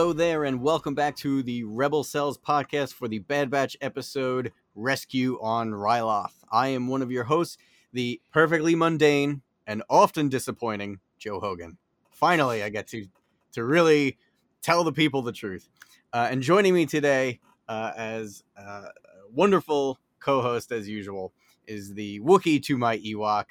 Hello 0.00 0.14
there, 0.14 0.44
and 0.44 0.62
welcome 0.62 0.94
back 0.94 1.14
to 1.16 1.42
the 1.42 1.62
Rebel 1.62 2.02
Cells 2.04 2.38
podcast 2.38 2.94
for 2.94 3.06
the 3.06 3.18
Bad 3.18 3.50
Batch 3.50 3.76
episode 3.82 4.50
Rescue 4.74 5.38
on 5.42 5.72
Ryloth. 5.72 6.32
I 6.50 6.68
am 6.68 6.88
one 6.88 7.02
of 7.02 7.10
your 7.10 7.24
hosts, 7.24 7.58
the 7.92 8.18
perfectly 8.32 8.74
mundane 8.74 9.42
and 9.66 9.82
often 9.90 10.30
disappointing 10.30 11.00
Joe 11.18 11.38
Hogan. 11.38 11.76
Finally, 12.12 12.62
I 12.62 12.70
get 12.70 12.86
to 12.88 13.08
to 13.52 13.62
really 13.62 14.16
tell 14.62 14.84
the 14.84 14.92
people 14.92 15.20
the 15.20 15.32
truth. 15.32 15.68
Uh, 16.14 16.28
and 16.30 16.40
joining 16.40 16.72
me 16.72 16.86
today, 16.86 17.38
uh, 17.68 17.92
as 17.94 18.42
uh, 18.56 18.86
wonderful 19.30 19.98
co-host 20.18 20.72
as 20.72 20.88
usual, 20.88 21.34
is 21.66 21.92
the 21.92 22.20
Wookiee 22.20 22.62
to 22.62 22.78
my 22.78 22.96
Ewok, 22.96 23.44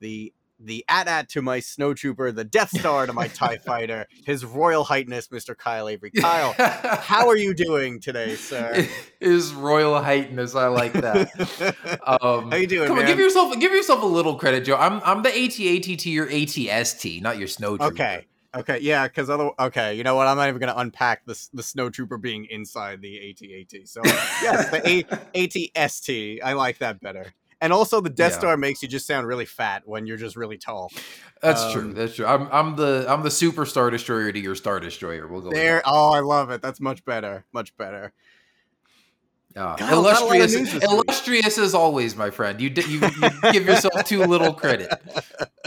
the 0.00 0.34
the 0.58 0.84
AT-AT 0.88 1.28
to 1.30 1.42
my 1.42 1.58
snowtrooper, 1.58 2.34
the 2.34 2.44
Death 2.44 2.70
Star 2.70 3.06
to 3.06 3.12
my 3.12 3.28
TIE 3.28 3.58
fighter, 3.66 4.06
His 4.24 4.44
Royal 4.44 4.84
Highness, 4.84 5.28
Mr. 5.28 5.56
Kyle 5.56 5.88
Avery. 5.88 6.10
Kyle, 6.10 6.54
how 6.58 7.28
are 7.28 7.36
you 7.36 7.54
doing 7.54 8.00
today, 8.00 8.34
sir? 8.36 8.86
His 9.20 9.52
Royal 9.52 10.02
Highness, 10.02 10.54
I 10.54 10.68
like 10.68 10.92
that. 10.92 11.30
Um, 12.06 12.50
how 12.50 12.56
you 12.56 12.66
doing, 12.66 12.88
Come 12.88 12.96
man? 12.96 13.06
on, 13.06 13.10
give 13.10 13.18
yourself 13.18 13.58
give 13.58 13.72
yourself 13.72 14.02
a 14.02 14.06
little 14.06 14.36
credit, 14.36 14.64
Joe. 14.64 14.76
I'm 14.76 15.00
I'm 15.04 15.22
the 15.22 15.30
ATAT 15.30 15.98
to 15.98 16.10
your 16.10 16.26
ATST, 16.26 17.22
not 17.22 17.38
your 17.38 17.48
snowtrooper. 17.48 17.92
Okay. 17.92 18.26
Okay, 18.56 18.78
yeah, 18.82 19.08
because 19.08 19.30
other 19.30 19.50
okay, 19.58 19.94
you 19.94 20.04
know 20.04 20.14
what? 20.14 20.28
I'm 20.28 20.36
not 20.36 20.48
even 20.48 20.60
going 20.60 20.72
to 20.72 20.78
unpack 20.78 21.24
this 21.26 21.48
the 21.48 21.62
snowtrooper 21.62 22.20
being 22.20 22.46
inside 22.48 23.02
the 23.02 23.16
ATAT. 23.16 23.88
So 23.88 24.00
yes, 24.04 24.70
the 24.70 24.88
A- 24.88 25.02
ATST. 25.74 26.38
I 26.42 26.52
like 26.52 26.78
that 26.78 27.00
better. 27.00 27.34
And 27.64 27.72
also, 27.72 28.02
the 28.02 28.10
Death 28.10 28.32
Yeah. 28.32 28.38
Star 28.40 28.56
makes 28.58 28.82
you 28.82 28.88
just 28.88 29.06
sound 29.06 29.26
really 29.26 29.46
fat 29.46 29.84
when 29.86 30.06
you're 30.06 30.18
just 30.18 30.36
really 30.36 30.58
tall. 30.58 30.92
That's 31.40 31.62
Um, 31.62 31.72
true. 31.72 31.92
That's 31.94 32.14
true. 32.14 32.26
I'm 32.26 32.46
I'm 32.52 32.76
the 32.76 33.06
I'm 33.08 33.22
the 33.22 33.30
super 33.30 33.64
star 33.64 33.88
destroyer 33.88 34.30
to 34.30 34.38
your 34.38 34.54
star 34.54 34.80
destroyer. 34.80 35.26
We'll 35.26 35.40
go 35.40 35.50
There. 35.50 35.80
Oh, 35.86 36.12
I 36.12 36.20
love 36.20 36.50
it. 36.50 36.60
That's 36.60 36.78
much 36.78 37.06
better. 37.06 37.46
Much 37.54 37.74
better. 37.78 38.12
Yeah. 39.56 39.76
God, 39.78 39.80
not 39.80 39.92
a 39.92 39.96
lot 39.96 40.16
of 40.16 40.22
illustrious, 40.34 40.54
news 40.54 40.72
this 40.72 40.74
week. 40.74 40.90
illustrious 40.90 41.58
as 41.58 41.74
always, 41.74 42.14
my 42.16 42.28
friend. 42.28 42.60
You, 42.60 42.68
you 42.68 43.00
you 43.00 43.52
give 43.52 43.64
yourself 43.66 44.04
too 44.04 44.20
little 44.24 44.52
credit. 44.52 44.92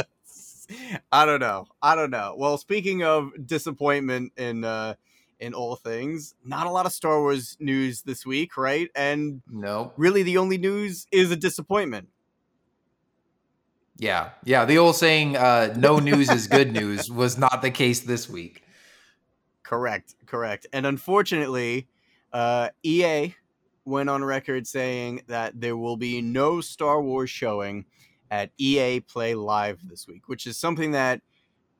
I 1.11 1.25
don't 1.25 1.39
know. 1.39 1.65
I 1.81 1.95
don't 1.95 2.11
know. 2.11 2.35
Well, 2.37 2.57
speaking 2.59 3.03
of 3.03 3.31
disappointment 3.45 4.33
in 4.37 4.63
uh 4.63 4.93
in 5.39 5.53
all 5.53 5.75
things, 5.75 6.33
not 6.43 6.67
a 6.67 6.69
lot 6.71 6.85
of 6.85 6.91
Star 6.91 7.19
Wars 7.21 7.57
news 7.59 8.01
this 8.03 8.25
week, 8.25 8.57
right? 8.57 8.89
And 8.95 9.41
No. 9.47 9.93
really 9.97 10.23
the 10.23 10.37
only 10.37 10.57
news 10.57 11.07
is 11.11 11.31
a 11.31 11.35
disappointment. 11.35 12.09
Yeah. 13.97 14.29
Yeah. 14.43 14.65
The 14.65 14.77
old 14.77 14.95
saying, 14.95 15.35
uh, 15.37 15.73
"No 15.77 15.97
news 15.99 16.29
is 16.29 16.47
good 16.47 16.71
news," 16.71 17.09
was 17.11 17.37
not 17.37 17.61
the 17.61 17.71
case 17.71 18.01
this 18.01 18.29
week. 18.29 18.63
Correct, 19.63 20.15
correct. 20.25 20.67
And 20.71 20.85
unfortunately, 20.85 21.87
uh 22.33 22.69
EA 22.83 23.33
went 23.85 24.09
on 24.09 24.23
record 24.23 24.67
saying 24.67 25.21
that 25.27 25.59
there 25.59 25.77
will 25.77 25.97
be 25.97 26.21
no 26.21 26.61
Star 26.61 27.01
Wars 27.01 27.29
showing 27.29 27.85
at 28.29 28.51
EA 28.57 28.99
Play 28.99 29.33
Live 29.33 29.79
this 29.87 30.07
week, 30.07 30.27
which 30.27 30.45
is 30.45 30.57
something 30.57 30.91
that 30.91 31.21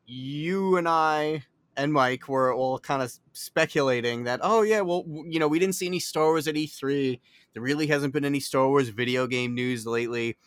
you 0.05 0.77
and 0.77 0.87
I 0.87 1.43
and 1.77 1.93
Mike 1.93 2.27
were 2.27 2.53
all 2.53 2.79
kind 2.79 3.03
of 3.03 3.13
speculating 3.33 4.23
that, 4.23 4.39
oh, 4.41 4.63
yeah, 4.63 4.81
well, 4.81 5.05
you 5.27 5.39
know, 5.39 5.47
we 5.47 5.59
didn't 5.59 5.75
see 5.75 5.85
any 5.85 5.99
Star 5.99 6.25
Wars 6.25 6.47
at 6.47 6.55
E3. 6.55 7.19
There 7.53 7.61
really 7.61 7.85
hasn't 7.87 8.13
been 8.13 8.25
any 8.25 8.39
Star 8.39 8.67
Wars 8.67 8.89
video 8.89 9.27
game 9.27 9.53
news 9.53 9.85
lately. 9.85 10.37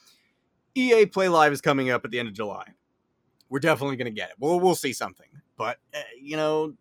EA 0.74 1.06
Play 1.06 1.28
Live 1.28 1.52
is 1.52 1.60
coming 1.60 1.88
up 1.88 2.04
at 2.04 2.10
the 2.10 2.18
end 2.18 2.28
of 2.28 2.34
July. 2.34 2.64
We're 3.48 3.60
definitely 3.60 3.96
going 3.96 4.12
to 4.12 4.20
get 4.20 4.30
it. 4.30 4.36
We'll, 4.40 4.58
we'll 4.58 4.74
see 4.74 4.92
something. 4.92 5.26
But, 5.56 5.78
uh, 5.94 6.00
you 6.20 6.36
know, 6.36 6.74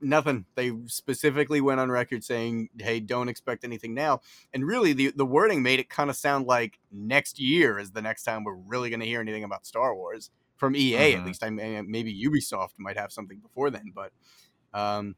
nothing. 0.00 0.44
They 0.54 0.72
specifically 0.86 1.60
went 1.60 1.80
on 1.80 1.90
record 1.90 2.22
saying, 2.22 2.70
hey, 2.78 3.00
don't 3.00 3.28
expect 3.28 3.64
anything 3.64 3.92
now. 3.92 4.20
And 4.54 4.64
really, 4.64 4.92
the, 4.92 5.12
the 5.16 5.26
wording 5.26 5.62
made 5.62 5.80
it 5.80 5.88
kind 5.88 6.10
of 6.10 6.16
sound 6.16 6.46
like 6.46 6.78
next 6.92 7.40
year 7.40 7.78
is 7.78 7.90
the 7.90 8.02
next 8.02 8.22
time 8.22 8.44
we're 8.44 8.54
really 8.54 8.88
going 8.88 9.00
to 9.00 9.06
hear 9.06 9.20
anything 9.20 9.44
about 9.44 9.66
Star 9.66 9.94
Wars 9.94 10.30
from 10.60 10.76
EA. 10.76 11.14
At 11.14 11.22
Mhm. 11.22 11.26
least 11.26 11.42
I 11.42 11.50
may, 11.50 11.80
maybe 11.82 12.14
Ubisoft 12.24 12.74
might 12.78 12.96
have 12.96 13.10
something 13.10 13.40
before 13.40 13.70
then. 13.70 13.92
But 13.94 14.12
um, 14.72 15.16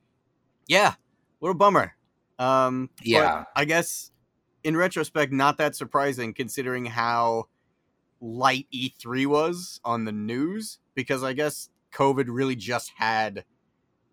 yeah, 0.66 0.94
little 1.41 1.54
bummer. 1.54 1.94
Um, 2.38 2.88
Yeah. 3.03 3.44
I 3.54 3.66
guess 3.66 4.10
in 4.64 4.76
retrospect, 4.76 5.32
not 5.32 5.58
that 5.58 5.76
surprising 5.76 6.32
considering 6.32 6.86
how 6.86 7.48
light 8.20 8.69
E3 8.72 9.26
was 9.26 9.80
on 9.84 10.04
the 10.04 10.12
news 10.12 10.78
because 10.94 11.22
I 11.22 11.32
guess 11.34 11.69
COVID 11.92 12.26
really 12.28 12.56
just 12.56 12.92
had 12.97 13.44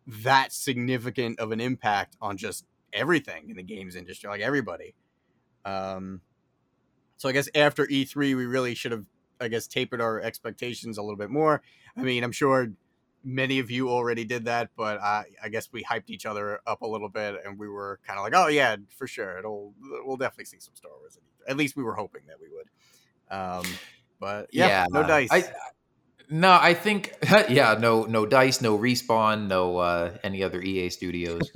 that 0.07 0.51
significant 0.51 1.40
of 1.40 1.51
an 1.51 1.61
impact 1.61 2.17
on 2.19 2.35
just 2.35 2.66
everything 2.91 3.50
in 3.51 3.56
the 3.56 3.63
games 3.63 3.96
industry, 3.96 4.28
like 4.28 4.41
everybody. 4.41 4.96
Um, 5.63 6.22
so 7.17 7.29
I 7.29 7.31
guess 7.31 7.47
after 7.53 7.85
E3, 7.85 8.35
we 8.35 8.46
really 8.47 8.73
should 8.73 8.91
have, 8.91 9.06
I 9.41 9.47
guess, 9.47 9.67
tapered 9.67 10.01
our 10.01 10.22
expectations 10.22 10.97
a 10.97 11.01
little 11.01 11.17
bit 11.17 11.29
more. 11.29 11.61
I 11.97 12.01
mean, 12.01 12.23
I'm 12.23 12.31
sure 12.31 12.69
many 13.23 13.59
of 13.59 13.69
you 13.69 13.89
already 13.89 14.23
did 14.23 14.45
that, 14.45 14.69
but 14.75 15.01
I, 15.01 15.25
I 15.44 15.50
guess 15.50 15.69
we 15.72 15.83
hyped 15.83 16.09
each 16.09 16.25
other 16.25 16.61
up 16.66 16.81
a 16.81 16.88
little 16.88 17.09
bit, 17.09 17.35
and 17.45 17.57
we 17.57 17.67
were 17.67 17.99
kind 18.05 18.17
of 18.17 18.23
like, 18.23 18.33
oh 18.35 18.47
yeah, 18.47 18.75
for 18.95 19.07
sure, 19.07 19.38
it'll 19.38 19.73
we'll 20.05 20.17
definitely 20.17 20.45
see 20.45 20.59
some 20.59 20.75
Star 20.75 20.91
Wars. 20.99 21.17
At 21.47 21.57
least 21.57 21.75
we 21.75 21.83
were 21.83 21.95
hoping 21.95 22.22
that 22.28 22.38
we 22.39 22.47
would. 22.49 22.67
Um, 23.31 23.66
but 24.19 24.49
yeah, 24.51 24.85
no 24.89 25.03
dice. 25.03 25.29
I, 25.31 25.51
no, 26.29 26.51
I 26.51 26.73
think 26.73 27.16
yeah, 27.49 27.78
no, 27.79 28.03
no 28.03 28.25
dice, 28.25 28.61
no 28.61 28.78
respawn, 28.78 29.47
no 29.47 29.78
uh, 29.78 30.17
any 30.23 30.44
other 30.44 30.61
EA 30.61 30.89
studios. 30.89 31.51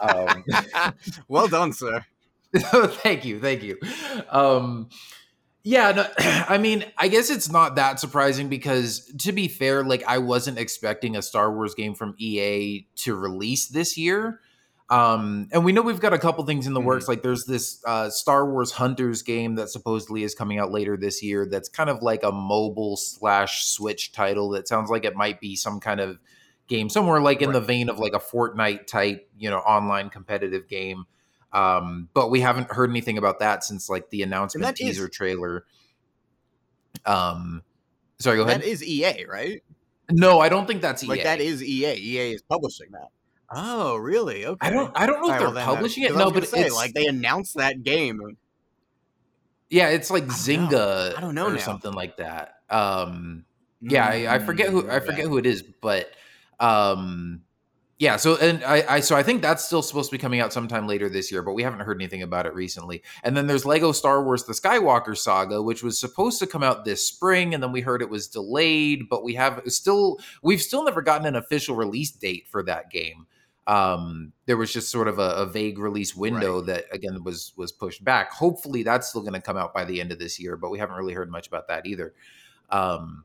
Um, 0.00 0.44
well 1.28 1.48
done, 1.48 1.72
sir. 1.72 2.04
thank 2.56 3.24
you, 3.24 3.40
thank 3.40 3.62
you. 3.62 3.78
Um, 4.30 4.88
yeah, 5.64 5.92
no, 5.92 6.06
I 6.18 6.58
mean, 6.58 6.84
I 6.96 7.08
guess 7.08 7.30
it's 7.30 7.50
not 7.50 7.76
that 7.76 8.00
surprising 8.00 8.48
because, 8.48 9.12
to 9.18 9.32
be 9.32 9.48
fair, 9.48 9.84
like 9.84 10.02
I 10.06 10.18
wasn't 10.18 10.58
expecting 10.58 11.16
a 11.16 11.22
Star 11.22 11.52
Wars 11.54 11.74
game 11.74 11.94
from 11.94 12.14
EA 12.18 12.86
to 12.96 13.14
release 13.14 13.66
this 13.68 13.98
year. 13.98 14.40
Um, 14.90 15.48
and 15.52 15.66
we 15.66 15.72
know 15.72 15.82
we've 15.82 16.00
got 16.00 16.14
a 16.14 16.18
couple 16.18 16.42
things 16.46 16.66
in 16.66 16.72
the 16.72 16.80
Mhm. 16.80 16.84
works. 16.84 17.08
Like 17.08 17.22
there's 17.22 17.44
this 17.44 17.82
uh, 17.86 18.08
Star 18.08 18.50
Wars 18.50 18.72
Hunters 18.72 19.20
game 19.22 19.56
that 19.56 19.68
supposedly 19.68 20.22
is 20.22 20.34
coming 20.34 20.58
out 20.58 20.72
later 20.72 20.96
this 20.96 21.22
year. 21.22 21.44
That's 21.44 21.68
kind 21.68 21.90
of 21.90 22.00
like 22.00 22.22
a 22.22 22.32
mobile 22.32 22.96
slash 22.96 23.66
Switch 23.66 24.12
title. 24.12 24.48
That 24.50 24.66
sounds 24.66 24.88
like 24.88 25.04
it 25.04 25.14
might 25.14 25.40
be 25.40 25.56
some 25.56 25.78
kind 25.78 26.00
of 26.00 26.18
game 26.68 26.88
somewhere 26.88 27.20
like 27.20 27.42
in 27.42 27.52
the 27.52 27.60
vein 27.60 27.90
of 27.90 27.98
like 27.98 28.14
a 28.14 28.18
Fortnite 28.18 28.86
type, 28.86 29.28
you 29.36 29.50
know, 29.50 29.58
online 29.58 30.08
competitive 30.08 30.68
game. 30.68 31.04
Um, 31.52 32.08
but 32.14 32.30
we 32.30 32.40
haven't 32.40 32.70
heard 32.70 32.90
anything 32.90 33.16
about 33.18 33.38
that 33.40 33.64
since 33.64 33.88
like 33.88 34.10
the 34.10 34.22
announcement 34.22 34.62
that 34.64 34.74
is- 34.80 34.96
teaser 34.96 35.08
trailer. 35.08 35.64
Um, 37.06 37.62
sorry, 38.18 38.36
go 38.36 38.42
ahead. 38.44 38.60
That 38.62 38.66
is 38.66 38.84
EA, 38.84 39.24
right? 39.26 39.62
no, 40.10 40.40
I 40.40 40.48
don't 40.48 40.66
think 40.66 40.82
that's 40.82 41.04
EA. 41.04 41.08
Like 41.08 41.22
that 41.24 41.40
is 41.40 41.62
EA. 41.62 41.94
EA 41.94 42.32
is 42.32 42.42
publishing 42.42 42.88
that. 42.92 43.08
Oh, 43.50 43.96
really? 43.96 44.44
Okay. 44.44 44.66
I 44.66 44.70
don't. 44.70 44.92
I 44.94 45.06
don't 45.06 45.20
know 45.20 45.28
All 45.28 45.32
if 45.34 45.38
they're 45.40 45.50
well, 45.50 45.74
publishing 45.74 46.02
it. 46.04 46.14
No, 46.14 46.30
but 46.30 46.46
say, 46.46 46.60
it's 46.60 46.74
like 46.74 46.92
they 46.92 47.06
announced 47.06 47.56
that 47.56 47.82
game. 47.82 48.36
yeah, 49.70 49.88
it's 49.88 50.10
like 50.10 50.24
I 50.24 50.26
Zynga. 50.26 50.70
know. 50.70 51.14
I 51.16 51.20
don't 51.20 51.34
know 51.34 51.46
or 51.46 51.52
now. 51.52 51.58
something 51.58 51.92
like 51.92 52.18
that. 52.18 52.56
Um, 52.68 53.44
yeah, 53.80 54.06
I, 54.06 54.34
I 54.34 54.38
forget 54.40 54.68
who 54.68 54.80
I 54.90 54.98
Mm, 55.00 55.06
forget 55.06 55.24
who 55.26 55.38
it 55.38 55.46
is, 55.46 55.62
but 55.62 56.10
um, 56.60 57.42
yeah. 57.98 58.14
So 58.16 58.36
and 58.36 58.62
I, 58.64 58.84
I 58.88 59.00
so 59.00 59.16
I 59.16 59.24
think 59.24 59.42
that's 59.42 59.64
still 59.64 59.82
supposed 59.82 60.10
to 60.10 60.14
be 60.14 60.20
coming 60.20 60.38
out 60.38 60.52
sometime 60.52 60.86
later 60.86 61.08
this 61.08 61.32
year, 61.32 61.42
but 61.42 61.54
we 61.54 61.64
haven't 61.64 61.80
heard 61.80 62.00
anything 62.00 62.22
about 62.22 62.46
it 62.46 62.54
recently. 62.54 63.02
And 63.24 63.36
then 63.36 63.48
there's 63.48 63.66
Lego 63.66 63.90
Star 63.90 64.22
Wars: 64.22 64.44
The 64.44 64.52
Skywalker 64.52 65.16
Saga, 65.16 65.60
which 65.60 65.82
was 65.82 65.98
supposed 65.98 66.38
to 66.38 66.46
come 66.46 66.62
out 66.62 66.84
this 66.84 67.04
spring, 67.04 67.54
and 67.54 67.62
then 67.62 67.72
we 67.72 67.80
heard 67.80 68.00
it 68.00 68.08
was 68.08 68.28
delayed, 68.28 69.08
but 69.08 69.24
we 69.24 69.34
have 69.34 69.62
still 69.66 70.18
we've 70.42 70.62
still 70.62 70.84
never 70.84 71.02
gotten 71.02 71.26
an 71.26 71.34
official 71.34 71.74
release 71.74 72.12
date 72.12 72.46
for 72.48 72.62
that 72.62 72.90
game. 72.90 73.26
Um, 73.66 74.32
there 74.46 74.56
was 74.56 74.72
just 74.72 74.90
sort 74.90 75.08
of 75.08 75.18
a, 75.18 75.30
a 75.34 75.46
vague 75.46 75.78
release 75.78 76.14
window 76.14 76.60
that 76.62 76.84
again 76.92 77.24
was 77.24 77.52
was 77.56 77.72
pushed 77.72 78.04
back. 78.04 78.30
Hopefully, 78.30 78.84
that's 78.84 79.08
still 79.08 79.22
going 79.22 79.34
to 79.34 79.40
come 79.40 79.56
out 79.56 79.74
by 79.74 79.84
the 79.84 80.00
end 80.00 80.12
of 80.12 80.20
this 80.20 80.38
year, 80.38 80.56
but 80.56 80.70
we 80.70 80.78
haven't 80.78 80.96
really 80.96 81.14
heard 81.14 81.32
much 81.32 81.48
about 81.48 81.66
that 81.66 81.84
either. 81.84 82.14
Um, 82.70 83.24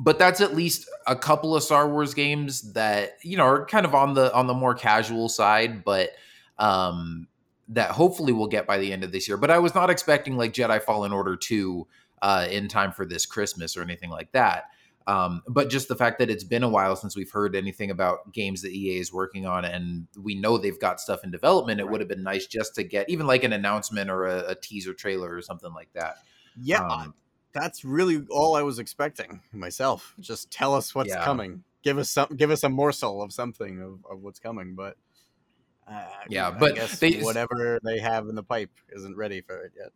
but 0.00 0.18
that's 0.18 0.40
at 0.40 0.54
least 0.54 0.88
a 1.06 1.16
couple 1.16 1.54
of 1.54 1.62
Star 1.62 1.88
Wars 1.88 2.14
games 2.14 2.72
that 2.72 3.18
you 3.22 3.36
know 3.36 3.44
are 3.44 3.66
kind 3.66 3.86
of 3.86 3.94
on 3.94 4.14
the 4.14 4.34
on 4.34 4.46
the 4.46 4.54
more 4.54 4.74
casual 4.74 5.28
side, 5.28 5.84
but 5.84 6.10
um, 6.58 7.28
that 7.68 7.90
hopefully 7.90 8.32
we'll 8.32 8.48
get 8.48 8.66
by 8.66 8.78
the 8.78 8.92
end 8.92 9.04
of 9.04 9.12
this 9.12 9.28
year. 9.28 9.36
But 9.36 9.50
I 9.50 9.58
was 9.58 9.74
not 9.74 9.90
expecting 9.90 10.36
like 10.36 10.52
Jedi 10.52 10.82
Fallen 10.82 11.12
Order 11.12 11.36
two 11.36 11.86
uh, 12.22 12.46
in 12.50 12.68
time 12.68 12.92
for 12.92 13.06
this 13.06 13.26
Christmas 13.26 13.76
or 13.76 13.82
anything 13.82 14.10
like 14.10 14.32
that. 14.32 14.64
Um, 15.06 15.42
but 15.46 15.68
just 15.68 15.88
the 15.88 15.96
fact 15.96 16.18
that 16.18 16.30
it's 16.30 16.44
been 16.44 16.62
a 16.62 16.68
while 16.68 16.96
since 16.96 17.14
we've 17.14 17.30
heard 17.30 17.54
anything 17.54 17.90
about 17.90 18.32
games 18.32 18.62
that 18.62 18.72
EA 18.72 18.98
is 18.98 19.12
working 19.12 19.44
on, 19.46 19.64
and 19.64 20.06
we 20.18 20.34
know 20.34 20.56
they've 20.56 20.80
got 20.80 20.98
stuff 20.98 21.24
in 21.24 21.30
development, 21.30 21.80
it 21.80 21.84
right. 21.84 21.92
would 21.92 22.00
have 22.00 22.08
been 22.08 22.22
nice 22.22 22.46
just 22.46 22.74
to 22.76 22.84
get 22.84 23.10
even 23.10 23.26
like 23.26 23.44
an 23.44 23.52
announcement 23.52 24.10
or 24.10 24.26
a, 24.26 24.50
a 24.50 24.54
teaser 24.54 24.94
trailer 24.94 25.34
or 25.34 25.42
something 25.42 25.72
like 25.74 25.92
that. 25.92 26.16
Yeah, 26.60 26.86
um, 26.86 27.14
that's 27.54 27.84
really 27.84 28.26
all 28.30 28.56
I 28.56 28.62
was 28.62 28.78
expecting 28.78 29.40
myself. 29.52 30.14
Just 30.20 30.50
tell 30.50 30.74
us 30.74 30.94
what's 30.94 31.10
yeah. 31.10 31.24
coming. 31.24 31.62
Give 31.82 31.98
us 31.98 32.10
some. 32.10 32.28
Give 32.36 32.50
us 32.50 32.64
a 32.64 32.68
morsel 32.68 33.22
of 33.22 33.32
something 33.32 33.80
of, 33.80 34.04
of 34.10 34.22
what's 34.22 34.40
coming. 34.40 34.74
But 34.74 34.96
uh, 35.90 36.04
yeah, 36.28 36.50
but 36.50 36.76
they, 37.00 37.20
whatever 37.20 37.78
they 37.84 37.98
have 38.00 38.28
in 38.28 38.34
the 38.34 38.42
pipe 38.42 38.70
isn't 38.94 39.16
ready 39.16 39.40
for 39.40 39.62
it 39.64 39.72
yet. 39.76 39.92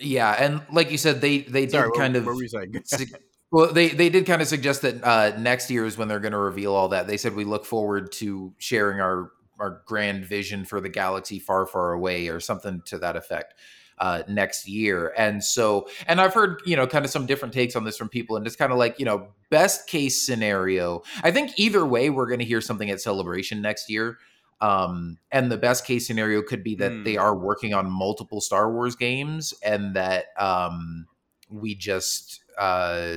Yeah, 0.00 0.32
and 0.32 0.62
like 0.72 0.90
you 0.90 0.98
said, 0.98 1.20
they 1.20 1.38
they 1.38 1.62
did 1.62 1.72
Sorry, 1.72 1.90
kind 1.96 2.14
what, 2.14 2.20
of. 2.20 2.26
What 2.26 2.36
were 2.36 2.42
you 2.42 2.48
saying? 2.48 2.82
well, 3.52 3.72
they 3.72 3.88
they 3.88 4.08
did 4.08 4.24
kind 4.24 4.40
of 4.40 4.48
suggest 4.48 4.82
that 4.82 5.04
uh, 5.04 5.36
next 5.38 5.70
year 5.70 5.84
is 5.84 5.98
when 5.98 6.08
they're 6.08 6.20
going 6.20 6.32
to 6.32 6.38
reveal 6.38 6.74
all 6.74 6.88
that. 6.88 7.06
They 7.06 7.18
said 7.18 7.34
we 7.34 7.44
look 7.44 7.66
forward 7.66 8.12
to 8.12 8.54
sharing 8.58 9.00
our 9.00 9.32
our 9.58 9.82
grand 9.84 10.24
vision 10.24 10.64
for 10.64 10.80
the 10.80 10.88
galaxy 10.88 11.38
far, 11.38 11.66
far 11.66 11.92
away, 11.92 12.28
or 12.28 12.40
something 12.40 12.80
to 12.86 12.98
that 12.98 13.16
effect 13.16 13.54
uh, 14.00 14.22
next 14.26 14.66
year. 14.66 15.12
And 15.16 15.44
so, 15.44 15.88
and 16.06 16.20
I've 16.20 16.34
heard, 16.34 16.62
you 16.64 16.74
know, 16.74 16.86
kind 16.86 17.04
of 17.04 17.10
some 17.10 17.26
different 17.26 17.54
takes 17.54 17.76
on 17.76 17.84
this 17.84 17.96
from 17.96 18.08
people, 18.08 18.36
and 18.36 18.46
it's 18.46 18.56
kind 18.56 18.72
of 18.72 18.78
like, 18.78 18.98
you 18.98 19.04
know, 19.04 19.28
best 19.50 19.86
case 19.86 20.20
scenario. 20.20 21.02
I 21.22 21.30
think 21.30 21.52
either 21.56 21.84
way, 21.84 22.10
we're 22.10 22.26
going 22.26 22.38
to 22.38 22.44
hear 22.44 22.60
something 22.60 22.90
at 22.90 23.00
Celebration 23.00 23.60
next 23.60 23.90
year. 23.90 24.18
Um, 24.62 25.18
and 25.30 25.50
the 25.50 25.56
best 25.56 25.86
case 25.86 26.06
scenario 26.06 26.42
could 26.42 26.62
be 26.62 26.74
that 26.76 26.92
mm. 26.92 27.04
they 27.04 27.14
hmm. 27.14 27.20
are 27.20 27.34
working 27.34 27.72
on 27.72 27.90
multiple 27.90 28.42
Star 28.42 28.70
Wars 28.70 28.94
games 28.94 29.54
and 29.62 29.96
that 29.96 30.26
um, 30.38 31.06
we 31.48 31.74
just, 31.74 32.42
uh, 32.58 33.16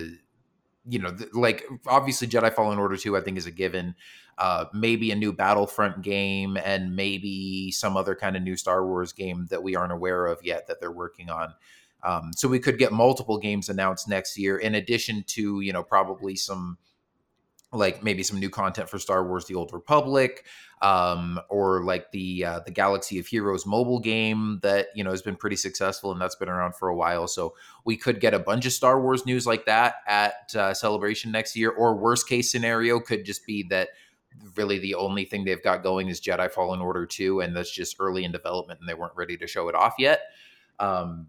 you 0.87 0.99
know, 0.99 1.13
like 1.33 1.65
obviously 1.85 2.27
Jedi 2.27 2.53
Fallen 2.53 2.79
Order 2.79 2.95
2, 2.95 3.17
I 3.17 3.21
think 3.21 3.37
is 3.37 3.45
a 3.45 3.51
given 3.51 3.95
uh, 4.37 4.65
maybe 4.73 5.11
a 5.11 5.15
new 5.15 5.31
Battlefront 5.33 6.01
game, 6.01 6.57
and 6.57 6.95
maybe 6.95 7.71
some 7.71 7.95
other 7.95 8.15
kind 8.15 8.35
of 8.35 8.43
new 8.43 8.55
Star 8.55 8.85
Wars 8.85 9.13
game 9.13 9.47
that 9.49 9.63
we 9.63 9.75
aren't 9.75 9.93
aware 9.93 10.25
of 10.25 10.39
yet 10.43 10.67
that 10.67 10.79
they're 10.79 10.91
working 10.91 11.29
on. 11.29 11.53
Um, 12.03 12.31
so 12.35 12.47
we 12.47 12.59
could 12.59 12.77
get 12.77 12.91
multiple 12.91 13.37
games 13.37 13.69
announced 13.69 14.09
next 14.09 14.37
year, 14.37 14.57
in 14.57 14.75
addition 14.75 15.23
to 15.27 15.61
you 15.61 15.73
know 15.73 15.83
probably 15.83 16.35
some 16.35 16.77
like 17.71 18.03
maybe 18.03 18.23
some 18.23 18.39
new 18.39 18.49
content 18.49 18.89
for 18.89 18.99
Star 18.99 19.25
Wars: 19.25 19.45
The 19.45 19.55
Old 19.55 19.73
Republic, 19.73 20.45
um, 20.81 21.39
or 21.49 21.83
like 21.83 22.11
the 22.11 22.43
uh, 22.43 22.59
the 22.59 22.71
Galaxy 22.71 23.19
of 23.19 23.25
Heroes 23.25 23.65
mobile 23.65 23.99
game 23.99 24.59
that 24.63 24.87
you 24.95 25.03
know 25.03 25.11
has 25.11 25.21
been 25.21 25.37
pretty 25.37 25.55
successful 25.55 26.11
and 26.11 26.19
that's 26.19 26.35
been 26.35 26.49
around 26.49 26.75
for 26.75 26.89
a 26.89 26.95
while. 26.95 27.27
So 27.27 27.55
we 27.85 27.95
could 27.95 28.19
get 28.19 28.33
a 28.33 28.39
bunch 28.39 28.65
of 28.65 28.73
Star 28.73 29.01
Wars 29.01 29.25
news 29.25 29.47
like 29.47 29.65
that 29.65 29.95
at 30.05 30.53
uh, 30.55 30.73
Celebration 30.73 31.31
next 31.31 31.55
year. 31.55 31.71
Or 31.71 31.95
worst 31.95 32.27
case 32.27 32.51
scenario 32.51 32.99
could 32.99 33.23
just 33.23 33.45
be 33.45 33.63
that 33.69 33.89
really 34.55 34.79
the 34.79 34.95
only 34.95 35.25
thing 35.25 35.43
they've 35.43 35.63
got 35.63 35.83
going 35.83 36.07
is 36.07 36.21
Jedi 36.21 36.51
Fallen 36.51 36.81
Order 36.81 37.05
2, 37.05 37.41
and 37.41 37.55
that's 37.55 37.71
just 37.71 37.97
early 37.99 38.23
in 38.23 38.31
development 38.31 38.79
and 38.79 38.89
they 38.89 38.93
weren't 38.93 39.15
ready 39.15 39.37
to 39.37 39.47
show 39.47 39.69
it 39.69 39.75
off 39.75 39.95
yet. 39.97 40.21
Um, 40.79 41.27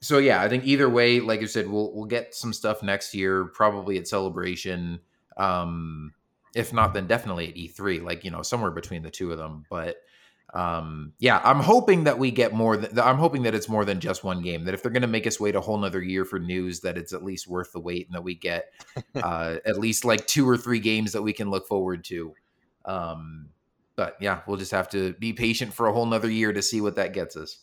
so 0.00 0.18
yeah, 0.18 0.42
I 0.42 0.48
think 0.48 0.64
either 0.66 0.88
way, 0.88 1.20
like 1.20 1.40
I 1.40 1.46
said, 1.46 1.68
we'll 1.68 1.92
we'll 1.94 2.04
get 2.04 2.34
some 2.34 2.52
stuff 2.52 2.82
next 2.82 3.14
year, 3.14 3.46
probably 3.46 3.96
at 3.96 4.06
Celebration. 4.06 5.00
Um, 5.36 6.12
if 6.54 6.72
not, 6.72 6.92
then 6.92 7.06
definitely 7.06 7.48
at 7.48 7.54
E3, 7.54 8.02
like 8.02 8.22
you 8.22 8.30
know, 8.30 8.42
somewhere 8.42 8.70
between 8.70 9.02
the 9.02 9.10
two 9.10 9.32
of 9.32 9.38
them. 9.38 9.64
But 9.70 9.96
um, 10.54 11.12
yeah, 11.18 11.40
I'm 11.42 11.58
hoping 11.58 12.04
that 12.04 12.16
we 12.16 12.30
get 12.30 12.54
more. 12.54 12.76
Th- 12.76 12.96
I'm 12.96 13.18
hoping 13.18 13.42
that 13.42 13.56
it's 13.56 13.68
more 13.68 13.84
than 13.84 13.98
just 13.98 14.22
one 14.22 14.40
game. 14.40 14.64
That 14.64 14.74
if 14.74 14.82
they're 14.82 14.92
going 14.92 15.02
to 15.02 15.08
make 15.08 15.26
us 15.26 15.40
wait 15.40 15.56
a 15.56 15.60
whole 15.60 15.76
nother 15.76 16.00
year 16.00 16.24
for 16.24 16.38
news, 16.38 16.80
that 16.80 16.96
it's 16.96 17.12
at 17.12 17.24
least 17.24 17.48
worth 17.48 17.72
the 17.72 17.80
wait, 17.80 18.06
and 18.06 18.14
that 18.14 18.22
we 18.22 18.36
get 18.36 18.72
uh, 19.16 19.56
at 19.66 19.78
least 19.80 20.04
like 20.04 20.26
two 20.28 20.48
or 20.48 20.56
three 20.56 20.78
games 20.78 21.12
that 21.12 21.22
we 21.22 21.32
can 21.32 21.50
look 21.50 21.66
forward 21.66 22.04
to. 22.04 22.34
Um, 22.84 23.48
but 23.96 24.16
yeah, 24.20 24.42
we'll 24.46 24.56
just 24.56 24.70
have 24.70 24.88
to 24.90 25.14
be 25.14 25.32
patient 25.32 25.74
for 25.74 25.88
a 25.88 25.92
whole 25.92 26.06
nother 26.06 26.30
year 26.30 26.52
to 26.52 26.62
see 26.62 26.80
what 26.80 26.94
that 26.96 27.12
gets 27.12 27.36
us. 27.36 27.58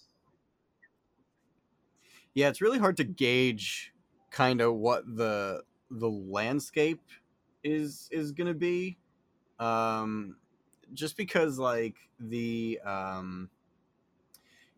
Yeah, 2.34 2.50
it's 2.50 2.62
really 2.62 2.80
hard 2.80 2.98
to 2.98 3.06
gauge 3.06 3.94
kind 4.32 4.60
of 4.60 4.76
what 4.76 5.06
the 5.06 5.64
the 5.90 6.10
landscape 6.10 7.02
is 7.64 8.10
is 8.12 8.34
going 8.34 8.48
to 8.48 8.54
be. 8.54 8.98
Um, 9.60 10.36
just 10.94 11.18
because 11.18 11.60
like 11.60 11.96
the 12.20 12.80
um 12.86 13.50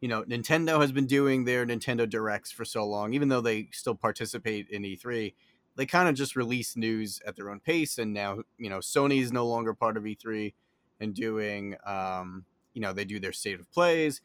you 0.01 0.07
know 0.07 0.23
nintendo 0.23 0.79
has 0.81 0.91
been 0.91 1.07
doing 1.07 1.45
their 1.45 1.65
nintendo 1.65 2.09
directs 2.09 2.51
for 2.51 2.65
so 2.65 2.85
long 2.85 3.13
even 3.13 3.29
though 3.29 3.41
they 3.41 3.69
still 3.71 3.95
participate 3.95 4.67
in 4.69 4.83
e3 4.83 5.33
they 5.75 5.85
kind 5.85 6.07
of 6.07 6.15
just 6.15 6.35
release 6.35 6.75
news 6.75 7.21
at 7.25 7.35
their 7.35 7.49
own 7.49 7.59
pace 7.59 7.97
and 7.97 8.13
now 8.13 8.39
you 8.57 8.69
know 8.69 8.79
sony 8.79 9.21
is 9.21 9.31
no 9.31 9.47
longer 9.47 9.73
part 9.73 9.97
of 9.97 10.05
e3 10.05 10.53
and 10.99 11.13
doing 11.13 11.75
um 11.85 12.45
you 12.73 12.81
know 12.81 12.93
they 12.93 13.05
do 13.05 13.19
their 13.19 13.33
state 13.33 13.59
of 13.59 13.71
plays 13.71 14.21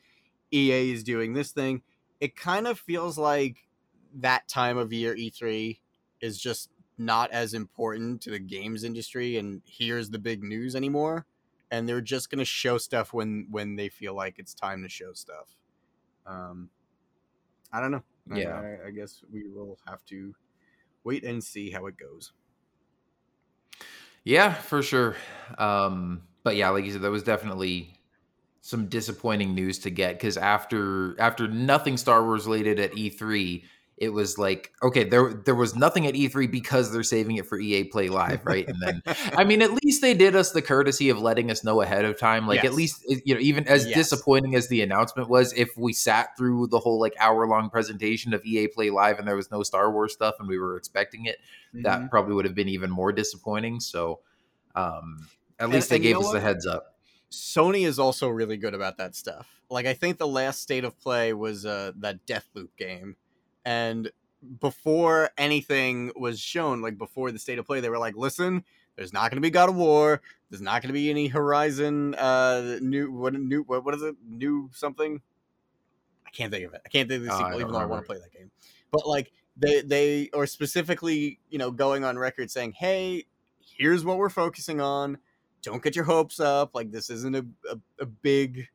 ea 0.52 0.92
is 0.92 1.02
doing 1.02 1.32
this 1.34 1.52
thing. 1.52 1.82
It 2.20 2.36
kind 2.36 2.66
of 2.66 2.78
feels 2.78 3.18
like 3.18 3.68
that 4.14 4.48
time 4.48 4.78
of 4.78 4.92
year 4.92 5.14
e3 5.14 5.80
is 6.20 6.40
just 6.40 6.70
not 6.96 7.30
as 7.30 7.54
important 7.54 8.20
to 8.22 8.30
the 8.30 8.38
games 8.40 8.82
industry 8.82 9.36
and 9.36 9.62
here's 9.66 10.10
the 10.10 10.18
big 10.18 10.42
news 10.42 10.74
anymore 10.74 11.26
and 11.70 11.88
they're 11.88 12.00
just 12.00 12.30
going 12.30 12.38
to 12.38 12.44
show 12.44 12.78
stuff 12.78 13.12
when 13.12 13.46
when 13.50 13.76
they 13.76 13.88
feel 13.88 14.14
like 14.14 14.38
it's 14.38 14.54
time 14.54 14.82
to 14.82 14.88
show 14.88 15.12
stuff. 15.12 15.56
Um, 16.26 16.70
I 17.72 17.80
don't 17.80 17.90
know. 17.90 18.02
Yeah, 18.34 18.60
I, 18.60 18.88
I 18.88 18.90
guess 18.90 19.22
we 19.32 19.48
will 19.48 19.78
have 19.86 20.04
to 20.06 20.34
wait 21.04 21.24
and 21.24 21.42
see 21.42 21.70
how 21.70 21.86
it 21.86 21.96
goes. 21.96 22.32
Yeah, 24.24 24.52
for 24.52 24.82
sure. 24.82 25.16
Um, 25.56 26.22
but 26.42 26.56
yeah, 26.56 26.68
like 26.70 26.84
you 26.84 26.92
said, 26.92 27.02
that 27.02 27.10
was 27.10 27.22
definitely 27.22 27.98
some 28.60 28.86
disappointing 28.86 29.54
news 29.54 29.78
to 29.78 29.90
get 29.90 30.14
because 30.14 30.36
after 30.36 31.18
after 31.18 31.48
nothing 31.48 31.96
Star 31.96 32.22
Wars 32.22 32.44
related 32.46 32.78
at 32.78 32.92
E3, 32.92 33.64
it 34.00 34.10
was 34.10 34.38
like 34.38 34.72
okay 34.82 35.04
there 35.04 35.32
there 35.32 35.54
was 35.54 35.74
nothing 35.74 36.06
at 36.06 36.14
E3 36.14 36.50
because 36.50 36.92
they're 36.92 37.02
saving 37.02 37.36
it 37.36 37.46
for 37.46 37.58
EA 37.58 37.84
Play 37.84 38.08
Live 38.08 38.44
right 38.44 38.68
and 38.68 38.76
then 38.80 39.02
I 39.36 39.44
mean 39.44 39.62
at 39.62 39.72
least 39.84 40.00
they 40.00 40.14
did 40.14 40.36
us 40.36 40.52
the 40.52 40.62
courtesy 40.62 41.10
of 41.10 41.20
letting 41.20 41.50
us 41.50 41.64
know 41.64 41.80
ahead 41.80 42.04
of 42.04 42.18
time 42.18 42.46
like 42.46 42.62
yes. 42.62 42.66
at 42.66 42.74
least 42.74 43.04
you 43.24 43.34
know 43.34 43.40
even 43.40 43.66
as 43.68 43.86
yes. 43.86 43.96
disappointing 43.96 44.54
as 44.54 44.68
the 44.68 44.82
announcement 44.82 45.28
was 45.28 45.52
if 45.52 45.76
we 45.76 45.92
sat 45.92 46.36
through 46.36 46.68
the 46.68 46.78
whole 46.78 47.00
like 47.00 47.14
hour 47.18 47.46
long 47.46 47.70
presentation 47.70 48.32
of 48.32 48.44
EA 48.44 48.68
Play 48.68 48.90
Live 48.90 49.18
and 49.18 49.26
there 49.26 49.36
was 49.36 49.50
no 49.50 49.62
Star 49.62 49.92
Wars 49.92 50.12
stuff 50.12 50.36
and 50.38 50.48
we 50.48 50.58
were 50.58 50.76
expecting 50.76 51.26
it 51.26 51.38
mm-hmm. 51.74 51.82
that 51.82 52.10
probably 52.10 52.34
would 52.34 52.44
have 52.44 52.54
been 52.54 52.68
even 52.68 52.90
more 52.90 53.12
disappointing 53.12 53.80
so 53.80 54.20
um 54.74 55.28
at 55.58 55.68
least 55.70 55.90
and, 55.90 56.02
they 56.02 56.08
and 56.08 56.16
gave 56.18 56.24
us 56.24 56.34
a 56.34 56.40
heads 56.40 56.66
up 56.66 56.94
Sony 57.30 57.86
is 57.86 57.98
also 57.98 58.28
really 58.28 58.56
good 58.56 58.74
about 58.74 58.96
that 58.98 59.14
stuff 59.14 59.60
like 59.70 59.86
I 59.86 59.94
think 59.94 60.18
the 60.18 60.26
last 60.26 60.62
state 60.62 60.84
of 60.84 60.98
play 60.98 61.32
was 61.32 61.66
uh 61.66 61.92
that 61.96 62.26
Deathloop 62.26 62.70
game 62.78 63.16
and 63.68 64.10
before 64.60 65.28
anything 65.36 66.10
was 66.16 66.40
shown, 66.40 66.80
like 66.80 66.96
before 66.96 67.30
the 67.32 67.38
state 67.38 67.58
of 67.58 67.66
play, 67.66 67.80
they 67.80 67.90
were 67.90 67.98
like, 67.98 68.16
"Listen, 68.16 68.64
there's 68.96 69.12
not 69.12 69.30
going 69.30 69.36
to 69.36 69.42
be 69.42 69.50
God 69.50 69.68
of 69.68 69.76
War. 69.76 70.22
There's 70.48 70.62
not 70.62 70.80
going 70.80 70.88
to 70.88 70.94
be 70.94 71.10
any 71.10 71.28
Horizon. 71.28 72.14
Uh, 72.14 72.78
new 72.80 73.12
what 73.12 73.34
new 73.34 73.62
what, 73.64 73.84
what 73.84 73.94
is 73.94 74.00
it? 74.00 74.16
New 74.26 74.70
something? 74.72 75.20
I 76.26 76.30
can't 76.30 76.50
think 76.50 76.66
of 76.66 76.72
it. 76.72 76.80
I 76.86 76.88
can't 76.88 77.10
think 77.10 77.20
of 77.20 77.26
the 77.26 77.34
oh, 77.34 77.38
sequel, 77.38 77.60
even 77.60 77.72
though 77.72 77.78
I 77.78 77.84
want 77.84 78.02
to 78.02 78.06
play 78.06 78.16
that 78.16 78.32
game. 78.32 78.50
But 78.90 79.06
like 79.06 79.32
they 79.58 79.82
they 79.82 80.30
are 80.32 80.46
specifically, 80.46 81.38
you 81.50 81.58
know, 81.58 81.70
going 81.70 82.04
on 82.04 82.18
record 82.18 82.50
saying, 82.50 82.72
"Hey, 82.72 83.26
here's 83.60 84.02
what 84.02 84.16
we're 84.16 84.30
focusing 84.30 84.80
on. 84.80 85.18
Don't 85.60 85.82
get 85.82 85.94
your 85.94 86.06
hopes 86.06 86.40
up. 86.40 86.74
Like 86.74 86.90
this 86.90 87.10
isn't 87.10 87.36
a, 87.36 87.44
a, 87.70 87.76
a 88.00 88.06
big 88.06 88.66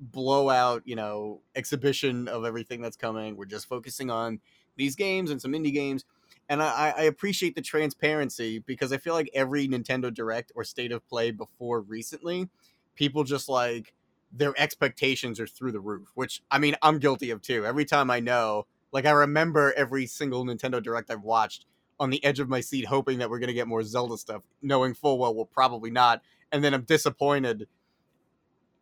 blowout, 0.00 0.82
you 0.84 0.96
know, 0.96 1.40
exhibition 1.54 2.26
of 2.26 2.44
everything 2.44 2.80
that's 2.80 2.96
coming. 2.96 3.36
We're 3.36 3.44
just 3.44 3.68
focusing 3.68 4.10
on 4.10 4.40
these 4.76 4.96
games 4.96 5.30
and 5.30 5.40
some 5.40 5.52
indie 5.52 5.72
games. 5.72 6.04
And 6.48 6.62
I, 6.62 6.94
I 6.96 7.02
appreciate 7.02 7.54
the 7.54 7.62
transparency 7.62 8.58
because 8.58 8.92
I 8.92 8.96
feel 8.96 9.14
like 9.14 9.30
every 9.34 9.68
Nintendo 9.68 10.12
Direct 10.12 10.50
or 10.56 10.64
State 10.64 10.90
of 10.90 11.06
Play 11.06 11.30
before 11.30 11.80
recently, 11.80 12.48
people 12.96 13.22
just 13.22 13.48
like 13.48 13.92
their 14.32 14.54
expectations 14.56 15.38
are 15.38 15.46
through 15.46 15.72
the 15.72 15.80
roof, 15.80 16.08
which 16.14 16.42
I 16.50 16.58
mean, 16.58 16.76
I'm 16.82 16.98
guilty 16.98 17.30
of 17.30 17.42
too. 17.42 17.64
Every 17.66 17.84
time 17.84 18.10
I 18.10 18.20
know, 18.20 18.66
like, 18.92 19.06
I 19.06 19.10
remember 19.10 19.72
every 19.76 20.06
single 20.06 20.44
Nintendo 20.44 20.82
Direct 20.82 21.10
I've 21.10 21.22
watched 21.22 21.66
on 22.00 22.10
the 22.10 22.24
edge 22.24 22.40
of 22.40 22.48
my 22.48 22.60
seat, 22.60 22.86
hoping 22.86 23.18
that 23.18 23.30
we're 23.30 23.38
going 23.38 23.48
to 23.48 23.54
get 23.54 23.68
more 23.68 23.82
Zelda 23.82 24.16
stuff, 24.16 24.42
knowing 24.62 24.94
full 24.94 25.18
well 25.18 25.34
we'll 25.34 25.44
probably 25.44 25.90
not. 25.90 26.22
And 26.50 26.64
then 26.64 26.74
I'm 26.74 26.82
disappointed 26.82 27.68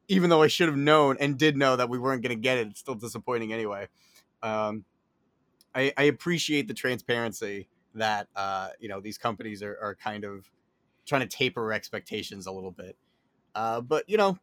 even 0.08 0.30
though 0.30 0.42
I 0.42 0.46
should 0.46 0.68
have 0.68 0.76
known 0.76 1.16
and 1.20 1.38
did 1.38 1.56
know 1.56 1.76
that 1.76 1.88
we 1.88 1.98
weren't 1.98 2.22
going 2.22 2.34
to 2.34 2.40
get 2.40 2.58
it, 2.58 2.68
it's 2.68 2.80
still 2.80 2.94
disappointing 2.94 3.52
anyway. 3.52 3.88
Um, 4.42 4.84
I, 5.74 5.92
I, 5.96 6.04
appreciate 6.04 6.66
the 6.66 6.74
transparency 6.74 7.68
that 7.94 8.28
uh, 8.34 8.70
you 8.78 8.88
know 8.88 9.00
these 9.00 9.18
companies 9.18 9.62
are, 9.62 9.76
are 9.82 9.94
kind 9.94 10.24
of 10.24 10.50
trying 11.06 11.20
to 11.22 11.26
taper 11.26 11.72
expectations 11.72 12.46
a 12.46 12.52
little 12.52 12.70
bit. 12.70 12.96
Uh, 13.54 13.80
but 13.80 14.08
you 14.08 14.16
know, 14.16 14.38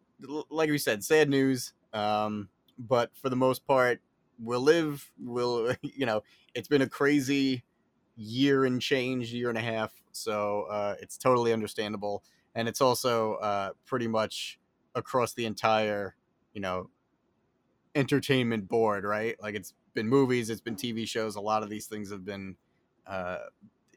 like 0.50 0.70
we 0.70 0.78
said, 0.78 1.04
sad 1.04 1.30
news. 1.30 1.74
Um, 1.94 2.50
but 2.78 3.12
for 3.16 3.30
the 3.30 3.36
most 3.36 3.66
part, 3.66 4.02
we'll 4.38 4.62
live. 4.62 5.10
We'll 5.20 5.76
you 5.82 6.06
know, 6.06 6.24
it's 6.54 6.68
been 6.68 6.82
a 6.82 6.90
crazy 6.90 7.64
year 8.18 8.66
and 8.66 8.82
change, 8.82 9.34
year 9.34 9.50
and 9.50 9.58
a 9.58 9.62
half. 9.62 9.94
So 10.12 10.64
uh, 10.64 10.96
it's 11.02 11.18
totally 11.18 11.54
understandable, 11.54 12.24
and 12.54 12.68
it's 12.68 12.82
also 12.82 13.36
uh, 13.36 13.70
pretty 13.86 14.08
much 14.08 14.60
across 14.96 15.34
the 15.34 15.46
entire 15.46 16.16
you 16.54 16.62
know 16.62 16.90
entertainment 17.94 18.68
board, 18.68 19.04
right? 19.04 19.36
Like 19.42 19.56
it's 19.56 19.74
been 19.94 20.08
movies, 20.08 20.50
it's 20.50 20.62
been 20.62 20.76
TV 20.76 21.08
shows. 21.08 21.36
A 21.36 21.42
lot 21.42 21.64
of 21.64 21.70
these 21.70 21.88
things 21.88 22.12
have 22.12 22.26
been 22.26 22.56
uh, 23.08 23.38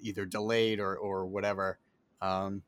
either 0.01 0.25
delayed 0.25 0.81
or 0.81 0.97
or 0.97 1.27
whatever. 1.27 1.79
Um, 2.21 2.63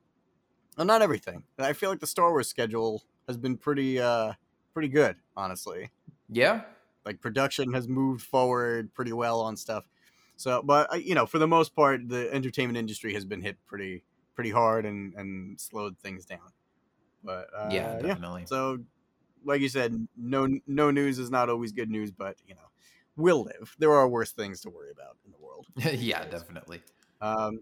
well, 0.76 0.86
not 0.86 1.02
everything. 1.02 1.44
I 1.58 1.72
feel 1.72 1.90
like 1.90 2.00
the 2.00 2.06
Star 2.06 2.30
Wars 2.30 2.48
schedule 2.48 3.02
has 3.26 3.36
been 3.36 3.56
pretty 3.56 4.00
uh, 4.00 4.32
pretty 4.72 4.88
good, 4.88 5.16
honestly. 5.36 5.90
Yeah. 6.28 6.62
Like 7.04 7.20
production 7.20 7.72
has 7.72 7.88
moved 7.88 8.22
forward 8.22 8.92
pretty 8.94 9.12
well 9.12 9.40
on 9.40 9.56
stuff. 9.56 9.88
So, 10.36 10.62
but 10.62 10.92
uh, 10.92 10.96
you 10.96 11.14
know, 11.14 11.26
for 11.26 11.38
the 11.38 11.48
most 11.48 11.74
part, 11.74 12.08
the 12.08 12.32
entertainment 12.32 12.78
industry 12.78 13.12
has 13.14 13.24
been 13.24 13.42
hit 13.42 13.56
pretty 13.66 14.02
pretty 14.34 14.50
hard 14.50 14.86
and 14.86 15.14
and 15.14 15.60
slowed 15.60 15.98
things 15.98 16.24
down. 16.24 16.52
But 17.22 17.48
uh, 17.56 17.68
yeah, 17.70 17.98
definitely. 18.00 18.44
So, 18.46 18.78
like 19.44 19.60
you 19.60 19.68
said, 19.68 20.06
no 20.16 20.48
no 20.66 20.90
news 20.90 21.18
is 21.18 21.30
not 21.30 21.48
always 21.48 21.72
good 21.72 21.90
news, 21.90 22.10
but 22.10 22.36
you 22.46 22.54
know, 22.54 22.68
we'll 23.16 23.42
live. 23.42 23.74
There 23.78 23.92
are 23.92 24.08
worse 24.08 24.32
things 24.32 24.60
to 24.62 24.70
worry 24.70 24.90
about 24.90 25.16
in 25.24 25.32
the 25.32 25.38
world. 25.38 25.66
yeah, 26.00 26.24
definitely. 26.26 26.82
Um, 27.20 27.60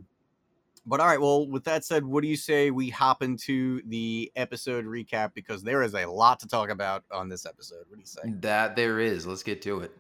but 0.87 1.01
all 1.01 1.07
right, 1.07 1.21
well, 1.21 1.47
with 1.47 1.65
that 1.65 1.85
said, 1.85 2.05
what 2.05 2.23
do 2.23 2.29
you 2.29 2.37
say 2.37 2.71
we 2.71 2.89
hop 2.89 3.23
into 3.23 3.83
the 3.87 4.33
episode 4.37 4.87
recap 4.87 5.35
because 5.35 5.63
there 5.63 5.83
is 5.83 5.95
a 5.95 6.07
lot 6.07 6.41
to 6.41 6.49
talk 6.49 6.71
about 6.71 7.05
on 7.13 7.29
this 7.29 7.45
episode. 7.45 7.85
What 7.89 7.97
do 7.97 8.01
you 8.01 8.07
say? 8.07 8.21
That 8.41 8.75
there 8.75 8.99
is. 8.99 9.27
Let's 9.27 9.43
get 9.43 9.61
to 9.63 9.81
it. 9.81 9.93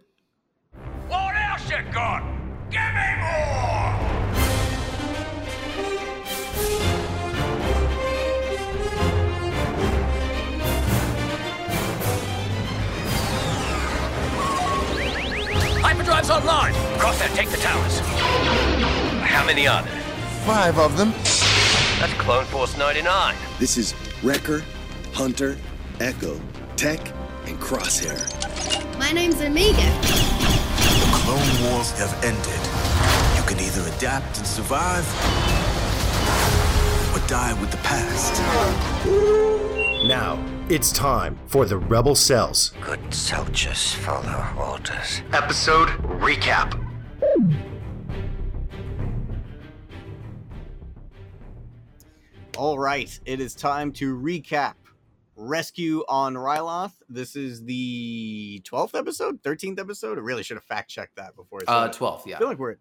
What 1.09 1.35
else 1.37 1.71
you 1.71 1.83
got? 1.93 2.23
Give 2.71 2.81
me 2.81 3.17
more! 3.21 4.08
Hyperdrive's 16.09 16.31
online. 16.31 16.73
Crosshair, 16.99 17.35
take 17.37 17.51
the 17.51 17.59
towers. 17.59 17.99
How 19.29 19.45
many 19.45 19.69
are 19.69 19.83
there? 19.83 20.01
Five 20.47 20.79
of 20.79 20.97
them. 20.97 21.11
That's 22.01 22.15
Clone 22.15 22.47
Force 22.47 22.79
99. 22.79 23.37
This 23.59 23.77
is 23.77 23.95
Wrecker, 24.23 24.63
Hunter, 25.13 25.59
Echo, 26.01 26.41
Tech, 26.77 27.13
and 27.45 27.59
Crosshair. 27.61 28.19
My 28.99 29.13
name's 29.13 29.43
Omega. 29.43 29.77
The 29.77 31.11
Clone 31.13 31.71
Wars 31.71 31.91
have 31.99 32.15
ended. 32.25 32.63
You 33.37 33.43
can 33.47 33.61
either 33.63 33.87
adapt 33.95 34.39
and 34.39 34.47
survive, 34.47 35.05
or 37.15 37.29
die 37.29 37.53
with 37.61 37.71
the 37.71 37.77
past. 37.79 38.33
Now, 40.09 40.43
it's 40.69 40.93
time 40.93 41.39
for 41.47 41.65
the 41.65 41.77
Rebel 41.79 42.15
Cells. 42.15 42.73
Good 42.81 43.13
soldiers 43.13 43.95
follow 43.95 44.47
orders. 44.59 45.23
Episode 45.33 45.89
recap. 46.21 46.85
All 52.57 52.79
right, 52.79 53.19
it 53.25 53.41
is 53.41 53.55
time 53.55 53.93
to 53.93 54.17
recap 54.17 54.75
Rescue 55.37 56.03
on 56.09 56.35
Ryloth. 56.35 56.93
This 57.09 57.37
is 57.37 57.63
the 57.65 58.61
12th 58.65 58.99
episode, 58.99 59.41
13th 59.43 59.79
episode. 59.79 60.19
I 60.19 60.23
really 60.23 60.43
should 60.43 60.57
have 60.57 60.65
fact 60.65 60.91
checked 60.91 61.15
that 61.17 61.37
before. 61.37 61.61
I 61.69 61.73
Uh, 61.73 61.83
said 61.85 61.95
it. 61.95 61.99
12th, 61.99 62.21
I 62.27 62.31
yeah. 62.31 62.39
feel 62.39 62.49
like 62.49 62.59
we're 62.59 62.73
at 62.73 62.79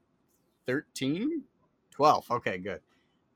13? 0.65 1.43
12. 1.91 2.31
Okay, 2.31 2.57
good. 2.57 2.81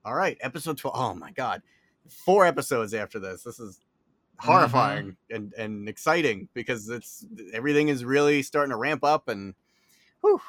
All 0.04 0.16
right, 0.16 0.38
episode 0.42 0.78
12. 0.78 0.96
Oh 0.98 1.14
my 1.14 1.32
god. 1.32 1.62
Four 2.10 2.46
episodes 2.48 2.96
after 2.96 3.20
this. 3.20 3.44
This 3.44 3.60
is 3.60 3.80
horrifying 4.42 5.16
and, 5.30 5.54
and 5.54 5.88
exciting 5.88 6.48
because 6.54 6.90
it's 6.90 7.26
everything 7.54 7.90
is 7.90 8.04
really 8.04 8.42
starting 8.42 8.72
to 8.72 8.76
ramp 8.78 9.04
up 9.04 9.28
and 9.28 9.54
whew, 10.22 10.42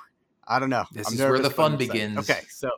I 0.47 0.59
don't 0.59 0.71
know. 0.71 0.85
This 0.93 1.09
I'm 1.09 1.15
is 1.15 1.21
where 1.21 1.39
the 1.39 1.51
fun 1.51 1.77
begins. 1.77 2.19
Okay, 2.19 2.41
so 2.49 2.71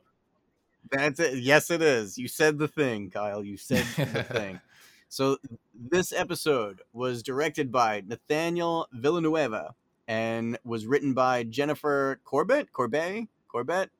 that's 0.90 1.21
it. 1.21 1.38
Yes, 1.38 1.71
it 1.71 1.83
is. 1.83 2.18
You 2.18 2.28
said 2.28 2.59
the 2.59 2.68
thing, 2.68 3.11
Kyle. 3.11 3.44
You 3.44 3.56
said 3.56 3.87
the 3.97 4.23
thing. 4.30 4.61
So 5.09 5.38
this 5.73 6.12
episode 6.12 6.83
was 6.92 7.23
directed 7.23 7.71
by 7.71 8.02
Nathaniel 8.06 8.88
Villanueva 8.92 9.75
and 10.09 10.59
was 10.64 10.87
written 10.87 11.14
by 11.14 11.44
Jennifer 11.44 12.21
Corbett, 12.25 12.73
Corbett. 12.73 13.28
Corbett. 13.49 13.90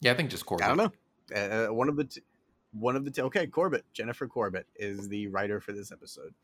Yeah, 0.00 0.12
I 0.12 0.14
think 0.14 0.30
just 0.30 0.46
Corbett. 0.46 0.66
I 0.66 0.74
don't 0.74 0.76
know. 0.78 0.92
Uh, 1.36 1.72
one 1.72 1.88
of 1.88 1.96
the 1.96 2.04
t- 2.04 2.22
one 2.78 2.96
of 2.96 3.04
the 3.04 3.10
t- 3.10 3.22
okay, 3.22 3.46
Corbett, 3.46 3.84
Jennifer 3.92 4.26
Corbett 4.26 4.66
is 4.76 5.08
the 5.08 5.28
writer 5.28 5.60
for 5.60 5.72
this 5.72 5.92
episode. 5.92 6.34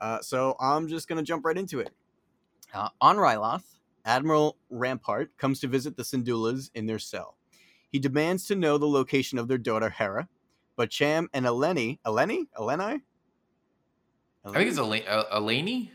Uh, 0.00 0.20
so 0.20 0.56
I'm 0.60 0.88
just 0.88 1.08
gonna 1.08 1.22
jump 1.22 1.44
right 1.44 1.56
into 1.56 1.80
it. 1.80 1.90
Uh, 2.72 2.88
on 3.00 3.16
Ryloth, 3.16 3.64
Admiral 4.04 4.56
Rampart 4.70 5.36
comes 5.38 5.60
to 5.60 5.68
visit 5.68 5.96
the 5.96 6.02
Syndullas 6.02 6.70
in 6.74 6.86
their 6.86 6.98
cell. 6.98 7.36
He 7.90 7.98
demands 7.98 8.46
to 8.46 8.56
know 8.56 8.76
the 8.78 8.86
location 8.86 9.38
of 9.38 9.48
their 9.48 9.58
daughter 9.58 9.90
Hera, 9.90 10.28
but 10.76 10.90
Cham 10.90 11.28
and 11.32 11.46
Eleni, 11.46 11.98
Eleni, 12.04 12.46
Eleni, 12.58 13.02
I 14.44 14.50
think 14.50 14.70
it's. 14.70 14.78
Uh, 14.78 15.24
Elaney? 15.32 15.90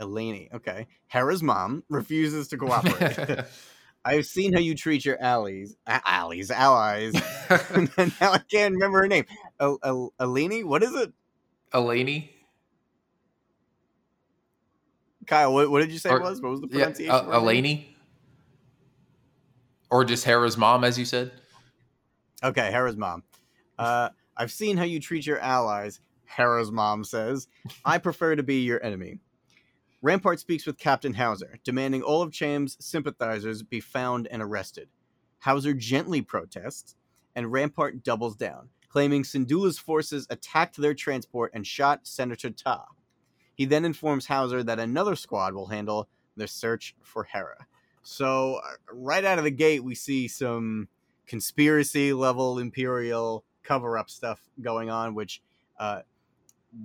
Eleni. 0.00 0.52
Okay, 0.52 0.86
Hera's 1.06 1.42
mom 1.42 1.82
refuses 1.88 2.48
to 2.48 2.58
cooperate. 2.58 3.44
I've 4.06 4.24
seen 4.26 4.52
how 4.52 4.60
you 4.60 4.74
treat 4.76 5.04
your 5.04 5.20
allies, 5.20 5.76
allies, 5.86 6.50
allies. 6.52 7.14
and 7.70 8.12
now 8.20 8.32
I 8.32 8.38
can't 8.50 8.74
remember 8.74 8.98
her 8.98 9.08
name. 9.08 9.24
El- 9.58 9.78
El- 9.82 10.14
Eleni, 10.20 10.62
what 10.64 10.82
is 10.84 10.94
it? 10.94 11.12
Elaney? 11.74 12.30
Kyle, 15.26 15.52
what, 15.52 15.70
what 15.70 15.80
did 15.80 15.90
you 15.90 15.98
say 15.98 16.10
Or- 16.10 16.18
it 16.18 16.22
was? 16.22 16.40
What 16.40 16.50
was 16.52 16.60
the 16.60 16.68
Yeah, 16.68 16.78
pronunciation? 16.84 17.14
uh, 17.14 17.22
name? 17.22 17.64
Elaney? 17.64 17.84
Or 19.90 20.04
just 20.04 20.24
Hera's 20.24 20.56
mom, 20.56 20.84
as 20.84 20.98
you 20.98 21.04
said? 21.04 21.32
Okay, 22.44 22.70
Hera's 22.70 22.96
mom. 22.96 23.24
Uh, 23.78 24.10
I've 24.36 24.52
seen 24.52 24.76
how 24.76 24.84
you 24.84 25.00
treat 25.00 25.26
your 25.26 25.38
allies, 25.40 26.00
Hera's 26.26 26.70
mom 26.70 27.02
says. 27.02 27.48
I 27.84 27.98
prefer 27.98 28.36
to 28.36 28.42
be 28.42 28.60
your 28.62 28.82
enemy. 28.84 29.18
Rampart 30.02 30.40
speaks 30.40 30.66
with 30.66 30.78
Captain 30.78 31.14
Hauser, 31.14 31.58
demanding 31.64 32.02
all 32.02 32.22
of 32.22 32.32
Cham's 32.32 32.76
sympathizers 32.80 33.62
be 33.62 33.80
found 33.80 34.28
and 34.30 34.42
arrested. 34.42 34.88
Hauser 35.40 35.72
gently 35.74 36.22
protests, 36.22 36.94
and 37.34 37.50
Rampart 37.50 38.02
doubles 38.02 38.36
down, 38.36 38.68
claiming 38.88 39.22
Syndulla's 39.22 39.78
forces 39.78 40.26
attacked 40.28 40.76
their 40.76 40.94
transport 40.94 41.50
and 41.54 41.66
shot 41.66 42.06
Senator 42.06 42.50
Taa. 42.50 42.86
He 43.54 43.64
then 43.64 43.84
informs 43.84 44.26
Hauser 44.26 44.62
that 44.62 44.78
another 44.78 45.16
squad 45.16 45.54
will 45.54 45.68
handle 45.68 46.08
the 46.36 46.46
search 46.46 46.94
for 47.02 47.24
Hera. 47.24 47.66
So, 48.02 48.56
uh, 48.56 48.72
right 48.92 49.24
out 49.24 49.38
of 49.38 49.44
the 49.44 49.50
gate, 49.50 49.82
we 49.82 49.94
see 49.94 50.28
some 50.28 50.88
conspiracy 51.26 52.12
level 52.12 52.58
Imperial 52.58 53.44
cover 53.62 53.98
up 53.98 54.10
stuff 54.10 54.40
going 54.60 54.90
on, 54.90 55.14
which 55.14 55.42
uh, 55.78 56.02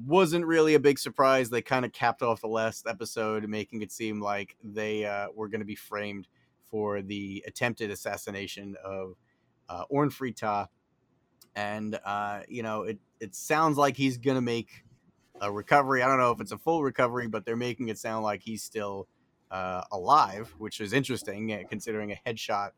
wasn't 0.06 0.46
really 0.46 0.76
a 0.76 0.80
big 0.80 1.00
surprise. 1.00 1.50
They 1.50 1.62
kind 1.62 1.86
of 1.86 1.92
capped 1.92 2.22
off 2.22 2.42
the 2.42 2.48
last 2.48 2.88
episode, 2.88 3.48
making 3.48 3.82
it 3.82 3.92
seem 3.92 4.22
like 4.22 4.56
they 4.64 5.06
uh, 5.06 5.28
were 5.36 5.48
going 5.48 5.62
to 5.62 5.66
be 5.66 5.76
framed 5.76 6.28
for 6.70 7.02
the 7.02 7.44
attempted 7.48 7.92
assassination 7.92 8.76
of 8.84 9.16
uh, 9.70 9.84
Orn 9.90 10.10
Free 10.10 10.34
Taa. 10.34 10.68
And, 11.56 12.00
uh, 12.06 12.42
you 12.48 12.64
know, 12.64 12.84
it, 12.84 12.98
it 13.20 13.36
sounds 13.36 13.78
like 13.78 13.98
he's 13.98 14.18
going 14.18 14.36
to 14.36 14.42
make 14.42 14.84
a 15.42 15.52
recovery. 15.52 16.02
I 16.02 16.08
don't 16.08 16.20
know 16.20 16.32
if 16.32 16.40
it's 16.40 16.54
a 16.54 16.58
full 16.58 16.84
recovery, 16.84 17.28
but 17.28 17.46
they're 17.46 17.58
making 17.58 17.90
it 17.90 17.98
sound 17.98 18.24
like 18.24 18.42
he's 18.42 18.64
still 18.64 19.08
uh, 19.50 19.84
alive, 19.92 20.54
which 20.60 20.80
is 20.80 20.94
interesting 20.94 21.52
uh, 21.52 21.60
considering 21.70 22.14
a 22.14 22.20
headshot 22.26 22.70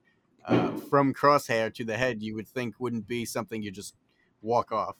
uh, 0.45 0.71
from 0.89 1.13
crosshair 1.13 1.71
to 1.75 1.83
the 1.83 1.95
head. 1.95 2.23
You 2.23 2.33
would 2.35 2.47
think 2.47 2.79
wouldn't 2.79 3.07
be 3.07 3.25
something 3.25 3.61
you 3.61 3.69
just 3.69 3.95
walk 4.41 4.71
off. 4.71 4.95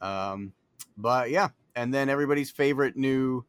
Um, 0.00 0.54
but 0.96 1.30
yeah, 1.30 1.48
and 1.74 1.92
then 1.92 2.08
everybody's 2.08 2.50
favorite 2.50 2.96
new 2.96 3.44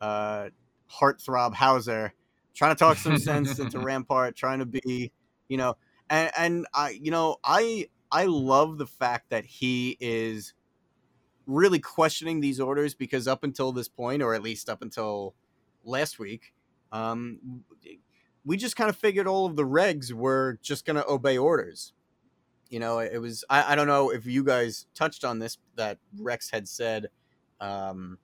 uh, 0.00 0.48
heartthrob 0.90 1.54
Hauser 1.54 2.12
trying 2.54 2.74
to 2.74 2.78
talk 2.78 2.96
some 2.96 3.18
sense 3.18 3.58
into 3.58 3.78
Rampart, 3.80 4.36
trying 4.36 4.58
to 4.58 4.66
be, 4.66 5.12
you 5.48 5.56
know, 5.56 5.76
and, 6.08 6.30
and 6.36 6.66
I, 6.74 6.90
you 6.90 7.10
know, 7.10 7.36
I 7.44 7.88
I 8.10 8.24
love 8.24 8.78
the 8.78 8.86
fact 8.86 9.30
that 9.30 9.44
he 9.44 9.96
is 10.00 10.54
really 11.46 11.78
questioning 11.78 12.40
these 12.40 12.60
orders 12.60 12.94
because 12.94 13.28
up 13.28 13.44
until 13.44 13.72
this 13.72 13.88
point, 13.88 14.22
or 14.22 14.34
at 14.34 14.42
least 14.42 14.68
up 14.68 14.82
until 14.82 15.34
last 15.84 16.18
week, 16.18 16.52
um, 16.92 17.62
we 18.44 18.56
just 18.56 18.76
kind 18.76 18.90
of 18.90 18.96
figured 18.96 19.26
all 19.26 19.46
of 19.46 19.56
the 19.56 19.64
regs 19.64 20.12
were 20.12 20.58
just 20.62 20.84
going 20.84 20.96
to 20.96 21.08
obey 21.08 21.38
orders. 21.38 21.92
You 22.70 22.78
know, 22.78 23.00
it 23.00 23.18
was, 23.18 23.44
I, 23.50 23.72
I 23.72 23.74
don't 23.74 23.88
know 23.88 24.10
if 24.10 24.26
you 24.26 24.44
guys 24.44 24.86
touched 24.94 25.24
on 25.24 25.40
this, 25.40 25.58
that 25.74 25.98
Rex 26.18 26.50
had 26.50 26.68
said, 26.68 27.08
um, 27.60 28.16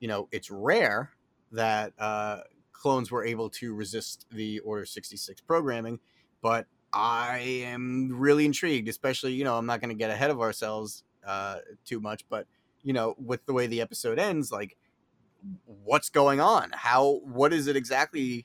you 0.00 0.08
know, 0.08 0.28
it's 0.32 0.50
rare 0.50 1.12
that 1.52 1.92
uh, 1.98 2.40
clones 2.72 3.10
were 3.10 3.24
able 3.24 3.48
to 3.50 3.72
resist 3.74 4.26
the 4.32 4.58
Order 4.60 4.84
66 4.84 5.40
programming, 5.42 6.00
but 6.42 6.66
I 6.92 7.38
am 7.64 8.10
really 8.12 8.44
intrigued, 8.44 8.88
especially, 8.88 9.32
you 9.32 9.44
know, 9.44 9.56
I'm 9.56 9.66
not 9.66 9.80
going 9.80 9.90
to 9.90 9.94
get 9.94 10.10
ahead 10.10 10.30
of 10.30 10.40
ourselves 10.40 11.04
uh, 11.24 11.58
too 11.84 12.00
much, 12.00 12.24
but, 12.28 12.46
you 12.82 12.92
know, 12.92 13.14
with 13.24 13.46
the 13.46 13.52
way 13.52 13.68
the 13.68 13.80
episode 13.80 14.18
ends, 14.18 14.50
like, 14.50 14.76
what's 15.84 16.10
going 16.10 16.40
on? 16.40 16.70
How, 16.74 17.20
what 17.22 17.52
is 17.52 17.68
it 17.68 17.76
exactly 17.76 18.44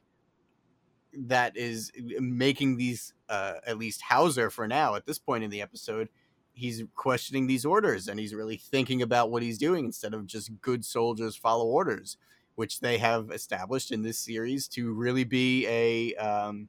that 1.17 1.55
is 1.57 1.91
making 2.19 2.77
these, 2.77 3.13
uh, 3.29 3.55
at 3.65 3.77
least 3.77 4.01
Hauser 4.01 4.49
for 4.49 4.67
now, 4.67 4.95
at 4.95 5.05
this 5.05 5.19
point 5.19 5.43
in 5.43 5.49
the 5.49 5.61
episode, 5.61 6.09
he's 6.53 6.83
questioning 6.95 7.47
these 7.47 7.65
orders 7.65 8.07
and 8.07 8.19
he's 8.19 8.35
really 8.35 8.57
thinking 8.57 9.01
about 9.01 9.31
what 9.31 9.41
he's 9.41 9.57
doing 9.57 9.85
instead 9.85 10.13
of 10.13 10.25
just 10.25 10.61
good 10.61 10.85
soldiers 10.85 11.35
follow 11.35 11.65
orders, 11.65 12.17
which 12.55 12.79
they 12.79 12.97
have 12.97 13.31
established 13.31 13.91
in 13.91 14.01
this 14.03 14.19
series 14.19 14.67
to 14.67 14.93
really 14.93 15.23
be 15.23 15.67
a, 15.67 16.13
um, 16.15 16.67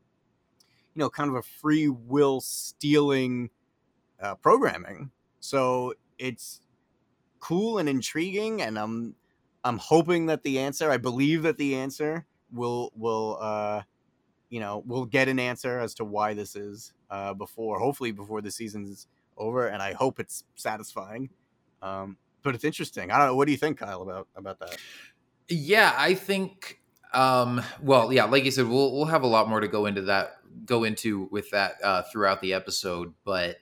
you 0.95 1.01
know, 1.01 1.11
kind 1.11 1.29
of 1.29 1.37
a 1.37 1.43
free 1.43 1.89
will 1.89 2.41
stealing 2.41 3.51
uh, 4.21 4.35
programming. 4.37 5.11
So 5.41 5.95
it's 6.19 6.61
cool 7.41 7.79
and 7.79 7.89
intriguing, 7.89 8.63
and 8.63 8.79
I'm 8.79 9.15
I'm 9.65 9.79
hoping 9.79 10.27
that 10.27 10.43
the 10.43 10.59
answer, 10.59 10.91
I 10.91 10.97
believe 10.97 11.43
that 11.43 11.59
the 11.59 11.75
answer 11.77 12.27
will 12.53 12.93
will 12.97 13.39
uh, 13.41 13.83
you 14.51 14.61
know 14.61 14.83
we'll 14.87 15.05
get 15.05 15.29
an 15.29 15.39
answer 15.39 15.79
as 15.79 15.95
to 15.95 16.05
why 16.05 16.35
this 16.35 16.57
is 16.57 16.93
uh, 17.11 17.35
before, 17.35 17.79
hopefully 17.79 18.13
before 18.13 18.41
the 18.41 18.51
season's 18.51 19.07
over, 19.37 19.67
and 19.67 19.83
I 19.83 19.93
hope 19.93 20.21
it's 20.21 20.45
satisfying. 20.55 21.31
Um, 21.83 22.17
but 22.43 22.55
it's 22.55 22.65
interesting. 22.65 23.11
I 23.11 23.19
don't 23.19 23.29
know. 23.29 23.37
What 23.37 23.47
do 23.47 23.53
you 23.53 23.59
think, 23.59 23.79
Kyle, 23.79 24.03
about 24.03 24.29
about 24.37 24.59
that? 24.61 24.77
Yeah, 25.49 25.95
I 25.97 26.15
think. 26.15 26.81
Um, 27.13 27.63
well, 27.81 28.13
yeah, 28.13 28.25
like 28.25 28.45
you 28.45 28.51
said, 28.51 28.67
we'll 28.67 28.93
we'll 28.93 29.05
have 29.07 29.23
a 29.23 29.29
lot 29.29 29.49
more 29.49 29.61
to 29.61 29.69
go 29.69 29.87
into 29.87 30.03
that 30.03 30.37
go 30.67 30.85
into 30.85 31.29
with 31.31 31.51
that 31.51 31.75
uh, 31.83 32.03
throughout 32.03 32.41
the 32.41 32.55
episode, 32.55 33.15
but 33.25 33.57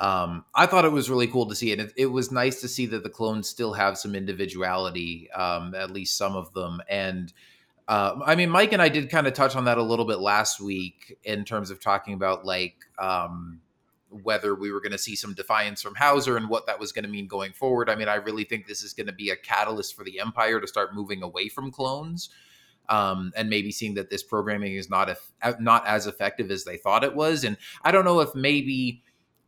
um, 0.00 0.46
I 0.54 0.64
thought 0.64 0.86
it 0.86 0.92
was 0.92 1.10
really 1.10 1.26
cool 1.26 1.46
to 1.46 1.54
see, 1.54 1.72
and 1.72 1.82
it, 1.82 1.92
it, 1.94 2.06
was 2.06 2.32
nice 2.32 2.62
to 2.62 2.68
see 2.68 2.86
that 2.86 3.02
the 3.02 3.10
clones 3.10 3.50
still 3.50 3.74
have 3.74 3.98
some 3.98 4.14
individuality, 4.14 5.30
um, 5.32 5.74
at 5.74 5.90
least 5.90 6.16
some 6.16 6.34
of 6.34 6.50
them. 6.54 6.80
And 6.88 7.30
uh, 7.90 8.20
I 8.24 8.36
mean, 8.36 8.50
Mike 8.50 8.72
and 8.72 8.80
I 8.80 8.88
did 8.88 9.10
kind 9.10 9.26
of 9.26 9.32
touch 9.32 9.56
on 9.56 9.64
that 9.64 9.76
a 9.76 9.82
little 9.82 10.04
bit 10.04 10.20
last 10.20 10.60
week 10.60 11.18
in 11.24 11.44
terms 11.44 11.72
of 11.72 11.80
talking 11.80 12.14
about 12.14 12.46
like 12.46 12.76
um, 13.00 13.60
whether 14.22 14.54
we 14.54 14.70
were 14.70 14.80
going 14.80 14.92
to 14.92 14.98
see 14.98 15.16
some 15.16 15.34
defiance 15.34 15.82
from 15.82 15.96
Hauser 15.96 16.36
and 16.36 16.48
what 16.48 16.66
that 16.66 16.78
was 16.78 16.92
going 16.92 17.02
to 17.02 17.10
mean 17.10 17.26
going 17.26 17.50
forward. 17.50 17.90
I 17.90 17.96
mean, 17.96 18.06
I 18.06 18.14
really 18.14 18.44
think 18.44 18.68
this 18.68 18.84
is 18.84 18.92
going 18.92 19.08
to 19.08 19.12
be 19.12 19.30
a 19.30 19.36
catalyst 19.36 19.96
for 19.96 20.04
the 20.04 20.20
Empire 20.20 20.60
to 20.60 20.68
start 20.68 20.94
moving 20.94 21.24
away 21.24 21.48
from 21.48 21.72
clones 21.72 22.30
um, 22.88 23.32
and 23.34 23.50
maybe 23.50 23.72
seeing 23.72 23.94
that 23.94 24.08
this 24.08 24.22
programming 24.22 24.74
is 24.74 24.88
not 24.88 25.10
not 25.58 25.84
as 25.84 26.06
effective 26.06 26.52
as 26.52 26.62
they 26.62 26.76
thought 26.76 27.02
it 27.02 27.16
was. 27.16 27.42
And 27.42 27.56
I 27.82 27.90
don't 27.90 28.04
know 28.04 28.20
if 28.20 28.36
maybe 28.36 29.02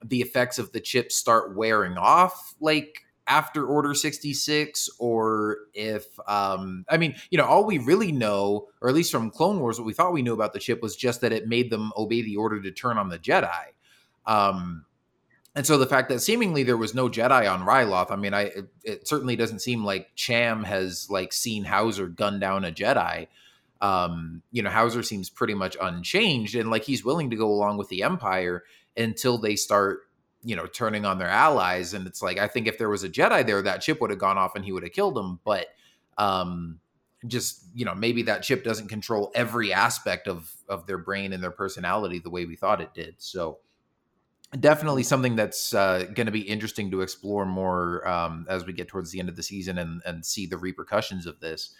the 0.04 0.20
effects 0.20 0.58
of 0.58 0.72
the 0.72 0.80
chips 0.80 1.14
start 1.14 1.54
wearing 1.54 1.96
off, 1.96 2.56
like 2.58 3.04
after 3.26 3.64
Order 3.66 3.94
66, 3.94 4.88
or 4.98 5.58
if, 5.74 6.06
um, 6.26 6.84
I 6.88 6.96
mean, 6.96 7.14
you 7.30 7.38
know, 7.38 7.44
all 7.44 7.64
we 7.64 7.78
really 7.78 8.12
know, 8.12 8.68
or 8.80 8.88
at 8.88 8.94
least 8.94 9.12
from 9.12 9.30
Clone 9.30 9.60
Wars, 9.60 9.78
what 9.78 9.86
we 9.86 9.92
thought 9.92 10.12
we 10.12 10.22
knew 10.22 10.34
about 10.34 10.52
the 10.52 10.58
chip 10.58 10.82
was 10.82 10.96
just 10.96 11.20
that 11.20 11.32
it 11.32 11.46
made 11.46 11.70
them 11.70 11.92
obey 11.96 12.22
the 12.22 12.36
order 12.36 12.60
to 12.60 12.70
turn 12.72 12.98
on 12.98 13.08
the 13.08 13.18
Jedi. 13.18 13.66
Um, 14.26 14.84
and 15.54 15.66
so 15.66 15.76
the 15.76 15.86
fact 15.86 16.08
that 16.08 16.20
seemingly 16.20 16.62
there 16.62 16.76
was 16.76 16.94
no 16.94 17.08
Jedi 17.08 17.50
on 17.50 17.66
Ryloth, 17.66 18.10
I 18.10 18.16
mean, 18.16 18.32
I 18.32 18.42
it, 18.42 18.68
it, 18.84 19.08
certainly 19.08 19.36
doesn't 19.36 19.60
seem 19.60 19.84
like 19.84 20.10
Cham 20.14 20.64
has 20.64 21.08
like 21.10 21.32
seen 21.32 21.64
Hauser 21.64 22.08
gun 22.08 22.40
down 22.40 22.64
a 22.64 22.72
Jedi. 22.72 23.28
Um, 23.82 24.42
you 24.50 24.62
know, 24.62 24.70
Hauser 24.70 25.02
seems 25.02 25.28
pretty 25.28 25.54
much 25.54 25.76
unchanged, 25.80 26.54
and 26.54 26.70
like 26.70 26.84
he's 26.84 27.04
willing 27.04 27.30
to 27.30 27.36
go 27.36 27.48
along 27.48 27.76
with 27.76 27.88
the 27.88 28.02
Empire 28.02 28.64
until 28.96 29.36
they 29.36 29.56
start, 29.56 30.00
you 30.42 30.56
know, 30.56 30.66
turning 30.66 31.04
on 31.04 31.18
their 31.18 31.28
allies. 31.28 31.94
And 31.94 32.06
it's 32.06 32.22
like 32.22 32.38
I 32.38 32.48
think 32.48 32.66
if 32.66 32.78
there 32.78 32.88
was 32.88 33.04
a 33.04 33.08
Jedi 33.08 33.46
there, 33.46 33.62
that 33.62 33.80
chip 33.80 34.00
would 34.00 34.10
have 34.10 34.18
gone 34.18 34.38
off 34.38 34.56
and 34.56 34.64
he 34.64 34.72
would 34.72 34.82
have 34.82 34.92
killed 34.92 35.16
him. 35.16 35.40
But 35.44 35.66
um, 36.18 36.80
just 37.26 37.64
you 37.74 37.84
know, 37.84 37.94
maybe 37.94 38.22
that 38.24 38.42
chip 38.42 38.64
doesn't 38.64 38.88
control 38.88 39.30
every 39.34 39.72
aspect 39.72 40.28
of 40.28 40.52
of 40.68 40.86
their 40.86 40.98
brain 40.98 41.32
and 41.32 41.42
their 41.42 41.50
personality 41.50 42.18
the 42.18 42.30
way 42.30 42.44
we 42.44 42.56
thought 42.56 42.80
it 42.80 42.94
did. 42.94 43.14
So 43.18 43.58
definitely 44.58 45.02
something 45.02 45.36
that's 45.36 45.72
uh, 45.72 46.06
going 46.14 46.26
to 46.26 46.32
be 46.32 46.40
interesting 46.40 46.90
to 46.90 47.00
explore 47.00 47.46
more 47.46 48.06
um, 48.06 48.46
as 48.48 48.66
we 48.66 48.72
get 48.72 48.88
towards 48.88 49.10
the 49.10 49.18
end 49.18 49.28
of 49.28 49.36
the 49.36 49.42
season 49.42 49.78
and, 49.78 50.02
and 50.04 50.24
see 50.24 50.46
the 50.46 50.58
repercussions 50.58 51.26
of 51.26 51.40
this. 51.40 51.74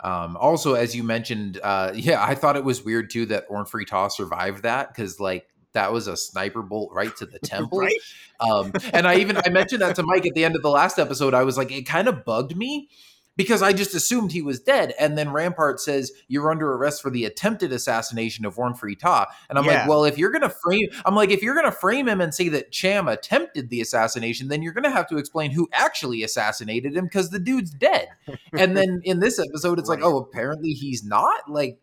Um, 0.00 0.36
also, 0.36 0.74
as 0.74 0.94
you 0.94 1.02
mentioned, 1.02 1.58
uh, 1.62 1.92
yeah, 1.94 2.22
I 2.22 2.34
thought 2.34 2.56
it 2.56 2.64
was 2.64 2.84
weird 2.84 3.10
too 3.10 3.26
that 3.26 3.46
Orn 3.48 3.66
Taa 3.66 4.08
survived 4.08 4.62
that 4.62 4.88
because 4.88 5.18
like 5.18 5.48
that 5.74 5.92
was 5.92 6.08
a 6.08 6.16
sniper 6.16 6.62
bolt 6.62 6.90
right 6.92 7.14
to 7.16 7.26
the 7.26 7.38
temple. 7.44 7.78
right? 7.78 8.00
um, 8.40 8.72
and 8.92 9.06
I 9.06 9.16
even 9.16 9.36
I 9.36 9.50
mentioned 9.50 9.82
that 9.82 9.96
to 9.96 10.02
Mike 10.02 10.26
at 10.26 10.34
the 10.34 10.44
end 10.44 10.56
of 10.56 10.62
the 10.62 10.70
last 10.70 10.98
episode. 10.98 11.34
I 11.34 11.44
was 11.44 11.56
like, 11.56 11.70
it 11.70 11.82
kind 11.82 12.08
of 12.08 12.24
bugged 12.24 12.56
me 12.56 12.88
because 13.36 13.62
I 13.62 13.72
just 13.72 13.94
assumed 13.94 14.32
he 14.32 14.42
was 14.42 14.60
dead. 14.60 14.94
And 14.98 15.18
then 15.18 15.30
Rampart 15.30 15.80
says, 15.80 16.12
You're 16.28 16.50
under 16.50 16.72
arrest 16.72 17.02
for 17.02 17.10
the 17.10 17.24
attempted 17.24 17.72
assassination 17.72 18.44
of 18.44 18.58
Free 18.78 18.96
Taa. 18.96 19.26
And 19.48 19.58
I'm 19.58 19.64
yeah. 19.64 19.80
like, 19.80 19.88
Well, 19.88 20.04
if 20.04 20.18
you're 20.18 20.30
going 20.30 20.42
to 20.42 20.50
frame, 20.50 20.88
I'm 21.04 21.14
like, 21.14 21.30
if 21.30 21.42
you're 21.42 21.60
to 21.60 21.72
frame 21.72 22.08
him 22.08 22.20
and 22.20 22.34
say 22.34 22.48
that 22.50 22.70
Cham 22.70 23.08
attempted 23.08 23.70
the 23.70 23.80
assassination, 23.80 24.48
then 24.48 24.62
you're 24.62 24.72
going 24.72 24.84
to 24.84 24.90
have 24.90 25.08
to 25.08 25.16
explain 25.16 25.50
who 25.50 25.68
actually 25.72 26.22
assassinated 26.22 26.96
him 26.96 27.04
because 27.04 27.30
the 27.30 27.38
dude's 27.38 27.70
dead. 27.70 28.08
and 28.52 28.76
then 28.76 29.00
in 29.04 29.20
this 29.20 29.38
episode, 29.38 29.78
it's 29.78 29.88
right. 29.88 30.00
like, 30.00 30.06
Oh, 30.06 30.18
apparently 30.18 30.70
he's 30.70 31.04
not. 31.04 31.48
Like, 31.50 31.82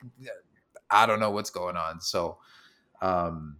I 0.89 1.05
don't 1.05 1.19
know 1.19 1.31
what's 1.31 1.49
going 1.49 1.77
on. 1.77 2.01
So, 2.01 2.37
um, 3.01 3.57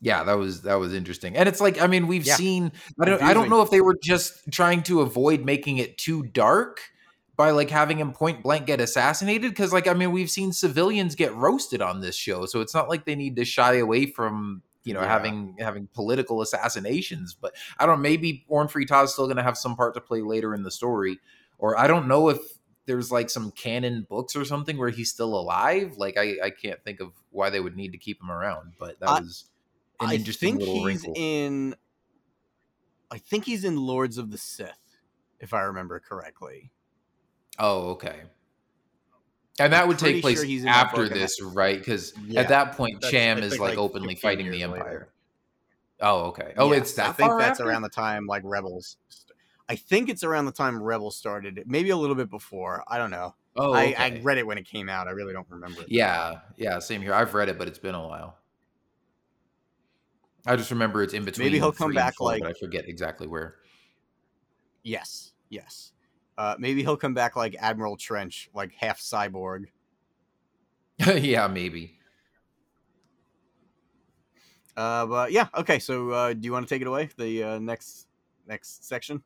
yeah, 0.00 0.24
that 0.24 0.34
was 0.34 0.62
that 0.62 0.76
was 0.76 0.94
interesting. 0.94 1.36
And 1.36 1.48
it's 1.48 1.60
like, 1.60 1.80
I 1.80 1.86
mean, 1.86 2.06
we've 2.06 2.26
yeah. 2.26 2.36
seen 2.36 2.72
I 3.00 3.04
don't 3.04 3.22
I 3.22 3.34
don't 3.34 3.48
know 3.48 3.62
if 3.62 3.70
they 3.70 3.80
were 3.80 3.96
just 4.00 4.50
trying 4.50 4.82
to 4.84 5.00
avoid 5.00 5.44
making 5.44 5.78
it 5.78 5.98
too 5.98 6.24
dark 6.24 6.80
by 7.36 7.50
like 7.50 7.70
having 7.70 7.98
him 7.98 8.12
point 8.12 8.42
blank 8.42 8.66
get 8.66 8.80
assassinated 8.80 9.50
because 9.50 9.72
like 9.72 9.88
I 9.88 9.94
mean, 9.94 10.12
we've 10.12 10.30
seen 10.30 10.52
civilians 10.52 11.14
get 11.14 11.34
roasted 11.34 11.82
on 11.82 12.00
this 12.00 12.16
show, 12.16 12.46
so 12.46 12.60
it's 12.60 12.74
not 12.74 12.88
like 12.88 13.04
they 13.04 13.16
need 13.16 13.36
to 13.36 13.44
shy 13.44 13.74
away 13.74 14.06
from 14.06 14.62
you 14.84 14.94
know 14.94 15.00
yeah. 15.00 15.08
having 15.08 15.56
having 15.58 15.88
political 15.94 16.42
assassinations, 16.42 17.34
but 17.34 17.54
I 17.78 17.86
don't 17.86 17.96
know, 17.98 18.02
maybe 18.02 18.44
Orn 18.48 18.68
is 18.68 19.12
still 19.12 19.26
going 19.26 19.36
to 19.36 19.42
have 19.42 19.58
some 19.58 19.76
part 19.76 19.94
to 19.94 20.00
play 20.00 20.22
later 20.22 20.54
in 20.54 20.62
the 20.62 20.70
story 20.70 21.18
or 21.58 21.78
I 21.78 21.86
don't 21.86 22.08
know 22.08 22.28
if 22.28 22.38
there's 22.86 23.12
like 23.12 23.28
some 23.28 23.50
canon 23.50 24.06
books 24.08 24.34
or 24.34 24.44
something 24.44 24.78
where 24.78 24.88
he's 24.88 25.10
still 25.10 25.38
alive. 25.38 25.94
Like 25.98 26.16
I, 26.16 26.36
I 26.42 26.50
can't 26.50 26.82
think 26.82 27.00
of 27.00 27.12
why 27.30 27.50
they 27.50 27.60
would 27.60 27.76
need 27.76 27.92
to 27.92 27.98
keep 27.98 28.22
him 28.22 28.30
around, 28.30 28.72
but 28.78 28.98
that 29.00 29.08
I, 29.08 29.20
was 29.20 29.44
I 30.00 30.18
think 30.18 30.60
he's 30.62 30.84
wrinkle. 30.84 31.12
in. 31.16 31.74
I 33.10 33.18
think 33.18 33.44
he's 33.44 33.64
in 33.64 33.76
Lords 33.76 34.18
of 34.18 34.30
the 34.30 34.38
Sith, 34.38 34.78
if 35.40 35.54
I 35.54 35.62
remember 35.62 35.98
correctly. 35.98 36.70
Oh, 37.58 37.90
okay. 37.90 38.22
And 39.58 39.72
that 39.72 39.82
I'm 39.82 39.88
would 39.88 39.98
take 39.98 40.22
place 40.22 40.44
sure 40.44 40.68
after 40.68 41.08
this, 41.08 41.42
right? 41.42 41.78
Because 41.78 42.12
Yeah, 42.26 42.42
at 42.42 42.48
that 42.48 42.76
point, 42.76 43.02
Cham 43.02 43.38
is 43.38 43.52
like, 43.58 43.70
like, 43.70 43.78
openly 43.78 44.14
fighting 44.14 44.50
the 44.50 44.58
years 44.58 44.70
later. 44.70 44.84
Empire. 44.84 45.08
Oh, 46.00 46.20
okay. 46.26 46.54
Oh, 46.56 46.70
Yeah, 46.70 46.78
it's 46.78 46.92
that 46.94 47.08
I 47.08 47.12
think 47.12 47.32
that's 47.38 47.58
after? 47.58 47.68
around 47.68 47.82
the 47.82 47.88
time 47.88 48.26
like 48.26 48.42
Rebels. 48.44 48.98
I 49.68 49.74
think 49.74 50.08
it's 50.08 50.22
around 50.22 50.44
the 50.44 50.52
time 50.52 50.80
Rebels 50.80 51.16
started. 51.16 51.64
Maybe 51.66 51.90
a 51.90 51.96
little 51.96 52.14
bit 52.14 52.30
before. 52.30 52.84
I 52.86 52.98
don't 52.98 53.10
know. 53.10 53.34
Oh, 53.56 53.72
I. 53.74 53.94
I 53.98 54.20
read 54.22 54.38
it 54.38 54.46
when 54.46 54.58
it 54.58 54.66
came 54.66 54.88
out. 54.88 55.08
I 55.08 55.10
really 55.10 55.32
don't 55.32 55.48
remember. 55.50 55.82
It. 55.82 55.90
Yeah, 55.90 56.40
yeah, 56.56 56.78
same 56.78 57.02
here. 57.02 57.12
I've 57.12 57.34
read 57.34 57.48
it, 57.48 57.58
but 57.58 57.66
it's 57.66 57.78
been 57.78 57.96
a 57.96 58.06
while. 58.06 58.38
I 60.46 60.56
just 60.56 60.70
remember 60.70 61.02
it's 61.02 61.14
in 61.14 61.24
between. 61.24 61.46
Maybe 61.46 61.58
he'll 61.58 61.72
come 61.72 61.92
back, 61.92 62.14
four, 62.16 62.28
like- 62.28 62.42
but 62.42 62.50
I 62.50 62.54
forget 62.58 62.88
exactly 62.88 63.26
where. 63.26 63.56
Yes. 64.82 65.32
Yes. 65.50 65.92
Uh, 66.36 66.54
maybe 66.58 66.82
he'll 66.82 66.96
come 66.96 67.14
back 67.14 67.36
like 67.36 67.56
Admiral 67.58 67.96
Trench, 67.96 68.48
like 68.54 68.72
half 68.78 69.00
cyborg. 69.00 69.64
yeah, 71.16 71.46
maybe. 71.48 71.98
Uh, 74.76 75.04
but 75.06 75.32
yeah. 75.32 75.48
Okay. 75.56 75.80
So 75.80 76.10
uh, 76.10 76.32
do 76.32 76.40
you 76.42 76.52
want 76.52 76.66
to 76.66 76.72
take 76.72 76.80
it 76.80 76.86
away? 76.86 77.10
The 77.16 77.42
uh, 77.42 77.58
next 77.58 78.06
next 78.46 78.86
section. 78.86 79.22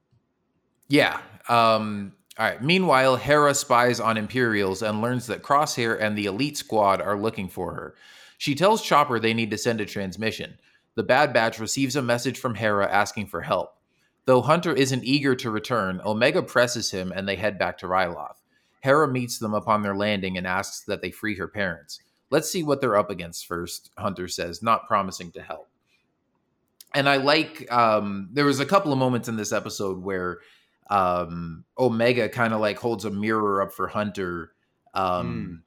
Yeah. 0.88 1.20
Um, 1.48 2.14
all 2.38 2.46
right. 2.46 2.62
Meanwhile, 2.62 3.16
Hera 3.16 3.55
spies 3.55 4.01
on 4.01 4.16
Imperials 4.16 4.83
and 4.83 5.03
learns 5.03 5.27
that 5.27 5.42
Crosshair 5.42 6.01
and 6.01 6.16
the 6.16 6.27
elite 6.27 6.57
squad 6.57 7.03
are 7.03 7.18
looking 7.18 7.48
for 7.48 7.75
her. 7.75 7.94
She 8.38 8.55
tells 8.55 8.83
Chopper 8.83 9.20
they 9.20 9.35
need 9.35 9.51
to 9.51 9.59
send 9.59 9.81
a 9.83 9.87
transmission. 9.87 10.55
The 10.94 11.02
Bad 11.02 11.33
Batch 11.33 11.59
receives 11.59 11.96
a 11.96 12.02
message 12.02 12.38
from 12.38 12.55
Hera 12.55 12.90
asking 12.90 13.26
for 13.26 13.40
help. 13.40 13.78
Though 14.24 14.42
Hunter 14.42 14.72
isn't 14.72 15.05
eager 15.05 15.35
to 15.37 15.50
return, 15.50 16.00
Omega 16.05 16.42
presses 16.42 16.90
him 16.90 17.12
and 17.14 17.28
they 17.28 17.37
head 17.37 17.59
back 17.59 17.78
to 17.78 17.87
Ryloth. 17.87 18.37
Hera 18.83 19.09
meets 19.09 19.38
them 19.38 19.55
upon 19.55 19.83
their 19.83 19.96
landing 19.96 20.37
and 20.37 20.46
asks 20.46 20.85
that 20.85 21.02
they 21.02 21.11
free 21.11 21.37
her 21.37 21.48
parents. 21.48 22.00
let's 22.31 22.50
see 22.50 22.62
what 22.62 22.81
they're 22.81 22.96
up 22.96 23.11
against 23.11 23.46
first. 23.46 23.90
Hunter 23.98 24.26
says, 24.26 24.62
not 24.62 24.87
promising 24.88 25.31
to 25.33 25.42
help. 25.42 25.68
And 26.94 27.09
I 27.09 27.16
like 27.16 27.70
um, 27.70 28.31
there 28.33 28.46
was 28.46 28.59
a 28.59 28.66
couple 28.66 28.92
of 28.92 28.98
moments 28.98 29.28
in 29.28 29.37
this 29.37 29.52
episode 29.52 30.02
where 30.02 30.38
um, 30.88 31.64
Omega 31.78 32.28
kind 32.28 32.55
of 32.55 32.61
like 32.61 32.78
holds 32.78 33.05
a 33.05 33.11
mirror 33.11 33.62
up 33.62 33.72
for 33.72 33.87
Hunter, 33.87 34.52
um, 34.94 35.62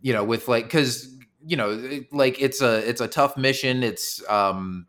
you 0.00 0.12
know, 0.12 0.24
with 0.24 0.48
like 0.48 0.64
because 0.64 1.15
you 1.46 1.56
know 1.56 2.00
like 2.12 2.40
it's 2.40 2.60
a 2.60 2.88
it's 2.88 3.00
a 3.00 3.08
tough 3.08 3.36
mission. 3.36 3.82
It's 3.82 4.22
um, 4.28 4.86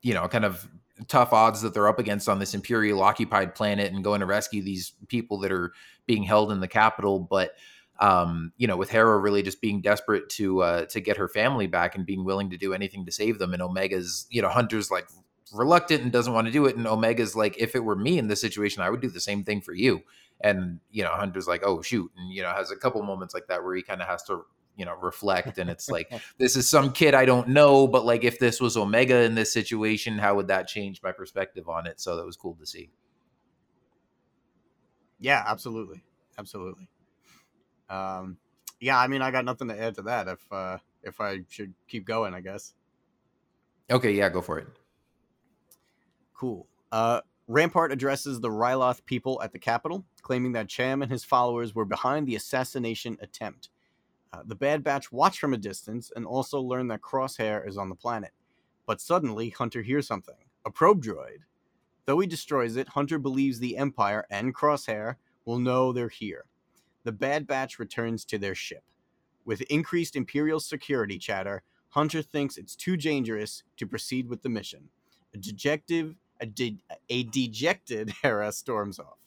you 0.00 0.14
know 0.14 0.26
kind 0.28 0.44
of 0.44 0.66
tough 1.08 1.32
odds 1.32 1.62
that 1.62 1.74
they're 1.74 1.88
up 1.88 1.98
against 1.98 2.28
on 2.28 2.38
this 2.38 2.54
imperial 2.54 3.02
occupied 3.02 3.54
planet 3.54 3.92
and 3.92 4.04
going 4.04 4.20
to 4.20 4.26
rescue 4.26 4.62
these 4.62 4.92
people 5.08 5.38
that 5.40 5.52
are 5.52 5.72
being 6.06 6.22
held 6.22 6.52
in 6.52 6.60
the 6.60 6.68
capital. 6.68 7.18
But 7.20 7.54
um 8.00 8.52
you 8.56 8.66
know 8.66 8.78
with 8.78 8.88
hera 8.88 9.18
really 9.18 9.42
just 9.42 9.60
being 9.60 9.82
desperate 9.82 10.30
to 10.30 10.62
uh 10.62 10.86
to 10.86 10.98
get 10.98 11.18
her 11.18 11.28
family 11.28 11.66
back 11.66 11.94
and 11.94 12.06
being 12.06 12.24
willing 12.24 12.48
to 12.48 12.56
do 12.56 12.72
anything 12.72 13.04
to 13.04 13.12
save 13.12 13.38
them 13.38 13.52
and 13.52 13.62
omega's 13.62 14.26
you 14.30 14.40
know 14.40 14.48
hunter's 14.48 14.90
like 14.90 15.06
reluctant 15.52 16.02
and 16.02 16.12
doesn't 16.12 16.32
want 16.32 16.46
to 16.46 16.52
do 16.52 16.66
it. 16.66 16.76
And 16.76 16.86
omega's 16.86 17.36
like 17.36 17.58
if 17.58 17.74
it 17.74 17.84
were 17.84 17.96
me 17.96 18.18
in 18.18 18.28
this 18.28 18.40
situation 18.40 18.82
i 18.82 18.90
would 18.90 19.00
do 19.00 19.10
the 19.10 19.20
same 19.20 19.44
thing 19.44 19.60
for 19.60 19.74
you. 19.74 20.02
And 20.40 20.80
you 20.90 21.04
know 21.04 21.10
hunter's 21.10 21.46
like 21.46 21.62
oh 21.64 21.82
shoot. 21.82 22.10
And 22.16 22.32
you 22.32 22.42
know 22.42 22.50
has 22.50 22.70
a 22.70 22.76
couple 22.76 23.02
moments 23.02 23.34
like 23.34 23.46
that 23.48 23.62
where 23.62 23.74
he 23.74 23.82
kind 23.82 24.00
of 24.00 24.08
has 24.08 24.22
to 24.24 24.44
you 24.76 24.84
know 24.84 24.94
reflect 25.00 25.58
and 25.58 25.68
it's 25.68 25.90
like 25.90 26.10
this 26.38 26.56
is 26.56 26.68
some 26.68 26.92
kid 26.92 27.14
i 27.14 27.24
don't 27.24 27.48
know 27.48 27.86
but 27.86 28.04
like 28.06 28.24
if 28.24 28.38
this 28.38 28.60
was 28.60 28.76
omega 28.76 29.22
in 29.22 29.34
this 29.34 29.52
situation 29.52 30.18
how 30.18 30.34
would 30.34 30.48
that 30.48 30.66
change 30.66 31.02
my 31.02 31.12
perspective 31.12 31.68
on 31.68 31.86
it 31.86 32.00
so 32.00 32.16
that 32.16 32.24
was 32.24 32.36
cool 32.36 32.54
to 32.54 32.66
see 32.66 32.90
Yeah, 35.22 35.44
absolutely, 35.46 36.02
absolutely. 36.36 36.88
Um, 37.88 38.38
yeah, 38.80 38.98
I 38.98 39.06
mean, 39.06 39.22
I 39.22 39.30
got 39.30 39.44
nothing 39.44 39.68
to 39.68 39.80
add 39.80 39.94
to 39.94 40.02
that. 40.02 40.26
If 40.26 40.40
uh, 40.52 40.78
if 41.04 41.20
I 41.20 41.42
should 41.48 41.72
keep 41.86 42.04
going, 42.04 42.34
I 42.34 42.40
guess. 42.40 42.74
okay 43.90 44.12
yeah 44.12 44.28
go 44.28 44.42
for 44.42 44.58
it 44.58 44.66
Cool. 46.34 46.66
Uh, 46.90 47.20
Rampart 47.46 47.92
addresses 47.92 48.40
the 48.40 48.48
Ryloth 48.48 49.04
people 49.04 49.40
at 49.42 49.52
the 49.52 49.60
capital, 49.60 50.04
claiming 50.22 50.50
that 50.52 50.68
Cham 50.68 51.02
and 51.02 51.12
his 51.12 51.22
followers 51.22 51.72
were 51.72 51.84
behind 51.84 52.26
the 52.26 52.34
assassination 52.34 53.16
attempt. 53.20 53.68
Uh, 54.32 54.42
the 54.46 54.54
Bad 54.54 54.82
Batch 54.82 55.12
watch 55.12 55.38
from 55.38 55.52
a 55.52 55.58
distance 55.58 56.10
and 56.16 56.24
also 56.24 56.60
learn 56.60 56.88
that 56.88 57.02
Crosshair 57.02 57.66
is 57.66 57.76
on 57.76 57.88
the 57.88 57.94
planet. 57.94 58.30
But 58.86 59.00
suddenly, 59.00 59.50
Hunter 59.50 59.82
hears 59.82 60.06
something 60.06 60.36
a 60.64 60.70
probe 60.70 61.02
droid. 61.02 61.40
Though 62.06 62.20
he 62.20 62.26
destroys 62.26 62.76
it, 62.76 62.88
Hunter 62.88 63.18
believes 63.18 63.58
the 63.58 63.76
Empire 63.76 64.26
and 64.30 64.54
Crosshair 64.54 65.16
will 65.44 65.58
know 65.58 65.92
they're 65.92 66.08
here. 66.08 66.44
The 67.04 67.12
Bad 67.12 67.46
Batch 67.46 67.78
returns 67.78 68.24
to 68.26 68.38
their 68.38 68.54
ship. 68.54 68.84
With 69.44 69.60
increased 69.62 70.14
Imperial 70.16 70.60
security 70.60 71.18
chatter, 71.18 71.62
Hunter 71.90 72.22
thinks 72.22 72.56
it's 72.56 72.76
too 72.76 72.96
dangerous 72.96 73.64
to 73.76 73.86
proceed 73.86 74.28
with 74.28 74.42
the 74.42 74.48
mission. 74.48 74.88
A 75.34 75.38
dejected, 75.38 76.14
a, 76.40 76.46
de- 76.46 76.82
a 77.08 77.24
dejected 77.24 78.12
Hera 78.22 78.52
storms 78.52 78.98
off. 78.98 79.18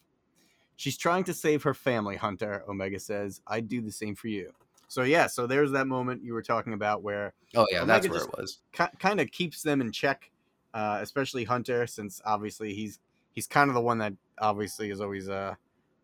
She's 0.78 0.98
trying 0.98 1.24
to 1.26 1.34
save 1.34 1.64
her 1.64 1.74
family, 1.74 2.16
Hunter, 2.16 2.64
Omega 2.68 3.00
says. 3.00 3.42
I'd 3.48 3.68
do 3.68 3.82
the 3.82 3.92
same 3.92 4.16
for 4.16 4.28
you. 4.28 4.52
So, 4.88 5.04
yeah, 5.04 5.28
so 5.28 5.48
there's 5.48 5.72
that 5.72 5.88
moment 5.88 6.24
you 6.24 6.34
were 6.34 6.42
talking 6.42 6.74
about 6.74 7.02
where 7.02 7.34
oh 7.56 7.66
yeah 7.72 7.84
that's 7.86 8.08
where 8.08 8.24
it 8.24 8.38
was 8.38 8.60
ki- 8.72 8.98
kind 9.00 9.20
of 9.20 9.32
keeps 9.32 9.62
them 9.64 9.82
in 9.82 9.92
check, 9.92 10.32
uh, 10.74 11.00
especially 11.02 11.44
Hunter, 11.44 11.88
since 11.88 12.22
obviously 12.26 12.74
he's 12.74 13.00
he's 13.32 13.48
kind 13.48 13.70
of 13.70 13.74
the 13.74 13.82
one 13.82 13.98
that 14.00 14.14
obviously 14.40 14.90
is 14.90 15.02
always 15.02 15.30
uh, 15.30 15.56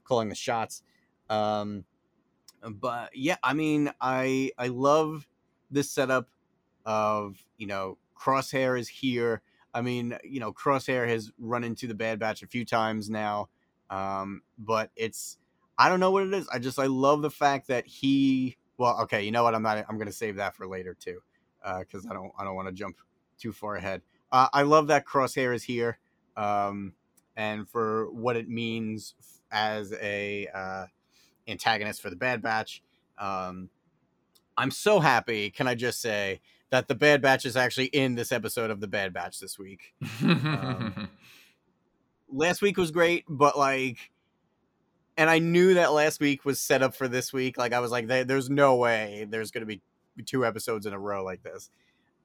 calling 0.03 0.29
the 0.29 0.35
shots. 0.35 0.83
Um, 1.29 1.85
but 2.63 3.15
yeah, 3.15 3.37
I 3.43 3.53
mean, 3.53 3.91
I 3.99 4.51
I 4.57 4.67
love 4.67 5.27
this 5.69 5.89
setup 5.89 6.27
of 6.85 7.43
you 7.57 7.67
know 7.67 7.97
Crosshair 8.15 8.79
is 8.79 8.87
here. 8.87 9.41
I 9.73 9.81
mean, 9.81 10.17
you 10.23 10.39
know, 10.39 10.51
Crosshair 10.51 11.07
has 11.07 11.31
run 11.39 11.63
into 11.63 11.87
the 11.87 11.95
Bad 11.95 12.19
Batch 12.19 12.43
a 12.43 12.47
few 12.47 12.65
times 12.65 13.09
now, 13.09 13.49
um, 13.89 14.41
but 14.57 14.91
it's 14.95 15.37
I 15.77 15.89
don't 15.89 15.99
know 15.99 16.11
what 16.11 16.27
it 16.27 16.33
is. 16.33 16.47
I 16.49 16.59
just 16.59 16.77
I 16.77 16.87
love 16.87 17.21
the 17.21 17.31
fact 17.31 17.67
that 17.67 17.87
he. 17.87 18.57
Well, 18.81 18.99
okay, 19.01 19.21
you 19.21 19.29
know 19.29 19.43
what? 19.43 19.53
I'm 19.53 19.61
not. 19.61 19.85
I'm 19.87 19.99
gonna 19.99 20.11
save 20.11 20.37
that 20.37 20.55
for 20.55 20.65
later 20.65 20.95
too, 20.99 21.21
because 21.79 22.07
I 22.07 22.13
don't. 22.13 22.31
I 22.35 22.43
don't 22.43 22.55
want 22.55 22.67
to 22.67 22.73
jump 22.73 22.97
too 23.37 23.51
far 23.51 23.75
ahead. 23.75 24.01
Uh, 24.31 24.47
I 24.51 24.63
love 24.63 24.87
that 24.87 25.05
Crosshair 25.05 25.53
is 25.53 25.61
here, 25.61 25.99
um, 26.35 26.93
and 27.35 27.69
for 27.69 28.11
what 28.11 28.37
it 28.37 28.49
means 28.49 29.13
as 29.51 29.93
a 30.01 30.47
uh, 30.51 30.85
antagonist 31.47 32.01
for 32.01 32.09
the 32.09 32.15
Bad 32.15 32.41
Batch. 32.41 32.81
Um, 33.19 33.69
I'm 34.57 34.71
so 34.71 34.99
happy. 34.99 35.51
Can 35.51 35.67
I 35.67 35.75
just 35.75 36.01
say 36.01 36.41
that 36.71 36.87
the 36.87 36.95
Bad 36.95 37.21
Batch 37.21 37.45
is 37.45 37.55
actually 37.55 37.85
in 37.85 38.15
this 38.15 38.31
episode 38.31 38.71
of 38.71 38.79
the 38.79 38.87
Bad 38.87 39.13
Batch 39.13 39.39
this 39.39 39.59
week? 39.59 39.93
Um, 40.23 41.07
last 42.33 42.63
week 42.63 42.77
was 42.77 42.89
great, 42.89 43.25
but 43.29 43.55
like, 43.55 44.09
and 45.21 45.29
I 45.29 45.37
knew 45.37 45.75
that 45.75 45.93
last 45.93 46.19
week 46.19 46.45
was 46.45 46.59
set 46.59 46.81
up 46.81 46.95
for 46.95 47.07
this 47.07 47.31
week. 47.31 47.55
Like, 47.55 47.73
I 47.73 47.79
was 47.79 47.91
like, 47.91 48.07
there's 48.07 48.49
no 48.49 48.75
way 48.75 49.27
there's 49.29 49.51
going 49.51 49.61
to 49.61 49.67
be 49.67 49.81
two 50.25 50.43
episodes 50.43 50.87
in 50.87 50.93
a 50.93 50.99
row 50.99 51.23
like 51.23 51.43
this. 51.43 51.69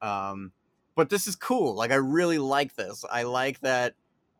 Um, 0.01 0.51
but 0.95 1.09
this 1.09 1.27
is 1.27 1.35
cool. 1.35 1.75
Like, 1.75 1.91
I 1.91 1.95
really 1.95 2.39
like 2.39 2.75
this. 2.75 3.05
I 3.11 3.21
like 3.21 3.59
that 3.59 3.93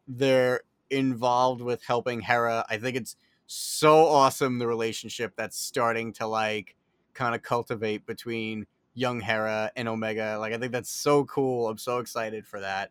they're 0.08 0.62
involved 0.90 1.62
with 1.62 1.84
helping 1.84 2.22
Hera. 2.22 2.66
I 2.68 2.78
think 2.78 2.98
it's 2.98 3.16
so 3.46 4.08
awesome 4.08 4.58
the 4.58 4.66
relationship 4.66 5.34
that's 5.36 5.56
starting 5.56 6.12
to 6.14 6.26
like 6.26 6.76
kind 7.14 7.36
of 7.36 7.44
cultivate 7.44 8.08
between 8.08 8.66
young 8.96 9.20
Hera 9.20 9.72
and 9.76 9.88
Omega. 9.88 10.38
Like, 10.40 10.54
I 10.54 10.58
think 10.58 10.72
that's 10.72 10.90
so 10.90 11.26
cool. 11.26 11.70
I'm 11.70 11.78
so 11.78 12.00
excited 12.00 12.48
for 12.48 12.62
that. 12.62 12.90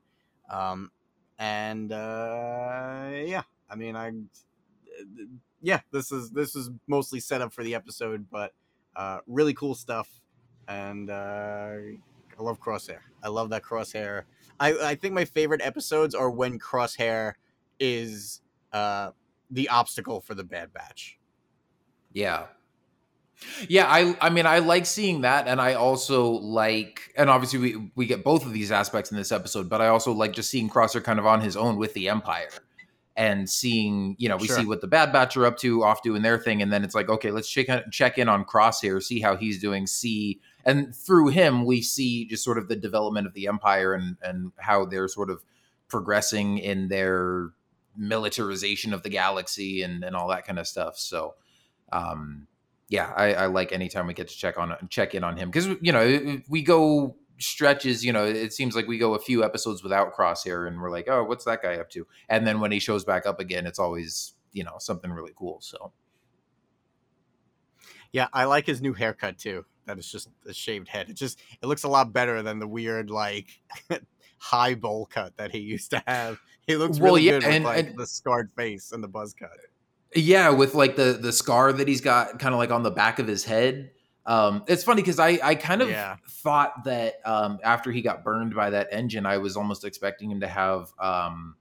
Um, 0.49 0.93
and 1.39 1.93
uh 1.93 3.11
yeah 3.13 3.43
i 3.69 3.77
mean 3.77 3.95
i 3.95 4.11
yeah 5.63 5.81
this 5.93 6.13
is 6.13 6.31
this 6.31 6.55
is 6.55 6.71
mostly 6.87 7.21
set 7.21 7.41
up 7.41 7.53
for 7.53 7.65
the 7.65 7.75
episode 7.75 8.27
but 8.31 8.53
uh 8.95 9.19
really 9.27 9.55
cool 9.55 9.75
stuff 9.75 10.09
and 10.69 11.11
uh 11.11 11.73
i 12.39 12.43
love 12.43 12.61
crosshair. 12.61 12.99
I 13.23 13.29
love 13.29 13.51
that 13.51 13.63
crosshair. 13.63 14.25
I 14.61 14.75
i 14.75 14.95
think 14.95 15.15
my 15.15 15.25
favorite 15.25 15.63
episodes 15.63 16.15
are 16.15 16.31
when 16.31 16.59
crosshair 16.59 17.35
is 17.79 18.43
uh 18.73 19.11
the 19.51 19.69
obstacle 19.69 20.21
for 20.21 20.35
the 20.35 20.45
bad 20.45 20.73
batch. 20.73 21.19
Yeah. 22.13 22.47
Yeah, 23.69 23.87
I 23.87 24.17
I 24.21 24.31
mean 24.31 24.47
I 24.47 24.61
like 24.61 24.87
seeing 24.87 25.21
that 25.21 25.47
and 25.47 25.61
I 25.61 25.75
also 25.75 26.31
like 26.31 27.13
and 27.17 27.29
obviously 27.29 27.59
we 27.59 27.91
we 27.95 28.07
get 28.07 28.25
both 28.25 28.47
of 28.47 28.53
these 28.53 28.73
aspects 28.73 29.11
in 29.11 29.17
this 29.17 29.31
episode, 29.31 29.69
but 29.69 29.83
I 29.83 29.89
also 29.89 30.13
like 30.13 30.33
just 30.33 30.51
seeing 30.51 30.71
Crosshair 30.71 31.05
kind 31.05 31.19
of 31.19 31.27
on 31.27 31.43
his 31.43 31.57
own 31.57 31.77
with 31.77 31.93
the 31.93 32.09
Empire 32.09 32.49
and 33.17 33.49
seeing, 33.49 34.15
you 34.19 34.29
know, 34.29 34.37
we 34.37 34.47
Sure. 34.47 34.59
see 34.59 34.67
what 34.67 34.83
the 34.83 34.87
Bad 34.87 35.11
Batch 35.13 35.37
are 35.37 35.47
up 35.47 35.57
to, 35.59 35.83
off 35.83 36.03
doing 36.03 36.23
their 36.23 36.39
thing 36.39 36.61
and 36.61 36.73
then 36.73 36.85
it's 36.85 36.95
like, 36.95 37.09
okay, 37.09 37.31
let's 37.31 37.49
check 37.49 37.69
check 37.91 38.19
in 38.19 38.29
on 38.29 38.45
Crosshair, 38.45 39.03
see 39.03 39.21
how 39.21 39.37
he's 39.37 39.61
doing, 39.61 39.87
see 39.87 40.41
and 40.65 40.95
through 40.95 41.29
him 41.29 41.65
we 41.65 41.81
see 41.81 42.27
just 42.27 42.45
sort 42.45 42.59
of 42.59 42.69
the 42.69 42.77
development 42.77 43.27
of 43.27 43.33
the 43.35 43.47
Empire 43.47 43.95
and 43.95 44.17
and 44.23 44.53
how 44.59 44.85
they're 44.85 45.09
sort 45.09 45.31
of 45.31 45.43
progressing 45.89 46.59
in 46.59 46.89
their 46.89 47.51
militarization 47.97 48.93
of 48.93 49.03
the 49.03 49.09
galaxy 49.09 49.83
and 49.83 50.05
and 50.05 50.15
all 50.15 50.29
that 50.29 50.47
kind 50.47 50.59
of 50.59 50.67
stuff. 50.67 50.99
So 50.99 51.35
um 51.93 52.47
yeah, 52.89 53.13
I, 53.17 53.35
I 53.35 53.47
like 53.47 53.73
anytime 53.73 54.07
we 54.07 54.15
get 54.15 54.29
to 54.29 54.37
check 54.37 54.59
on 54.59 54.77
check 54.91 55.15
in 55.15 55.25
on 55.25 55.37
him 55.37 55.49
because 55.51 55.67
you 55.81 55.93
know 55.93 56.41
we 56.49 56.63
go 56.63 57.17
stretches. 57.39 58.05
You 58.05 58.13
know, 58.13 58.25
it 58.25 58.53
seems 58.53 58.75
like 58.77 58.87
we 58.87 58.99
go 58.99 59.15
a 59.15 59.19
few 59.19 59.45
episodes 59.45 59.83
without 59.83 60.15
Crosshair, 60.15 60.69
and 60.69 60.81
we're 60.81 60.91
like, 60.91 61.09
oh, 61.09 61.25
what's 61.25 61.45
that 61.45 61.63
guy 61.63 61.77
up 61.77 61.91
to? 61.91 62.07
And 62.29 62.47
then 62.47 62.61
when 62.61 62.73
he 62.73 62.79
shows 62.79 63.05
back 63.05 63.27
up 63.27 63.41
again, 63.41 63.67
it's 63.67 63.79
always 63.79 64.35
you 64.53 64.65
know 64.65 64.77
something 64.79 65.11
really 65.11 65.33
cool. 65.37 65.59
So 65.61 65.93
yeah 68.13 68.29
i 68.33 68.45
like 68.45 68.65
his 68.67 68.81
new 68.81 68.93
haircut 68.93 69.37
too 69.37 69.65
that 69.87 69.99
is 69.99 70.11
just 70.11 70.29
a 70.49 70.55
shaved 70.55 70.89
head 70.89 71.11
it 71.11 71.15
just 71.15 71.41
it 71.61 71.67
looks 71.67 71.83
a 71.83 71.89
lot 71.89 72.13
better 72.13 72.41
than 72.41 72.59
the 72.61 72.67
weird 72.67 73.11
like 73.11 73.49
high 74.39 74.75
bowl 74.75 75.07
cut 75.07 75.37
that 75.37 75.51
he 75.51 75.59
used 75.59 75.91
to 75.91 76.03
have 76.07 76.39
he 76.67 76.77
looks 76.77 76.99
Well, 76.99 77.15
really 77.15 77.23
yeah, 77.27 77.41
good 77.41 77.47
with 77.53 77.63
like 77.65 77.87
and- 77.89 77.99
the 77.99 78.07
scarred 78.07 78.51
face 78.57 78.93
and 78.93 79.03
the 79.03 79.09
buzz 79.09 79.35
cut 79.35 79.51
yeah, 80.15 80.51
with 80.51 80.75
like 80.75 80.97
the 80.97 81.19
the 81.21 81.33
scar 81.33 81.73
that 81.75 81.89
he's 81.89 82.01
got, 82.01 82.39
kind 82.39 82.55
of 82.55 82.59
like 82.59 82.71
on 82.71 82.83
the 82.85 82.93
back 82.93 83.19
of 83.19 83.27
his 83.27 83.45
head. 83.45 83.91
Um, 84.27 84.65
it's 84.67 84.83
funny 84.83 85.03
because 85.03 85.19
I 85.21 85.39
I 85.43 85.55
kind 85.55 85.83
of 85.83 85.89
Yeah. 85.89 86.17
thought 86.29 86.85
that 86.85 87.21
um, 87.25 87.59
after 87.63 87.93
he 87.93 88.03
got 88.03 88.25
burned 88.25 88.55
by 88.55 88.71
that 88.71 88.89
engine, 88.91 89.25
I 89.25 89.39
was 89.39 89.57
almost 89.57 89.85
expecting 89.85 90.31
him 90.31 90.41
to 90.41 90.49
have 90.49 90.93
um, 90.99 91.57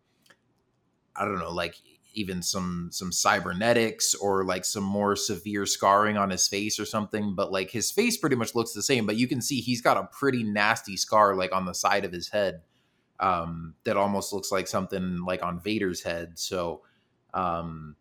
I 1.16 1.26
don't 1.26 1.40
know, 1.40 1.52
like 1.52 1.76
even 2.14 2.42
some 2.42 2.90
some 2.92 3.12
cybernetics 3.12 4.16
or 4.16 4.44
like 4.46 4.66
some 4.66 4.84
more 4.84 5.16
severe 5.16 5.66
scarring 5.66 6.18
on 6.18 6.30
his 6.30 6.48
face 6.48 6.80
or 6.80 6.86
something. 6.86 7.36
But 7.36 7.52
like 7.52 7.70
his 7.72 7.92
face 7.92 8.18
pretty 8.18 8.36
much 8.36 8.56
looks 8.56 8.74
the 8.74 8.82
same, 8.84 9.06
but 9.06 9.16
you 9.18 9.28
can 9.28 9.42
see 9.42 9.62
he's 9.62 9.82
got 9.82 9.98
a 9.98 10.10
pretty 10.12 10.44
nasty 10.44 10.98
scar 10.98 11.36
like 11.36 11.54
on 11.54 11.66
the 11.66 11.74
side 11.74 12.06
of 12.06 12.12
his 12.12 12.30
head 12.30 12.62
um, 13.20 13.76
that 13.84 13.98
almost 13.98 14.34
looks 14.34 14.52
like 14.52 14.68
something 14.68 15.24
like 15.26 15.44
on 15.44 15.60
Vader's 15.60 16.04
head. 16.04 16.40
So 16.40 16.82
um, 17.34 17.96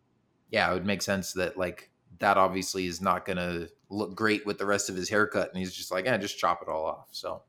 yeah, 0.49 0.69
it 0.71 0.73
would 0.73 0.85
make 0.85 1.01
sense 1.01 1.33
that 1.33 1.57
like 1.57 1.91
that 2.19 2.37
obviously 2.37 2.85
is 2.85 3.01
not 3.01 3.25
gonna 3.25 3.67
look 3.89 4.15
great 4.15 4.45
with 4.45 4.57
the 4.57 4.65
rest 4.65 4.89
of 4.89 4.95
his 4.95 5.09
haircut, 5.09 5.49
and 5.49 5.57
he's 5.57 5.73
just 5.73 5.91
like, 5.91 6.05
"Yeah, 6.05 6.17
just 6.17 6.37
chop 6.37 6.61
it 6.61 6.67
all 6.67 6.85
off." 6.85 7.07
So 7.11 7.43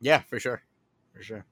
Yeah, 0.00 0.22
for 0.22 0.40
sure, 0.40 0.62
for 1.14 1.22
sure. 1.22 1.44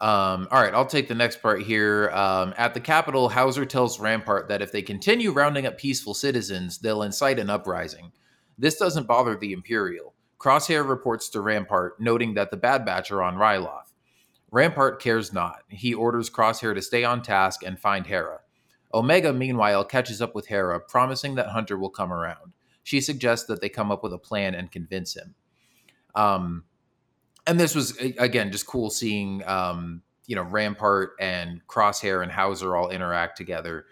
Um, 0.00 0.48
all 0.50 0.62
right, 0.62 0.74
I'll 0.74 0.86
take 0.86 1.08
the 1.08 1.14
next 1.14 1.42
part 1.42 1.62
here. 1.62 2.10
Um, 2.10 2.54
at 2.56 2.74
the 2.74 2.80
Capitol, 2.80 3.28
Hauser 3.28 3.64
tells 3.64 4.00
Rampart 4.00 4.48
that 4.48 4.62
if 4.62 4.72
they 4.72 4.82
continue 4.82 5.32
rounding 5.32 5.66
up 5.66 5.78
peaceful 5.78 6.14
citizens, 6.14 6.78
they'll 6.78 7.02
incite 7.02 7.38
an 7.38 7.50
uprising. 7.50 8.12
This 8.58 8.76
doesn't 8.76 9.06
bother 9.06 9.36
the 9.36 9.52
Imperial. 9.52 10.14
Crosshair 10.38 10.86
reports 10.86 11.28
to 11.30 11.40
Rampart, 11.40 12.00
noting 12.00 12.34
that 12.34 12.50
the 12.50 12.56
Bad 12.56 12.84
Batch 12.84 13.10
are 13.10 13.22
on 13.22 13.36
Ryloth. 13.36 13.92
Rampart 14.50 15.00
cares 15.00 15.32
not. 15.32 15.62
He 15.68 15.94
orders 15.94 16.30
Crosshair 16.30 16.74
to 16.74 16.82
stay 16.82 17.02
on 17.02 17.22
task 17.22 17.62
and 17.64 17.78
find 17.78 18.06
Hera. 18.06 18.40
Omega, 18.94 19.32
meanwhile, 19.32 19.84
catches 19.84 20.22
up 20.22 20.34
with 20.34 20.46
Hera, 20.46 20.80
promising 20.80 21.34
that 21.34 21.48
Hunter 21.48 21.76
will 21.76 21.90
come 21.90 22.12
around. 22.12 22.52
She 22.84 23.00
suggests 23.00 23.46
that 23.46 23.60
they 23.60 23.68
come 23.68 23.90
up 23.90 24.02
with 24.02 24.12
a 24.12 24.18
plan 24.18 24.54
and 24.54 24.70
convince 24.70 25.16
him. 25.16 25.34
Um, 26.14 26.64
and 27.46 27.58
this 27.58 27.74
was 27.74 27.96
again 28.18 28.52
just 28.52 28.66
cool 28.66 28.90
seeing 28.90 29.42
um, 29.46 30.02
you 30.26 30.36
know 30.36 30.42
Rampart 30.42 31.12
and 31.18 31.66
Crosshair 31.66 32.22
and 32.22 32.30
Hauser 32.30 32.76
all 32.76 32.90
interact 32.90 33.36
together. 33.36 33.86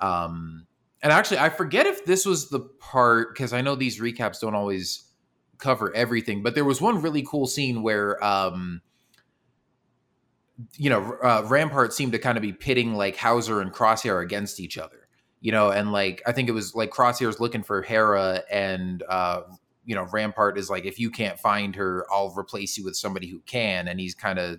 Um, 0.00 0.66
and 1.02 1.12
actually, 1.12 1.38
I 1.38 1.50
forget 1.50 1.86
if 1.86 2.04
this 2.04 2.24
was 2.24 2.48
the 2.48 2.60
part 2.60 3.34
because 3.34 3.52
I 3.52 3.60
know 3.60 3.74
these 3.74 4.00
recaps 4.00 4.40
don't 4.40 4.54
always 4.54 5.04
cover 5.58 5.94
everything, 5.94 6.42
but 6.42 6.54
there 6.54 6.64
was 6.64 6.80
one 6.80 7.02
really 7.02 7.22
cool 7.22 7.46
scene 7.46 7.82
where 7.82 8.22
um, 8.24 8.82
you 10.74 10.90
know 10.90 11.16
uh, 11.22 11.42
Rampart 11.46 11.92
seemed 11.92 12.12
to 12.12 12.18
kind 12.18 12.38
of 12.38 12.42
be 12.42 12.52
pitting 12.52 12.94
like 12.94 13.16
Hauser 13.16 13.60
and 13.60 13.72
Crosshair 13.72 14.22
against 14.22 14.60
each 14.60 14.78
other. 14.78 15.08
You 15.40 15.52
know, 15.52 15.70
and 15.70 15.92
like 15.92 16.22
I 16.26 16.32
think 16.32 16.48
it 16.48 16.52
was 16.52 16.74
like 16.74 16.90
Crosshair's 16.90 17.38
looking 17.40 17.62
for 17.62 17.82
Hera 17.82 18.42
and 18.50 19.02
uh, 19.08 19.42
you 19.86 19.94
know, 19.94 20.02
Rampart 20.02 20.58
is 20.58 20.68
like, 20.68 20.84
if 20.84 20.98
you 20.98 21.10
can't 21.10 21.38
find 21.38 21.76
her, 21.76 22.04
I'll 22.12 22.34
replace 22.36 22.76
you 22.76 22.84
with 22.84 22.96
somebody 22.96 23.28
who 23.28 23.40
can. 23.46 23.86
And 23.86 24.00
he's 24.00 24.14
kind 24.14 24.38
of, 24.38 24.58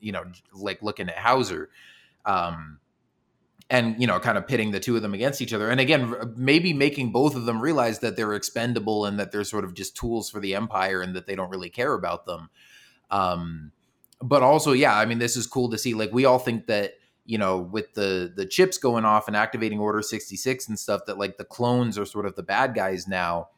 you 0.00 0.10
know, 0.12 0.24
like 0.54 0.82
looking 0.82 1.08
at 1.10 1.18
Hauser. 1.18 1.68
Um, 2.24 2.78
and 3.70 3.98
you 4.00 4.06
know 4.06 4.18
kind 4.20 4.36
of 4.36 4.46
pitting 4.46 4.70
the 4.70 4.80
two 4.80 4.96
of 4.96 5.02
them 5.02 5.14
against 5.14 5.40
each 5.40 5.54
other 5.54 5.70
and 5.70 5.80
again 5.80 6.14
maybe 6.36 6.72
making 6.74 7.10
both 7.10 7.34
of 7.34 7.46
them 7.46 7.60
realize 7.60 8.00
that 8.00 8.16
they're 8.16 8.34
expendable 8.34 9.06
and 9.06 9.18
that 9.18 9.32
they're 9.32 9.44
sort 9.44 9.64
of 9.64 9.72
just 9.72 9.96
tools 9.96 10.28
for 10.28 10.40
the 10.40 10.54
empire 10.54 11.00
and 11.00 11.14
that 11.16 11.26
they 11.26 11.34
don't 11.34 11.48
really 11.48 11.70
care 11.70 11.94
about 11.94 12.26
them 12.26 12.50
um 13.10 13.72
but 14.22 14.42
also 14.42 14.72
yeah 14.72 14.96
i 14.96 15.04
mean 15.04 15.18
this 15.18 15.36
is 15.36 15.46
cool 15.46 15.70
to 15.70 15.78
see 15.78 15.94
like 15.94 16.12
we 16.12 16.24
all 16.24 16.38
think 16.38 16.66
that 16.66 16.94
you 17.24 17.38
know 17.38 17.58
with 17.58 17.92
the 17.94 18.32
the 18.36 18.46
chips 18.46 18.78
going 18.78 19.04
off 19.04 19.26
and 19.26 19.36
activating 19.36 19.78
order 19.78 20.02
66 20.02 20.68
and 20.68 20.78
stuff 20.78 21.02
that 21.06 21.18
like 21.18 21.36
the 21.36 21.44
clones 21.44 21.98
are 21.98 22.06
sort 22.06 22.26
of 22.26 22.36
the 22.36 22.42
bad 22.42 22.74
guys 22.74 23.06
now 23.06 23.48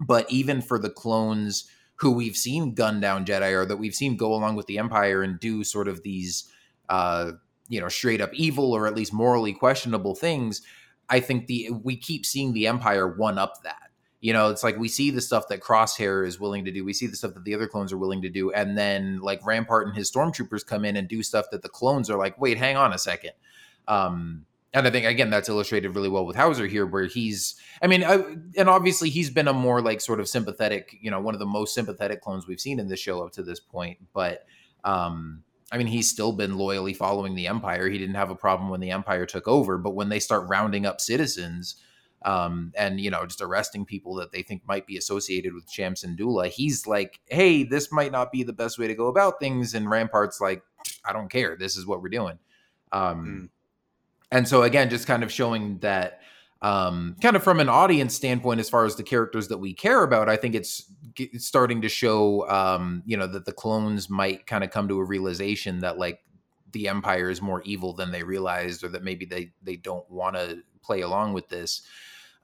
but 0.00 0.30
even 0.30 0.60
for 0.60 0.78
the 0.78 0.90
clones 0.90 1.68
who 1.96 2.12
we've 2.12 2.36
seen 2.36 2.74
gun 2.74 3.00
down 3.00 3.24
Jedi 3.24 3.52
or 3.52 3.64
that 3.66 3.76
we've 3.76 3.94
seen 3.94 4.16
go 4.16 4.34
along 4.34 4.56
with 4.56 4.66
the 4.66 4.78
Empire 4.78 5.22
and 5.22 5.38
do 5.38 5.62
sort 5.62 5.88
of 5.88 6.02
these, 6.02 6.50
uh, 6.88 7.32
you 7.68 7.80
know, 7.80 7.88
straight 7.88 8.20
up 8.20 8.34
evil 8.34 8.72
or 8.72 8.86
at 8.86 8.94
least 8.94 9.12
morally 9.12 9.52
questionable 9.52 10.14
things, 10.14 10.62
I 11.08 11.20
think 11.20 11.46
the 11.46 11.70
we 11.70 11.96
keep 11.96 12.26
seeing 12.26 12.52
the 12.52 12.66
Empire 12.66 13.08
one 13.08 13.38
up 13.38 13.62
that. 13.62 13.83
You 14.24 14.32
know, 14.32 14.48
it's 14.48 14.64
like 14.64 14.78
we 14.78 14.88
see 14.88 15.10
the 15.10 15.20
stuff 15.20 15.48
that 15.48 15.60
Crosshair 15.60 16.26
is 16.26 16.40
willing 16.40 16.64
to 16.64 16.70
do. 16.70 16.82
We 16.82 16.94
see 16.94 17.06
the 17.06 17.14
stuff 17.14 17.34
that 17.34 17.44
the 17.44 17.54
other 17.54 17.66
clones 17.66 17.92
are 17.92 17.98
willing 17.98 18.22
to 18.22 18.30
do, 18.30 18.50
and 18.52 18.74
then 18.74 19.18
like 19.20 19.44
Rampart 19.44 19.86
and 19.86 19.94
his 19.94 20.10
stormtroopers 20.10 20.64
come 20.64 20.86
in 20.86 20.96
and 20.96 21.06
do 21.06 21.22
stuff 21.22 21.44
that 21.52 21.60
the 21.60 21.68
clones 21.68 22.08
are 22.08 22.16
like, 22.16 22.40
wait, 22.40 22.56
hang 22.56 22.78
on 22.78 22.94
a 22.94 22.98
second. 22.98 23.32
Um, 23.86 24.46
and 24.72 24.86
I 24.86 24.90
think 24.90 25.04
again 25.04 25.28
that's 25.28 25.50
illustrated 25.50 25.90
really 25.94 26.08
well 26.08 26.24
with 26.24 26.36
Hauser 26.36 26.66
here, 26.66 26.86
where 26.86 27.04
he's, 27.04 27.56
I 27.82 27.86
mean, 27.86 28.02
I, 28.02 28.14
and 28.56 28.66
obviously 28.66 29.10
he's 29.10 29.28
been 29.28 29.46
a 29.46 29.52
more 29.52 29.82
like 29.82 30.00
sort 30.00 30.20
of 30.20 30.26
sympathetic, 30.26 30.96
you 31.02 31.10
know, 31.10 31.20
one 31.20 31.34
of 31.34 31.38
the 31.38 31.44
most 31.44 31.74
sympathetic 31.74 32.22
clones 32.22 32.46
we've 32.46 32.58
seen 32.58 32.80
in 32.80 32.88
this 32.88 33.00
show 33.00 33.22
up 33.22 33.32
to 33.32 33.42
this 33.42 33.60
point. 33.60 33.98
But 34.14 34.46
um, 34.84 35.42
I 35.70 35.76
mean, 35.76 35.88
he's 35.88 36.08
still 36.08 36.32
been 36.32 36.56
loyally 36.56 36.94
following 36.94 37.34
the 37.34 37.46
Empire. 37.46 37.90
He 37.90 37.98
didn't 37.98 38.14
have 38.14 38.30
a 38.30 38.34
problem 38.34 38.70
when 38.70 38.80
the 38.80 38.90
Empire 38.90 39.26
took 39.26 39.46
over, 39.46 39.76
but 39.76 39.94
when 39.94 40.08
they 40.08 40.18
start 40.18 40.48
rounding 40.48 40.86
up 40.86 41.02
citizens 41.02 41.76
um, 42.24 42.72
and 42.76 43.00
you 43.00 43.10
know 43.10 43.24
just 43.26 43.40
arresting 43.40 43.84
people 43.84 44.14
that 44.16 44.32
they 44.32 44.42
think 44.42 44.62
might 44.66 44.86
be 44.86 44.96
associated 44.96 45.54
with 45.54 45.68
Cham 45.68 45.94
Syndulla, 45.94 46.48
he's 46.48 46.86
like, 46.86 47.20
"Hey, 47.26 47.64
this 47.64 47.92
might 47.92 48.12
not 48.12 48.32
be 48.32 48.42
the 48.42 48.52
best 48.52 48.78
way 48.78 48.86
to 48.86 48.94
go 48.94 49.08
about 49.08 49.40
things," 49.40 49.74
and 49.74 49.90
Rampart's 49.90 50.40
like, 50.40 50.62
"I 51.04 51.12
don't 51.12 51.30
care. 51.30 51.56
This 51.56 51.76
is 51.76 51.86
what 51.86 52.02
we're 52.02 52.08
doing." 52.08 52.38
Um, 52.92 53.26
mm 53.26 53.48
and 54.34 54.48
so 54.48 54.62
again 54.62 54.90
just 54.90 55.06
kind 55.06 55.22
of 55.22 55.32
showing 55.32 55.78
that 55.78 56.20
um, 56.60 57.16
kind 57.20 57.36
of 57.36 57.42
from 57.42 57.60
an 57.60 57.68
audience 57.68 58.14
standpoint 58.14 58.58
as 58.58 58.70
far 58.70 58.84
as 58.86 58.96
the 58.96 59.02
characters 59.02 59.48
that 59.48 59.58
we 59.58 59.72
care 59.72 60.02
about 60.02 60.28
i 60.28 60.36
think 60.36 60.54
it's, 60.54 60.90
it's 61.16 61.46
starting 61.46 61.80
to 61.82 61.88
show 61.88 62.48
um, 62.50 63.02
you 63.06 63.16
know 63.16 63.26
that 63.26 63.46
the 63.46 63.52
clones 63.52 64.10
might 64.10 64.46
kind 64.46 64.64
of 64.64 64.70
come 64.70 64.88
to 64.88 64.98
a 64.98 65.04
realization 65.04 65.78
that 65.80 65.98
like 65.98 66.20
the 66.72 66.88
empire 66.88 67.30
is 67.30 67.40
more 67.40 67.62
evil 67.62 67.92
than 67.92 68.10
they 68.10 68.22
realized 68.22 68.82
or 68.82 68.88
that 68.88 69.04
maybe 69.04 69.24
they 69.24 69.52
they 69.62 69.76
don't 69.76 70.10
want 70.10 70.34
to 70.34 70.58
play 70.82 71.00
along 71.00 71.32
with 71.32 71.48
this 71.48 71.82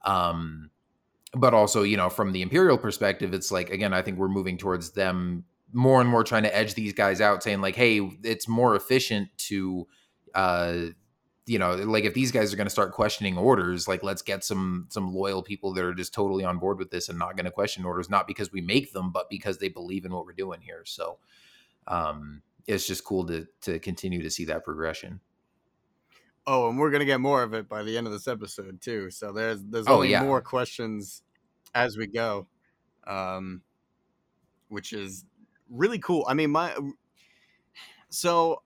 um, 0.05 0.69
but 1.33 1.53
also 1.53 1.83
you 1.83 1.97
know 1.97 2.09
from 2.09 2.31
the 2.31 2.41
imperial 2.41 2.77
perspective 2.77 3.33
it's 3.33 3.51
like 3.51 3.69
again 3.69 3.93
i 3.93 4.01
think 4.01 4.17
we're 4.17 4.27
moving 4.27 4.57
towards 4.57 4.91
them 4.91 5.45
more 5.71 6.01
and 6.01 6.09
more 6.09 6.23
trying 6.23 6.43
to 6.43 6.55
edge 6.55 6.73
these 6.73 6.93
guys 6.93 7.21
out 7.21 7.41
saying 7.41 7.61
like 7.61 7.75
hey 7.75 7.99
it's 8.23 8.47
more 8.47 8.75
efficient 8.75 9.29
to 9.37 9.87
uh 10.35 10.87
you 11.45 11.57
know 11.57 11.75
like 11.75 12.03
if 12.03 12.13
these 12.13 12.31
guys 12.31 12.53
are 12.53 12.55
going 12.57 12.67
to 12.67 12.71
start 12.71 12.91
questioning 12.91 13.37
orders 13.37 13.87
like 13.87 14.03
let's 14.03 14.21
get 14.21 14.43
some 14.43 14.85
some 14.89 15.13
loyal 15.13 15.41
people 15.41 15.73
that 15.73 15.83
are 15.83 15.93
just 15.93 16.13
totally 16.13 16.43
on 16.43 16.57
board 16.59 16.77
with 16.77 16.91
this 16.91 17.09
and 17.09 17.17
not 17.17 17.35
going 17.35 17.45
to 17.45 17.51
question 17.51 17.83
orders 17.83 18.09
not 18.09 18.27
because 18.27 18.51
we 18.51 18.61
make 18.61 18.93
them 18.93 19.11
but 19.11 19.29
because 19.29 19.57
they 19.57 19.69
believe 19.69 20.05
in 20.05 20.13
what 20.13 20.25
we're 20.25 20.33
doing 20.33 20.61
here. 20.61 20.83
So 20.85 21.17
um 21.87 22.41
it's 22.67 22.85
just 22.85 23.03
cool 23.03 23.25
to 23.25 23.47
to 23.61 23.79
continue 23.79 24.21
to 24.21 24.29
see 24.29 24.45
that 24.45 24.63
progression 24.63 25.19
oh 26.47 26.69
and 26.69 26.79
we're 26.79 26.89
going 26.89 26.99
to 26.99 27.05
get 27.05 27.19
more 27.19 27.43
of 27.43 27.53
it 27.53 27.69
by 27.69 27.83
the 27.83 27.97
end 27.97 28.07
of 28.07 28.13
this 28.13 28.27
episode 28.27 28.81
too 28.81 29.09
so 29.11 29.31
there's 29.31 29.63
there's 29.63 29.87
oh, 29.87 29.95
only 29.95 30.09
yeah. 30.09 30.23
more 30.23 30.41
questions 30.41 31.23
as 31.73 31.97
we 31.97 32.07
go 32.07 32.47
um 33.07 33.61
which 34.69 34.93
is 34.93 35.25
really 35.69 35.99
cool 35.99 36.25
i 36.27 36.33
mean 36.33 36.51
my 36.51 36.75
so 38.09 38.61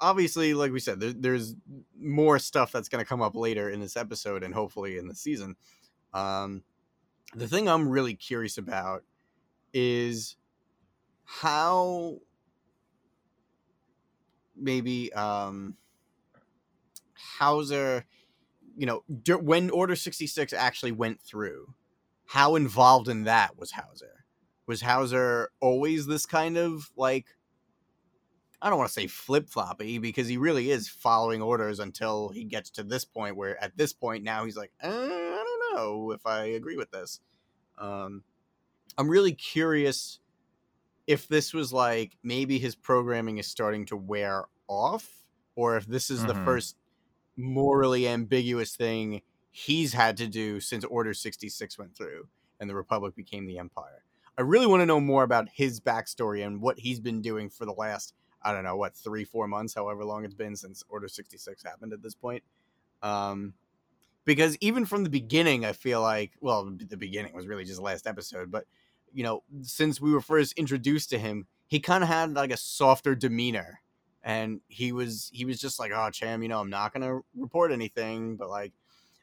obviously, 0.00 0.54
like 0.54 0.72
we 0.72 0.80
said, 0.80 0.98
there, 0.98 1.12
there's 1.12 1.54
more 1.98 2.38
stuff 2.38 2.72
that's 2.72 2.88
going 2.88 3.04
to 3.04 3.08
come 3.08 3.22
up 3.22 3.36
later 3.36 3.70
in 3.70 3.80
this 3.80 3.96
episode 3.96 4.42
and 4.42 4.54
hopefully 4.54 4.98
in 4.98 5.06
the 5.06 5.14
season. 5.14 5.54
Um, 6.14 6.62
the 7.34 7.46
thing 7.46 7.68
I'm 7.68 7.88
really 7.88 8.14
curious 8.14 8.58
about 8.58 9.04
is 9.72 10.36
how 11.24 12.18
maybe 14.56 15.12
um, 15.12 15.76
Hauser, 17.38 18.04
you 18.76 18.86
know, 18.86 19.02
when 19.40 19.70
Order 19.70 19.96
66 19.96 20.52
actually 20.52 20.92
went 20.92 21.20
through, 21.20 21.74
how 22.26 22.56
involved 22.56 23.08
in 23.08 23.24
that 23.24 23.58
was 23.58 23.72
Hauser? 23.72 24.24
Was 24.66 24.82
Hauser 24.82 25.50
always 25.60 26.06
this 26.06 26.26
kind 26.26 26.56
of 26.56 26.90
like 26.96 27.26
I 28.62 28.68
don't 28.68 28.78
want 28.78 28.88
to 28.88 28.94
say 28.94 29.06
flip 29.06 29.48
floppy 29.48 29.98
because 29.98 30.28
he 30.28 30.36
really 30.36 30.70
is 30.70 30.88
following 30.88 31.40
orders 31.40 31.80
until 31.80 32.28
he 32.28 32.44
gets 32.44 32.70
to 32.70 32.82
this 32.82 33.04
point 33.04 33.36
where 33.36 33.62
at 33.62 33.76
this 33.76 33.92
point 33.92 34.22
now 34.22 34.44
he's 34.44 34.56
like, 34.56 34.70
uh, 34.82 34.88
I 34.88 35.44
don't 35.44 35.76
know 35.76 36.10
if 36.12 36.26
I 36.26 36.44
agree 36.44 36.76
with 36.76 36.90
this. 36.90 37.20
Um, 37.78 38.22
I'm 38.98 39.08
really 39.08 39.32
curious 39.32 40.20
if 41.06 41.26
this 41.26 41.54
was 41.54 41.72
like 41.72 42.18
maybe 42.22 42.58
his 42.58 42.74
programming 42.74 43.38
is 43.38 43.46
starting 43.46 43.86
to 43.86 43.96
wear 43.96 44.44
off 44.68 45.08
or 45.56 45.76
if 45.76 45.86
this 45.86 46.10
is 46.10 46.20
mm-hmm. 46.20 46.28
the 46.28 46.44
first 46.44 46.76
morally 47.40 48.06
ambiguous 48.06 48.76
thing 48.76 49.22
he's 49.50 49.92
had 49.92 50.16
to 50.16 50.28
do 50.28 50.60
since 50.60 50.84
Order 50.84 51.12
66 51.14 51.78
went 51.78 51.96
through 51.96 52.28
and 52.60 52.68
the 52.68 52.74
Republic 52.74 53.14
became 53.14 53.46
the 53.46 53.58
Empire. 53.58 54.04
I 54.38 54.42
really 54.42 54.66
want 54.66 54.80
to 54.80 54.86
know 54.86 55.00
more 55.00 55.22
about 55.22 55.48
his 55.52 55.80
backstory 55.80 56.46
and 56.46 56.60
what 56.60 56.78
he's 56.78 57.00
been 57.00 57.20
doing 57.20 57.50
for 57.50 57.64
the 57.66 57.72
last 57.72 58.14
I 58.42 58.52
don't 58.52 58.64
know 58.64 58.76
what 58.76 58.94
three 58.94 59.24
four 59.24 59.46
months, 59.46 59.74
however 59.74 60.02
long 60.04 60.24
it's 60.24 60.34
been 60.34 60.56
since 60.56 60.82
Order 60.88 61.08
sixty 61.08 61.36
six 61.36 61.62
happened 61.62 61.92
at 61.92 62.02
this 62.02 62.14
point. 62.14 62.42
Um, 63.02 63.54
because 64.24 64.56
even 64.60 64.86
from 64.86 65.04
the 65.04 65.10
beginning, 65.10 65.64
I 65.64 65.72
feel 65.72 66.00
like 66.00 66.32
well, 66.40 66.72
the 66.74 66.96
beginning 66.96 67.34
was 67.34 67.46
really 67.46 67.64
just 67.64 67.76
the 67.78 67.84
last 67.84 68.06
episode, 68.06 68.50
but 68.50 68.64
you 69.12 69.24
know, 69.24 69.42
since 69.62 70.00
we 70.00 70.12
were 70.12 70.20
first 70.20 70.52
introduced 70.54 71.10
to 71.10 71.18
him, 71.18 71.46
he 71.66 71.80
kind 71.80 72.02
of 72.02 72.08
had 72.08 72.32
like 72.32 72.50
a 72.50 72.56
softer 72.56 73.14
demeanor, 73.14 73.82
and 74.22 74.60
he 74.68 74.92
was 74.92 75.30
he 75.32 75.44
was 75.44 75.60
just 75.60 75.78
like, 75.78 75.92
oh, 75.94 76.10
Cham, 76.10 76.42
you 76.42 76.48
know, 76.48 76.60
I'm 76.60 76.70
not 76.70 76.92
gonna 76.92 77.20
report 77.36 77.72
anything, 77.72 78.36
but 78.36 78.48
like, 78.48 78.72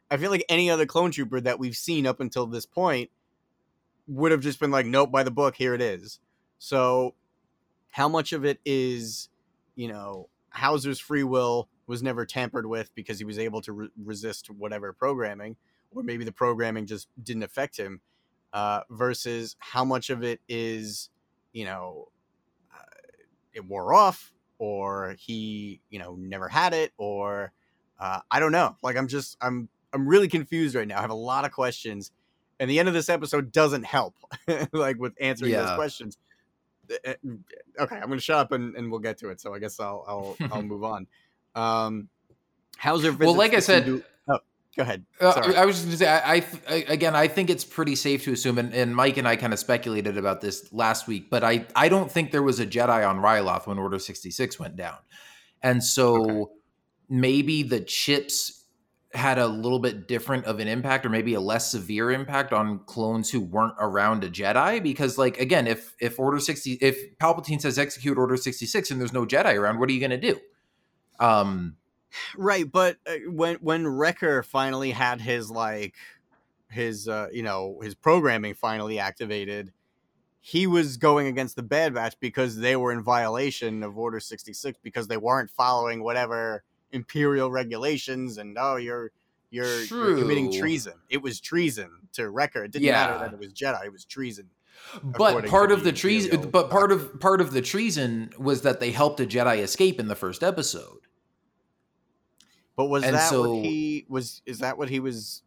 I 0.10 0.18
feel 0.18 0.32
like 0.32 0.46
any 0.50 0.70
other 0.70 0.86
clone 0.86 1.12
trooper 1.12 1.42
that 1.42 1.60
we've 1.60 1.76
seen 1.76 2.08
up 2.08 2.20
until 2.20 2.46
this 2.48 2.66
point 2.66 3.10
would 4.08 4.32
have 4.32 4.42
just 4.42 4.60
been 4.60 4.72
like, 4.72 4.86
nope, 4.86 5.12
by 5.12 5.24
the 5.24 5.32
book, 5.32 5.56
here 5.56 5.74
it 5.74 5.82
is. 5.82 6.20
So 6.60 7.14
how 7.90 8.08
much 8.08 8.34
of 8.34 8.46
it 8.46 8.60
is 8.66 9.30
you 9.76 9.88
know 9.88 10.30
Hauser's 10.50 11.00
free 11.00 11.24
will 11.24 11.70
was 11.88 12.04
never 12.04 12.26
tampered 12.26 12.66
with 12.66 12.94
because 12.96 13.18
he 13.18 13.26
was 13.26 13.40
able 13.40 13.62
to 13.62 13.72
re- 13.72 13.90
resist 14.04 14.50
whatever 14.50 14.92
programming, 14.94 15.56
or 15.92 16.04
maybe 16.04 16.26
the 16.26 16.32
programming 16.32 16.86
just 16.86 17.08
didn't 17.24 17.44
affect 17.44 17.78
him, 17.78 18.02
uh, 18.54 18.82
versus 18.90 19.56
how 19.60 19.86
much 19.86 20.10
of 20.10 20.24
it 20.24 20.42
is, 20.50 21.10
you 21.54 21.66
know, 21.66 22.10
uh, 22.74 22.84
it 23.54 23.66
wore 23.66 23.94
off, 23.94 24.34
or 24.60 25.16
he, 25.20 25.82
you 25.90 26.00
know, 26.00 26.16
never 26.20 26.48
had 26.48 26.74
it, 26.74 26.92
or 26.98 27.52
uh, 28.00 28.20
I 28.30 28.40
don't 28.40 28.52
know. 28.52 28.76
Like 28.82 28.98
I'm 28.98 29.08
just 29.08 29.38
I'm 29.42 29.70
I'm 29.94 30.08
really 30.08 30.28
confused 30.28 30.76
right 30.76 30.88
now. 30.88 30.98
I 30.98 31.02
have 31.02 31.10
a 31.10 31.16
lot 31.16 31.46
of 31.46 31.52
questions, 31.52 32.12
and 32.60 32.70
the 32.70 32.80
end 32.80 32.88
of 32.88 32.94
this 32.94 33.10
episode 33.10 33.52
doesn't 33.52 33.84
help, 33.84 34.16
like 34.72 34.98
with 35.00 35.14
answering 35.20 35.52
those 35.66 35.76
questions. 35.76 36.18
Uh, 36.92 37.14
Okay, 37.80 37.96
I'm 37.96 38.08
gonna 38.10 38.20
shut 38.20 38.38
up 38.38 38.52
and, 38.54 38.76
and 38.76 38.90
we'll 38.90 39.00
get 39.00 39.18
to 39.20 39.30
it. 39.30 39.40
So 39.40 39.54
I 39.54 39.60
guess 39.60 39.80
I'll 39.80 40.04
I'll 40.08 40.50
I'll 40.52 40.62
move 40.64 40.84
on. 40.84 41.06
Um, 41.54 42.10
Howzer. 42.78 43.12
Well, 43.14 43.36
like 43.36 43.54
I 43.54 43.60
said, 43.60 43.88
oh, 43.88 44.02
go 44.78 44.84
ahead. 44.84 45.06
Uh, 45.20 45.34
Sorry. 45.34 45.56
I 45.56 45.66
was 45.66 45.76
just 45.76 45.88
going 45.88 45.98
to 45.98 46.06
say, 46.06 46.08
I, 46.08 46.36
I, 46.36 46.46
I 46.70 46.76
again, 46.88 47.16
I 47.16 47.28
think 47.28 47.50
it's 47.50 47.66
pretty 47.66 47.96
safe 47.96 48.24
to 48.24 48.32
assume, 48.32 48.58
and, 48.58 48.74
and 48.74 48.96
Mike 48.96 49.18
and 49.18 49.28
I 49.28 49.36
kind 49.36 49.52
of 49.52 49.60
speculated 49.60 50.18
about 50.18 50.40
this 50.40 50.72
last 50.72 51.08
week, 51.08 51.30
but 51.30 51.44
I, 51.44 51.66
I 51.76 51.90
don't 51.90 52.12
think 52.12 52.32
there 52.32 52.44
was 52.44 52.60
a 52.60 52.66
Jedi 52.66 53.08
on 53.10 53.18
Ryloth 53.18 53.68
when 53.68 53.80
Order 53.80 54.00
sixty 54.00 54.32
six 54.32 54.60
went 54.60 54.76
down, 54.76 54.98
and 55.62 55.84
so 55.84 56.16
Okay. 56.16 56.52
maybe 57.10 57.64
the 57.64 57.82
chips 57.82 58.54
had 59.14 59.40
a 59.40 59.48
little 59.48 59.80
bit 59.80 60.08
different 60.08 60.46
of 60.46 60.60
an 60.60 60.68
impact, 60.68 61.06
or 61.06 61.10
maybe 61.10 61.34
a 61.34 61.40
less 61.40 61.72
severe 61.72 62.12
impact 62.12 62.54
on 62.54 62.80
clones 62.86 63.32
who 63.32 63.40
weren't 63.40 63.74
around 63.80 64.24
a 64.24 64.30
Jedi, 64.30 64.84
because 64.84 65.18
like 65.18 65.40
again, 65.40 65.66
if 65.66 65.96
if 66.00 66.20
Order 66.20 66.40
sixty, 66.40 66.74
if 66.74 67.18
Palpatine 67.18 67.60
says 67.60 67.80
execute 67.80 68.18
Order 68.18 68.38
sixty 68.38 68.66
six, 68.66 68.92
and 68.92 69.00
there's 69.00 69.14
no 69.14 69.26
Jedi 69.26 69.56
around, 69.56 69.80
what 69.80 69.90
are 69.90 69.94
you 69.94 70.00
going 70.00 70.12
to 70.12 70.34
do? 70.34 70.40
Um, 71.20 71.78
Right, 72.38 72.70
but 72.70 72.98
uh, 73.06 73.16
when 73.30 73.56
when 73.56 73.88
Wrecker 73.88 74.44
finally 74.44 74.92
had 74.92 75.22
his 75.22 75.52
like 75.52 75.96
his 76.70 77.08
uh 77.08 77.28
you 77.32 77.44
know 77.44 77.80
his 77.82 77.96
programming 77.96 78.54
finally 78.54 79.00
activated, 79.00 79.72
he 80.40 80.68
was 80.68 80.98
going 80.98 81.28
against 81.28 81.56
the 81.56 81.64
Bad 81.64 81.94
Batch 81.94 82.16
because 82.20 82.58
they 82.58 82.76
were 82.76 82.92
in 82.92 83.04
violation 83.04 83.84
of 83.84 83.98
Order 83.98 84.20
sixty 84.20 84.54
six 84.54 84.80
because 84.82 85.08
they 85.08 85.18
weren't 85.18 85.50
following 85.50 86.04
whatever 86.04 86.64
imperial 86.92 87.52
regulations 87.52 88.38
and 88.38 88.58
oh 88.60 88.78
you're 88.78 89.12
you're, 89.50 89.84
you're 89.86 90.18
committing 90.18 90.52
treason. 90.52 90.94
It 91.10 91.22
was 91.22 91.40
treason 91.40 91.90
to 92.14 92.30
Wrecker. 92.30 92.66
It 92.66 92.72
didn't 92.72 92.92
matter 92.92 93.20
that 93.20 93.34
it 93.34 93.40
was 93.40 93.54
Jedi. 93.54 93.86
It 93.86 93.94
was 93.94 94.06
treason. 94.06 94.50
but 95.04 95.48
part 95.48 95.72
of 95.72 95.80
the 95.80 95.92
the 95.92 95.98
treason 95.98 96.50
but 96.52 96.70
part 96.70 96.92
of 96.92 97.20
part 97.20 97.42
of 97.42 97.52
the 97.52 97.62
treason 97.62 98.30
was 98.38 98.62
that 98.62 98.80
they 98.80 98.92
helped 98.92 99.20
a 99.20 99.26
jedi 99.26 99.58
escape 99.58 100.00
in 100.00 100.08
the 100.08 100.16
first 100.16 100.44
episode 100.44 101.07
But 102.78 102.86
was 102.86 103.04
And 103.04 103.16
that 103.16 103.30
so- 103.30 103.56
what 103.56 103.66
he 103.66 104.06
was? 104.08 104.42
Is 104.46 104.60
that 104.60 104.78
what 104.78 104.88
he 104.90 105.02
was 105.02 105.42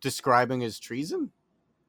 describing 0.00 0.62
as 0.64 0.78
treason? 0.78 1.30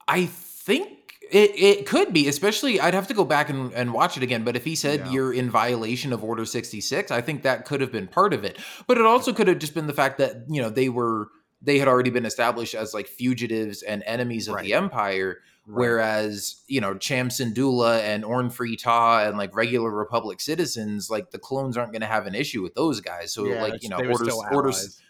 i 0.07 0.25
think 0.25 1.13
it, 1.31 1.51
it 1.55 1.85
could 1.85 2.11
be 2.11 2.27
especially 2.27 2.81
i'd 2.81 2.95
have 2.95 3.07
to 3.07 3.13
go 3.13 3.23
back 3.23 3.47
and, 3.51 3.71
and 3.73 3.93
watch 3.93 4.17
it 4.17 4.23
again 4.23 4.43
but 4.43 4.55
if 4.55 4.65
he 4.65 4.73
said 4.75 5.01
Yeah. 5.01 5.11
you're 5.11 5.33
in 5.33 5.51
violation 5.51 6.11
of 6.11 6.23
order 6.23 6.43
66 6.45 7.11
i 7.11 7.21
think 7.21 7.43
that 7.43 7.65
could 7.65 7.79
have 7.81 7.91
been 7.91 8.07
part 8.07 8.33
of 8.33 8.43
it 8.43 8.57
but 8.87 8.97
it 8.97 9.05
also 9.05 9.31
could 9.31 9.47
have 9.47 9.59
just 9.59 9.75
been 9.75 9.85
the 9.85 9.93
fact 9.93 10.17
that 10.17 10.45
you 10.49 10.59
know 10.63 10.71
they 10.71 10.89
were 10.89 11.27
they 11.61 11.77
had 11.77 11.87
already 11.87 12.09
been 12.09 12.25
established 12.25 12.73
as 12.73 12.91
like 12.95 13.05
fugitives 13.07 13.83
and 13.83 14.01
enemies 14.07 14.47
of 14.47 14.55
Right. 14.55 14.63
the 14.63 14.73
empire 14.73 15.37
Whereas, 15.71 16.63
you 16.67 16.81
know, 16.81 16.95
Cham 16.97 17.29
Syndulla 17.29 17.99
and 17.99 18.25
Orn 18.25 18.49
Free 18.49 18.75
Taa 18.75 19.27
and 19.27 19.37
like 19.37 19.55
regular 19.55 19.91
Republic 19.91 20.41
citizens, 20.41 21.11
like 21.11 21.29
the 21.29 21.37
clones 21.37 21.77
aren't 21.77 21.91
going 21.91 22.01
to 22.01 22.07
have 22.07 22.25
an 22.25 22.33
issue 22.33 22.63
with 22.63 22.73
those 22.73 23.01
guys. 23.01 23.31
So, 23.33 23.45
Yeah, 23.45 23.61
like, 23.61 23.83
you 23.83 23.89
know, 23.89 23.97
orders, 23.97 24.33
orders, 24.51 25.01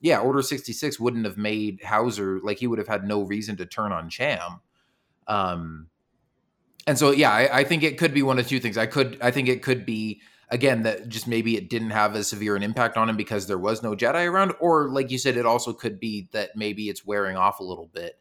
yeah, 0.00 0.18
Order 0.18 0.42
66 0.42 0.98
wouldn't 0.98 1.24
have 1.24 1.36
made 1.36 1.84
Howzer, 1.84 2.40
like, 2.42 2.58
he 2.58 2.66
would 2.66 2.80
have 2.80 2.88
had 2.88 3.04
no 3.04 3.22
reason 3.22 3.56
to 3.58 3.66
turn 3.66 3.92
on 3.92 4.10
Cham. 4.10 4.60
Um, 5.28 5.86
and 6.88 6.98
so, 6.98 7.12
yeah, 7.12 7.30
I, 7.30 7.58
I 7.60 7.64
think 7.64 7.84
it 7.84 7.96
could 7.96 8.12
be 8.12 8.22
one 8.22 8.40
of 8.40 8.48
two 8.48 8.58
things. 8.58 8.76
I 8.76 8.86
could, 8.86 9.18
I 9.20 9.30
think 9.30 9.48
it 9.48 9.62
could 9.62 9.86
be, 9.86 10.20
again, 10.48 10.82
that 10.82 11.08
just 11.08 11.28
maybe 11.28 11.56
it 11.56 11.70
didn't 11.70 11.90
have 11.90 12.16
as 12.16 12.28
severe 12.28 12.56
an 12.56 12.64
impact 12.64 12.96
on 12.96 13.08
him 13.08 13.16
because 13.16 13.46
there 13.46 13.58
was 13.58 13.84
no 13.84 13.94
Jedi 13.94 14.28
around. 14.28 14.54
Or, 14.58 14.88
like 14.88 15.12
you 15.12 15.18
said, 15.18 15.36
it 15.36 15.46
also 15.46 15.72
could 15.72 16.00
be 16.00 16.28
that 16.32 16.56
maybe 16.56 16.88
it's 16.88 17.06
wearing 17.06 17.36
off 17.36 17.60
a 17.60 17.64
little 17.64 17.90
bit 17.92 18.18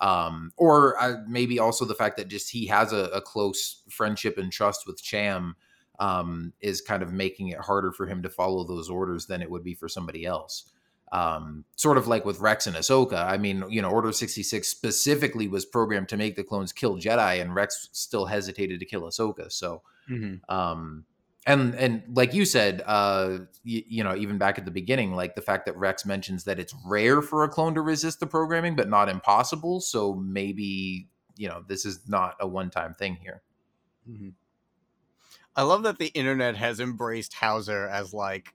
um, 0.00 0.52
or 0.56 1.00
uh, 1.00 1.16
maybe 1.26 1.58
also 1.58 1.84
the 1.84 1.94
fact 1.94 2.16
that 2.16 2.28
just 2.28 2.50
he 2.50 2.66
has 2.66 2.92
a, 2.92 3.10
a 3.14 3.20
close 3.20 3.82
friendship 3.88 4.38
and 4.38 4.52
trust 4.52 4.86
with 4.86 5.02
Cham 5.02 5.56
um, 5.98 6.52
is 6.60 6.80
kind 6.80 7.02
of 7.02 7.12
making 7.12 7.48
it 7.48 7.58
harder 7.58 7.92
for 7.92 8.06
him 8.06 8.22
to 8.22 8.28
follow 8.28 8.64
those 8.64 8.88
orders 8.88 9.26
than 9.26 9.42
it 9.42 9.50
would 9.50 9.64
be 9.64 9.74
for 9.74 9.88
somebody 9.88 10.24
else. 10.24 10.70
Um, 11.10 11.64
sort 11.76 11.96
of 11.96 12.06
like 12.06 12.24
with 12.24 12.38
Rex 12.40 12.66
and 12.66 12.76
Ahsoka. 12.76 13.24
I 13.24 13.38
mean, 13.38 13.64
you 13.68 13.80
know, 13.80 13.90
Order 13.90 14.12
66 14.12 14.68
specifically 14.68 15.48
was 15.48 15.64
programmed 15.64 16.08
to 16.10 16.16
make 16.18 16.36
the 16.36 16.44
clones 16.44 16.72
kill 16.72 16.98
Jedi, 16.98 17.40
and 17.40 17.54
Rex 17.54 17.88
still 17.92 18.26
hesitated 18.26 18.78
to 18.80 18.86
kill 18.86 19.02
Ahsoka. 19.02 19.50
So, 19.50 19.82
um, 20.48 21.04
and 21.48 21.74
and 21.74 22.02
like 22.16 22.34
you 22.34 22.44
said, 22.44 22.82
uh, 22.86 23.38
you, 23.64 23.82
you 23.88 24.04
know, 24.04 24.14
even 24.14 24.38
back 24.38 24.58
at 24.58 24.64
the 24.64 24.70
beginning, 24.70 25.14
like 25.14 25.34
the 25.34 25.42
fact 25.42 25.66
that 25.66 25.76
Rex 25.76 26.06
mentions 26.06 26.44
that 26.44 26.58
it's 26.60 26.74
rare 26.86 27.22
for 27.22 27.44
a 27.44 27.48
clone 27.48 27.74
to 27.74 27.80
resist 27.80 28.20
the 28.20 28.26
programming, 28.26 28.76
but 28.76 28.88
not 28.88 29.08
impossible. 29.08 29.80
So 29.80 30.14
maybe 30.14 31.08
you 31.36 31.48
know 31.48 31.64
this 31.66 31.84
is 31.86 32.08
not 32.08 32.36
a 32.40 32.46
one-time 32.46 32.94
thing 32.94 33.16
here. 33.16 33.42
Mhm. 34.08 34.34
I 35.56 35.62
love 35.62 35.82
that 35.82 35.98
the 35.98 36.08
internet 36.08 36.56
has 36.56 36.80
embraced 36.80 37.34
Howzer 37.34 37.88
as 37.88 38.14
like 38.14 38.54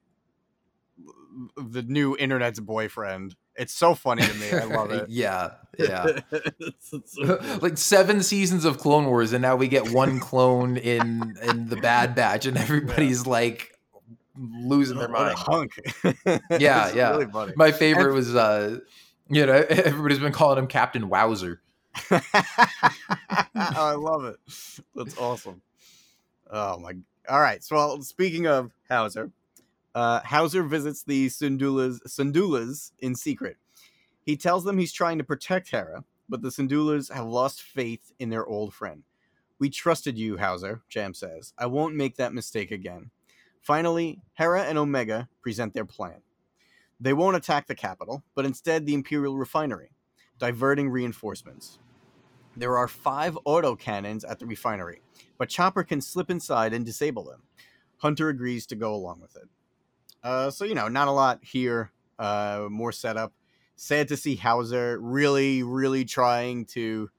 the 1.58 1.84
new 1.84 2.15
internet's 2.17 2.60
boyfriend. 2.60 3.36
It's 3.55 3.73
so 3.73 3.93
funny 3.95 4.23
to 4.23 4.33
me. 4.35 4.51
I 4.51 4.63
love 4.75 4.91
it. 4.91 5.09
yeah, 5.09 5.51
yeah. 5.77 6.07
It's- 6.31 6.53
it's 6.93 7.13
so 7.15 7.39
like 7.61 7.77
seven 7.77 8.23
seasons 8.23 8.65
of 8.65 8.79
Clone 8.79 9.05
Wars, 9.05 9.33
and 9.33 9.41
now 9.41 9.55
we 9.55 9.67
get 9.67 9.91
one 9.91 10.19
clone 10.19 10.77
in 10.77 11.37
in 11.43 11.67
the 11.69 11.75
Bad 11.77 12.15
Batch, 12.15 12.45
and 12.45 12.57
everybody's 12.57 13.27
like 13.27 13.77
losing 14.37 14.97
their 14.97 15.07
mind. 15.09 15.35
hunk. 15.37 15.73
Yeah, 16.49 16.91
yeah. 16.93 17.15
really. 17.17 17.53
My 17.55 17.71
favorite 17.71 18.13
was, 18.13 18.35
uh, 18.35 18.79
you 19.29 19.45
know, 19.45 19.53
everybody's 19.69 20.19
been 20.19 20.33
calling 20.33 20.57
him 20.57 20.67
Captain 20.67 21.07
Wowzer. 21.09 21.61
oh, 22.11 22.19
I 23.55 23.95
love 23.95 24.25
it. 24.25 24.37
That's 24.95 25.17
awesome. 25.17 25.61
Oh 26.49 26.79
my. 26.79 26.93
All 27.29 27.39
right. 27.39 27.63
So, 27.63 27.75
well, 27.75 28.01
speaking 28.01 28.47
of 28.47 28.71
Howzer, 28.89 29.31
uh, 29.95 30.21
Howzer 30.23 30.63
visits 30.63 31.03
the 31.03 31.27
Sundulas, 31.27 31.99
Syndullas 32.08 32.91
in 32.99 33.15
secret. 33.15 33.58
He 34.25 34.38
tells 34.38 34.63
them 34.63 34.77
he's 34.77 34.93
trying 34.93 35.17
to 35.17 35.23
protect 35.23 35.69
Hera, 35.69 36.03
but 36.29 36.41
the 36.41 36.49
Sundulas 36.49 37.12
have 37.12 37.25
lost 37.25 37.62
faith 37.62 38.13
in 38.19 38.29
their 38.29 38.45
old 38.45 38.73
friend. 38.73 39.03
We 39.60 39.69
trusted 39.69 40.17
you, 40.17 40.38
Howzer, 40.38 40.82
Cham 40.89 41.13
says. 41.13 41.53
I 41.58 41.67
won't 41.67 41.95
make 41.95 42.17
that 42.17 42.34
mistake 42.34 42.71
again. 42.71 43.12
Finally, 43.62 44.19
Hera 44.34 44.63
and 44.63 44.77
Omega 44.77 45.29
present 45.41 45.73
their 45.73 45.86
plan. 45.86 46.21
They 46.99 47.13
won't 47.13 47.38
attack 47.38 47.67
the 47.67 47.75
capital, 47.75 48.23
but 48.36 48.45
instead 48.45 48.86
the 48.86 48.93
Imperial 48.93 49.38
refinery, 49.38 49.91
diverting 50.39 50.89
reinforcements. 50.89 51.79
There 52.56 52.77
are 52.77 52.88
five 52.88 53.38
autocannons 53.45 54.23
at 54.29 54.39
the 54.39 54.45
refinery, 54.45 55.01
but 55.38 55.49
Chopper 55.49 55.84
can 55.84 56.01
slip 56.01 56.29
inside 56.29 56.73
and 56.73 56.86
disable 56.86 57.23
them. 57.23 57.43
Hunter 57.97 58.29
agrees 58.29 58.65
to 58.67 58.75
go 58.75 58.93
along 58.93 59.21
with 59.21 59.36
it. 59.36 59.49
Uh, 60.23 60.49
so, 60.49 60.65
you 60.65 60.75
know, 60.75 60.88
not 60.88 61.07
a 61.07 61.12
lot 61.12 61.39
here, 61.43 61.91
uh, 62.19 62.67
more 62.69 62.91
setup. 62.91 63.33
Sad 63.75 64.07
to 64.09 64.17
see 64.17 64.36
Howzer 64.36 64.99
really, 64.99 65.63
really 65.63 66.05
trying 66.05 66.65
to 66.67 67.09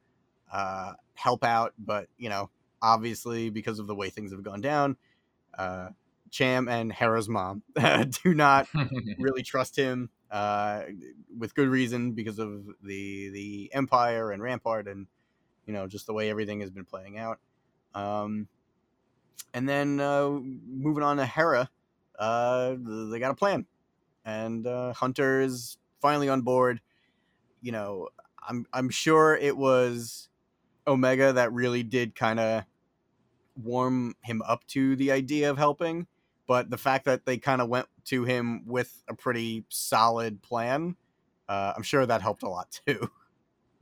uh, 0.52 0.92
help 1.14 1.44
out, 1.44 1.74
but, 1.78 2.08
you 2.16 2.28
know, 2.28 2.50
obviously 2.80 3.50
because 3.50 3.78
of 3.78 3.86
the 3.86 3.94
way 3.94 4.10
things 4.10 4.32
have 4.32 4.42
gone 4.42 4.60
down, 4.60 4.96
uh, 5.58 5.88
Cham 6.30 6.68
and 6.68 6.92
Hera's 6.92 7.28
mom 7.28 7.62
do 8.24 8.34
not 8.34 8.66
really 9.18 9.42
trust 9.42 9.76
him 9.76 10.10
uh, 10.32 10.82
with 11.38 11.54
good 11.54 11.68
reason 11.68 12.12
because 12.12 12.40
of 12.40 12.66
the 12.82 13.30
the 13.30 13.70
Empire 13.72 14.32
and 14.32 14.42
Rampart 14.42 14.88
and 14.88 15.06
you 15.64 15.72
know 15.72 15.86
just 15.86 16.06
the 16.06 16.12
way 16.12 16.30
everything 16.30 16.58
has 16.60 16.70
been 16.72 16.84
playing 16.84 17.18
out. 17.18 17.38
Um, 17.94 18.48
and 19.54 19.68
then 19.68 20.00
uh, 20.00 20.28
moving 20.28 21.04
on 21.04 21.18
to 21.18 21.26
Hera, 21.26 21.70
uh, 22.18 22.76
they 22.78 23.18
got 23.18 23.30
a 23.30 23.34
plan, 23.34 23.66
and 24.24 24.66
uh, 24.66 24.92
Hunter 24.92 25.40
is 25.40 25.78
finally 26.00 26.28
on 26.28 26.42
board. 26.42 26.80
You 27.60 27.72
know, 27.72 28.08
I'm 28.46 28.66
I'm 28.72 28.90
sure 28.90 29.36
it 29.36 29.56
was 29.56 30.28
Omega 30.86 31.32
that 31.32 31.52
really 31.52 31.82
did 31.82 32.14
kind 32.14 32.40
of 32.40 32.64
warm 33.56 34.14
him 34.22 34.42
up 34.42 34.66
to 34.66 34.96
the 34.96 35.12
idea 35.12 35.50
of 35.50 35.58
helping 35.58 36.06
but 36.46 36.70
the 36.70 36.76
fact 36.78 37.04
that 37.06 37.24
they 37.24 37.38
kind 37.38 37.60
of 37.62 37.68
went 37.68 37.88
to 38.06 38.24
him 38.24 38.66
with 38.66 39.02
a 39.08 39.14
pretty 39.14 39.64
solid 39.68 40.42
plan, 40.42 40.96
uh, 41.48 41.72
I'm 41.76 41.82
sure 41.82 42.04
that 42.04 42.20
helped 42.22 42.42
a 42.42 42.48
lot 42.48 42.80
too. 42.86 43.10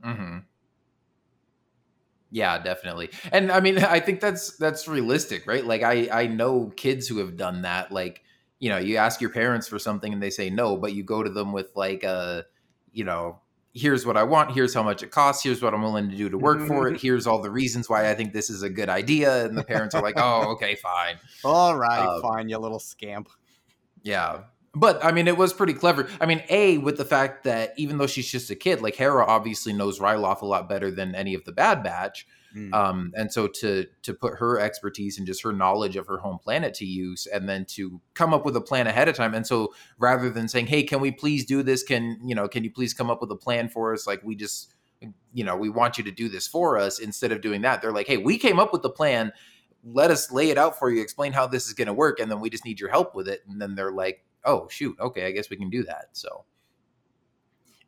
hmm 0.01 0.45
Yeah, 2.33 2.57
definitely. 2.57 3.11
And 3.31 3.51
I 3.51 3.59
mean, 3.59 3.77
I 3.83 3.99
think 3.99 4.19
that's 4.19 4.57
that's 4.57 4.87
realistic, 4.87 5.45
right? 5.45 5.63
Like 5.63 5.83
I 5.83 6.09
I 6.11 6.27
know 6.27 6.73
kids 6.75 7.07
who 7.07 7.19
have 7.19 7.37
done 7.37 7.61
that. 7.61 7.91
Like 7.91 8.23
you 8.59 8.69
know, 8.69 8.77
you 8.79 8.97
ask 8.97 9.21
your 9.21 9.29
parents 9.29 9.67
for 9.67 9.77
something 9.77 10.11
and 10.11 10.21
they 10.23 10.29
say 10.31 10.49
no, 10.49 10.75
but 10.77 10.93
you 10.93 11.03
go 11.03 11.21
to 11.21 11.29
them 11.29 11.51
with 11.51 11.69
like 11.75 12.03
a, 12.03 12.45
you 12.93 13.03
know, 13.03 13.39
here's 13.73 14.05
what 14.05 14.15
I 14.15 14.23
want, 14.23 14.53
here's 14.53 14.73
how 14.73 14.81
much 14.83 15.03
it 15.03 15.11
costs, 15.11 15.43
here's 15.43 15.61
what 15.61 15.73
I'm 15.73 15.81
willing 15.83 16.09
to 16.09 16.15
do 16.15 16.29
to 16.29 16.37
work 16.37 16.65
for 16.65 16.87
it, 16.87 17.01
here's 17.01 17.27
all 17.27 17.41
the 17.41 17.51
reasons 17.51 17.89
why 17.89 18.09
I 18.09 18.13
think 18.15 18.31
this 18.31 18.49
is 18.49 18.63
a 18.63 18.69
good 18.69 18.87
idea, 18.87 19.45
and 19.45 19.57
the 19.57 19.63
parents 19.63 19.93
are 19.95 20.01
like, 20.01 20.15
oh, 20.17 20.51
okay, 20.53 20.75
fine, 20.75 21.15
All 21.43 21.75
right, 21.75 21.99
Uh, 22.05 22.21
fine, 22.21 22.47
you 22.49 22.57
little 22.57 22.79
scamp. 22.79 23.27
yeah. 24.01 24.43
But 24.75 25.03
I 25.05 25.11
mean, 25.11 25.27
it 25.27 25.37
was 25.37 25.53
pretty 25.53 25.73
clever. 25.73 26.07
I 26.19 26.25
mean, 26.25 26.43
a 26.49 26.79
with 26.79 26.97
the 26.97 27.05
fact 27.05 27.43
that 27.43 27.73
even 27.77 27.97
though 27.99 28.07
she's 28.07 28.31
just 28.31 28.49
a 28.49 28.55
kid, 28.55 28.81
like 28.81 28.95
Hera 28.95 29.23
obviously 29.25 29.71
knows 29.71 29.99
Ryloth 29.99 30.41
a 30.41 30.45
lot 30.47 30.67
better 30.67 30.89
than 30.89 31.13
any 31.13 31.35
of 31.35 31.45
the 31.45 31.51
Bad 31.51 31.83
Batch, 31.83 32.25
Mm. 32.55 32.71
um, 32.71 33.11
and 33.15 33.33
so 33.33 33.47
to 33.47 33.87
to 34.03 34.13
put 34.13 34.35
her 34.35 34.59
expertise 34.59 35.17
and 35.17 35.25
just 35.25 35.41
her 35.41 35.51
knowledge 35.51 35.95
of 35.95 36.05
her 36.05 36.19
home 36.19 36.37
planet 36.37 36.75
to 36.75 36.85
use, 36.85 37.25
and 37.25 37.49
then 37.49 37.65
to 37.65 37.99
come 38.13 38.31
up 38.31 38.45
with 38.45 38.55
a 38.55 38.61
plan 38.61 38.85
ahead 38.85 39.07
of 39.07 39.15
time. 39.15 39.33
And 39.33 39.45
so 39.45 39.73
rather 39.97 40.29
than 40.29 40.47
saying, 40.47 40.67
"Hey, 40.67 40.83
can 40.83 41.01
we 41.01 41.09
please 41.11 41.45
do 41.45 41.63
this? 41.63 41.81
Can 41.81 42.19
you 42.23 42.35
know? 42.35 42.47
Can 42.47 42.63
you 42.63 42.69
please 42.71 42.93
come 42.93 43.09
up 43.09 43.21
with 43.21 43.31
a 43.31 43.35
plan 43.35 43.69
for 43.69 43.91
us?" 43.91 44.05
Like 44.05 44.21
we 44.23 44.35
just, 44.35 44.75
you 45.33 45.43
know, 45.43 45.55
we 45.55 45.69
want 45.69 45.97
you 45.97 46.03
to 46.03 46.11
do 46.11 46.29
this 46.29 46.47
for 46.47 46.77
us. 46.77 46.99
Instead 46.99 47.31
of 47.31 47.41
doing 47.41 47.61
that, 47.61 47.81
they're 47.81 47.91
like, 47.91 48.05
"Hey, 48.05 48.17
we 48.17 48.37
came 48.37 48.59
up 48.59 48.71
with 48.71 48.83
the 48.83 48.89
plan. 48.91 49.33
Let 49.83 50.11
us 50.11 50.31
lay 50.31 50.51
it 50.51 50.57
out 50.59 50.77
for 50.77 50.91
you. 50.91 51.01
Explain 51.01 51.33
how 51.33 51.47
this 51.47 51.65
is 51.65 51.73
going 51.73 51.87
to 51.87 51.93
work, 51.93 52.19
and 52.19 52.29
then 52.29 52.39
we 52.39 52.51
just 52.51 52.65
need 52.65 52.79
your 52.79 52.91
help 52.91 53.15
with 53.15 53.27
it." 53.27 53.41
And 53.49 53.59
then 53.59 53.73
they're 53.73 53.91
like, 53.91 54.23
"Oh, 54.45 54.67
shoot, 54.69 54.97
okay, 54.99 55.25
I 55.25 55.31
guess 55.31 55.49
we 55.49 55.57
can 55.57 55.69
do 55.69 55.83
that." 55.83 56.09
So 56.13 56.45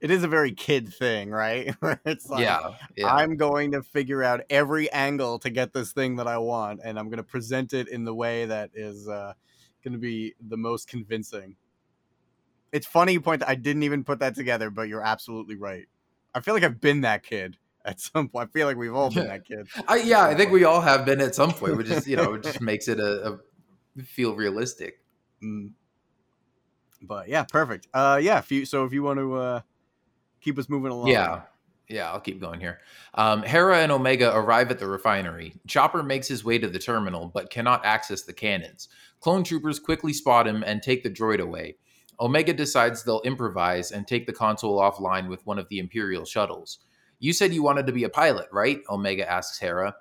it 0.02 0.12
is 0.12 0.24
a 0.24 0.28
very 0.28 0.52
kid 0.52 0.94
thing, 0.94 1.32
right? 1.32 1.76
It's 2.06 2.30
like, 2.30 2.42
yeah, 2.42 2.74
yeah. 2.96 3.14
I'm 3.14 3.38
going 3.38 3.72
to 3.72 3.82
figure 3.82 4.24
out 4.24 4.42
every 4.50 4.92
angle 4.92 5.40
to 5.40 5.50
get 5.50 5.74
this 5.74 5.94
thing 5.94 6.18
that 6.18 6.28
I 6.28 6.38
want, 6.38 6.82
and 6.84 7.00
I'm 7.00 7.06
going 7.06 7.18
to 7.18 7.24
present 7.24 7.74
it 7.74 7.88
in 7.88 8.04
the 8.06 8.14
way 8.14 8.46
that 8.46 8.70
is 8.76 9.08
uh, 9.08 9.34
going 9.84 9.94
to 9.94 10.00
be 10.00 10.36
the 10.48 10.58
most 10.58 10.88
convincing. 10.88 11.56
It's 12.72 12.86
funny 12.86 13.14
you 13.14 13.22
point. 13.22 13.40
That 13.40 13.50
I 13.50 13.56
didn't 13.56 13.84
even 13.84 14.04
put 14.04 14.20
that 14.20 14.36
together, 14.36 14.70
but 14.70 14.90
you're 14.90 15.04
absolutely 15.04 15.56
right. 15.56 15.88
I 16.34 16.42
feel 16.42 16.54
like 16.54 16.64
I've 16.64 16.82
been 16.82 17.02
that 17.02 17.24
kid 17.24 17.58
at 17.86 18.00
some 18.00 18.30
point. 18.30 18.50
I 18.50 18.52
feel 18.52 18.68
like 18.68 18.78
we've 18.78 18.94
all 18.94 19.10
been 19.10 19.28
that 19.28 19.46
kid. 19.46 19.68
I, 19.88 19.98
yeah, 19.98 20.24
I 20.24 20.36
think 20.36 20.52
we 20.52 20.66
all 20.66 20.82
have 20.82 21.06
been 21.06 21.22
at 21.22 21.34
some 21.34 21.52
point, 21.52 21.78
which 21.78 21.90
is 21.90 22.08
you 22.08 22.18
know, 22.18 22.36
it 22.36 22.44
just 22.44 22.62
makes 22.72 22.88
it 22.88 23.00
a, 23.00 23.40
a 23.98 24.04
feel 24.04 24.36
realistic. 24.36 25.02
Mm. 25.44 25.72
But 27.06 27.28
yeah, 27.28 27.44
perfect. 27.44 27.88
Uh, 27.94 28.20
yeah. 28.22 28.40
If 28.40 28.52
you 28.52 28.66
so, 28.66 28.86
if 28.86 28.94
you 28.94 29.04
want 29.04 29.20
to 29.20 29.34
uh, 29.36 29.62
keep 30.42 30.58
us 30.58 30.70
moving 30.70 30.92
along, 30.92 31.08
Yeah. 31.08 31.42
Yeah, 31.88 32.12
I'll 32.12 32.20
keep 32.20 32.42
going 32.42 32.60
here. 32.60 32.80
Um, 33.14 33.44
Hera 33.44 33.78
and 33.78 33.92
Omega 33.92 34.36
arrive 34.36 34.72
at 34.72 34.80
the 34.80 34.88
refinery. 34.88 35.54
Chopper 35.68 36.02
makes 36.02 36.28
his 36.28 36.44
way 36.44 36.58
to 36.58 36.68
the 36.68 36.80
terminal, 36.80 37.30
but 37.32 37.52
cannot 37.52 37.86
access 37.86 38.24
the 38.24 38.34
cannons. 38.34 38.90
Clone 39.20 39.44
troopers 39.44 39.80
quickly 39.80 40.12
spot 40.12 40.48
him 40.48 40.64
and 40.66 40.82
take 40.82 41.04
the 41.04 41.12
droid 41.12 41.40
away. 41.40 41.76
Omega 42.20 42.54
decides 42.54 43.04
they'll 43.04 43.22
improvise 43.22 43.92
and 43.92 44.08
take 44.08 44.26
the 44.26 44.34
console 44.34 44.80
offline 44.80 45.28
with 45.28 45.46
one 45.46 45.60
of 45.60 45.68
the 45.70 45.80
Imperial 45.80 46.26
shuttles. 46.26 46.80
You 47.20 47.34
said 47.34 47.54
you 47.54 47.62
wanted 47.62 47.86
to 47.88 47.94
be 47.94 48.04
a 48.04 48.10
pilot, 48.10 48.48
right? 48.52 48.82
Omega 48.90 49.30
asks 49.30 49.60
Hera. 49.60 49.96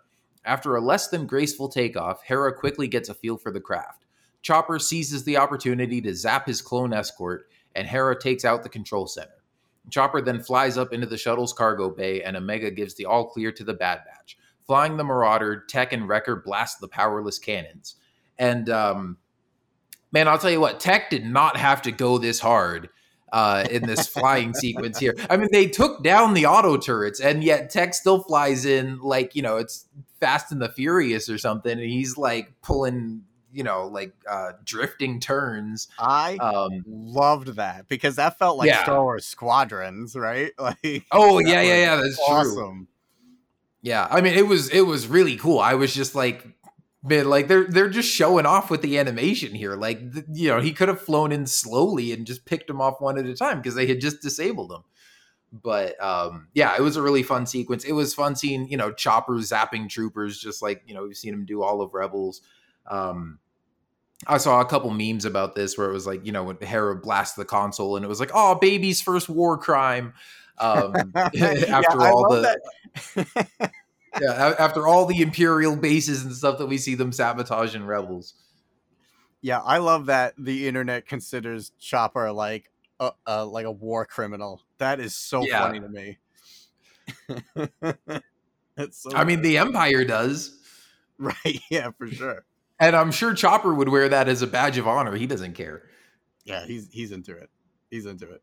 After 0.44 0.76
a 0.76 0.80
less 0.80 1.08
than 1.08 1.26
graceful 1.26 1.68
takeoff, 1.68 2.22
Hera 2.22 2.52
quickly 2.54 2.88
gets 2.88 3.08
a 3.08 3.14
feel 3.14 3.36
for 3.36 3.50
the 3.50 3.60
craft. 3.60 4.03
Chopper 4.44 4.78
seizes 4.78 5.24
the 5.24 5.38
opportunity 5.38 6.02
to 6.02 6.14
zap 6.14 6.46
his 6.46 6.60
clone 6.60 6.92
escort, 6.92 7.48
and 7.74 7.88
Hera 7.88 8.16
takes 8.16 8.44
out 8.44 8.62
the 8.62 8.68
control 8.68 9.06
center. 9.06 9.42
Chopper 9.88 10.20
then 10.20 10.38
flies 10.38 10.76
up 10.76 10.92
into 10.92 11.06
the 11.06 11.16
shuttle's 11.16 11.54
cargo 11.54 11.88
bay, 11.88 12.22
and 12.22 12.36
Omega 12.36 12.70
gives 12.70 12.94
the 12.94 13.06
all 13.06 13.24
clear 13.24 13.50
to 13.52 13.64
the 13.64 13.72
Bad 13.72 14.00
Batch. 14.04 14.36
Flying 14.66 14.98
the 14.98 15.04
Marauder, 15.04 15.64
Tech 15.66 15.94
and 15.94 16.06
Wrecker 16.06 16.36
blast 16.36 16.78
the 16.80 16.88
powerless 16.88 17.38
cannons. 17.38 17.96
And 18.38 18.68
um, 18.68 19.16
man, 20.12 20.28
I'll 20.28 20.38
tell 20.38 20.50
you 20.50 20.60
what, 20.60 20.78
Tech 20.78 21.08
did 21.08 21.24
not 21.24 21.56
have 21.56 21.80
to 21.82 21.90
go 21.90 22.18
this 22.18 22.38
hard 22.38 22.90
uh, 23.32 23.66
in 23.70 23.86
this 23.86 24.06
flying 24.14 24.52
sequence 24.52 24.98
here. 24.98 25.14
I 25.30 25.38
mean, 25.38 25.48
they 25.52 25.68
took 25.68 26.04
down 26.04 26.34
the 26.34 26.44
auto 26.44 26.76
turrets, 26.76 27.18
and 27.18 27.42
yet 27.42 27.70
Tech 27.70 27.94
still 27.94 28.22
flies 28.22 28.66
in 28.66 29.00
like 29.00 29.34
you 29.34 29.40
know 29.40 29.56
it's 29.56 29.86
Fast 30.20 30.52
and 30.52 30.60
the 30.60 30.68
Furious 30.68 31.30
or 31.30 31.38
something, 31.38 31.72
and 31.72 31.90
he's 31.90 32.18
like 32.18 32.52
pulling 32.60 33.22
you 33.54 33.62
know 33.62 33.86
like 33.86 34.12
uh, 34.28 34.52
drifting 34.64 35.20
turns. 35.20 35.88
I 35.98 36.36
Um, 36.36 36.84
loved 36.86 37.48
that 37.56 37.88
because 37.88 38.16
that 38.16 38.38
felt 38.38 38.58
like 38.58 38.68
Yeah. 38.68 38.82
Star 38.82 39.02
Wars 39.02 39.24
Squadrons, 39.24 40.16
right? 40.16 40.52
Like, 40.58 41.06
oh 41.12 41.38
yeah, 41.38 41.62
yeah, 41.62 41.76
yeah, 41.76 41.96
that's 41.96 42.20
true. 42.26 42.86
Yeah, 43.82 44.06
I 44.10 44.20
mean 44.20 44.34
it 44.34 44.46
was 44.46 44.68
it 44.70 44.82
was 44.82 45.06
really 45.06 45.36
cool. 45.36 45.58
I 45.58 45.74
was 45.74 45.94
just 45.94 46.14
like, 46.14 46.46
man, 47.02 47.28
like 47.28 47.48
they're 47.48 47.66
they're 47.66 47.90
just 47.90 48.08
showing 48.10 48.46
off 48.46 48.70
with 48.70 48.80
the 48.82 48.98
animation 48.98 49.54
here. 49.54 49.76
Like 49.76 50.00
you 50.32 50.48
know, 50.48 50.60
he 50.60 50.72
could 50.72 50.88
have 50.88 51.00
flown 51.00 51.32
in 51.32 51.46
slowly 51.46 52.12
and 52.12 52.26
just 52.26 52.46
picked 52.46 52.66
them 52.66 52.80
off 52.80 53.00
one 53.00 53.18
at 53.18 53.26
a 53.26 53.34
time 53.36 53.58
because 53.58 53.74
they 53.74 53.86
had 53.86 54.00
just 54.00 54.22
disabled 54.22 54.70
them. 54.70 54.84
But 55.52 56.02
um, 56.02 56.48
yeah, 56.54 56.74
it 56.76 56.80
was 56.80 56.96
a 56.96 57.02
really 57.02 57.22
fun 57.22 57.46
sequence. 57.46 57.84
It 57.84 57.92
was 57.92 58.14
fun 58.14 58.34
seeing 58.36 58.68
you 58.68 58.76
know 58.78 58.90
choppers 58.90 59.50
zapping 59.50 59.88
troopers, 59.88 60.38
just 60.38 60.62
like 60.62 60.82
you 60.86 60.94
know 60.94 61.04
we've 61.04 61.16
seen 61.16 61.34
him 61.34 61.44
do 61.44 61.62
all 61.62 61.82
of 61.82 61.92
Rebels. 61.94 62.40
Um, 62.86 63.38
I 64.26 64.38
saw 64.38 64.60
a 64.60 64.64
couple 64.64 64.90
memes 64.90 65.24
about 65.24 65.54
this 65.54 65.76
where 65.76 65.88
it 65.88 65.92
was 65.92 66.06
like 66.06 66.24
you 66.24 66.32
know 66.32 66.44
when 66.44 66.56
Hera 66.58 66.96
blasts 66.96 67.36
the 67.36 67.44
console 67.44 67.96
and 67.96 68.04
it 68.04 68.08
was 68.08 68.20
like 68.20 68.30
oh 68.34 68.54
baby's 68.56 69.00
first 69.00 69.28
war 69.28 69.58
crime. 69.58 70.14
Um, 70.58 71.12
Yeah, 71.32 71.46
after 71.68 72.00
I 72.00 72.10
all 72.10 72.22
love 72.30 72.42
the 72.42 72.60
that. 73.16 73.72
yeah, 74.20 74.54
after 74.58 74.86
all 74.86 75.06
the 75.06 75.20
imperial 75.20 75.76
bases 75.76 76.24
and 76.24 76.34
stuff 76.34 76.58
that 76.58 76.66
we 76.66 76.78
see 76.78 76.94
them 76.94 77.12
sabotage 77.12 77.74
in 77.74 77.86
Rebels. 77.86 78.34
Yeah, 79.42 79.60
I 79.60 79.78
love 79.78 80.06
that 80.06 80.34
the 80.38 80.68
internet 80.68 81.06
considers 81.06 81.72
Chopper 81.78 82.32
like 82.32 82.70
a, 83.00 83.10
a 83.26 83.44
like 83.44 83.66
a 83.66 83.72
war 83.72 84.06
criminal. 84.06 84.62
That 84.78 85.00
is 85.00 85.14
so 85.14 85.44
Yeah. 85.44 85.60
funny 85.60 85.80
to 85.80 85.88
me. 85.88 86.18
That's 88.76 89.02
so 89.02 89.10
I 89.14 89.24
mean, 89.24 89.42
the 89.42 89.58
Empire 89.58 90.04
does, 90.04 90.58
right, 91.18 91.60
yeah, 91.70 91.90
for 91.98 92.08
sure. 92.08 92.44
And 92.80 92.94
I'm 92.96 93.10
sure 93.12 93.34
Chopper 93.34 93.74
would 93.74 93.88
wear 93.88 94.08
that 94.08 94.28
as 94.28 94.42
a 94.42 94.46
badge 94.46 94.78
of 94.78 94.86
honor. 94.88 95.14
He 95.16 95.26
doesn't 95.26 95.54
care. 95.54 95.82
Yeah, 96.44 96.64
he's 96.66 96.88
he's 96.92 97.12
into 97.12 97.32
it. 97.36 97.50
He's 97.90 98.06
into 98.06 98.30
it. 98.30 98.42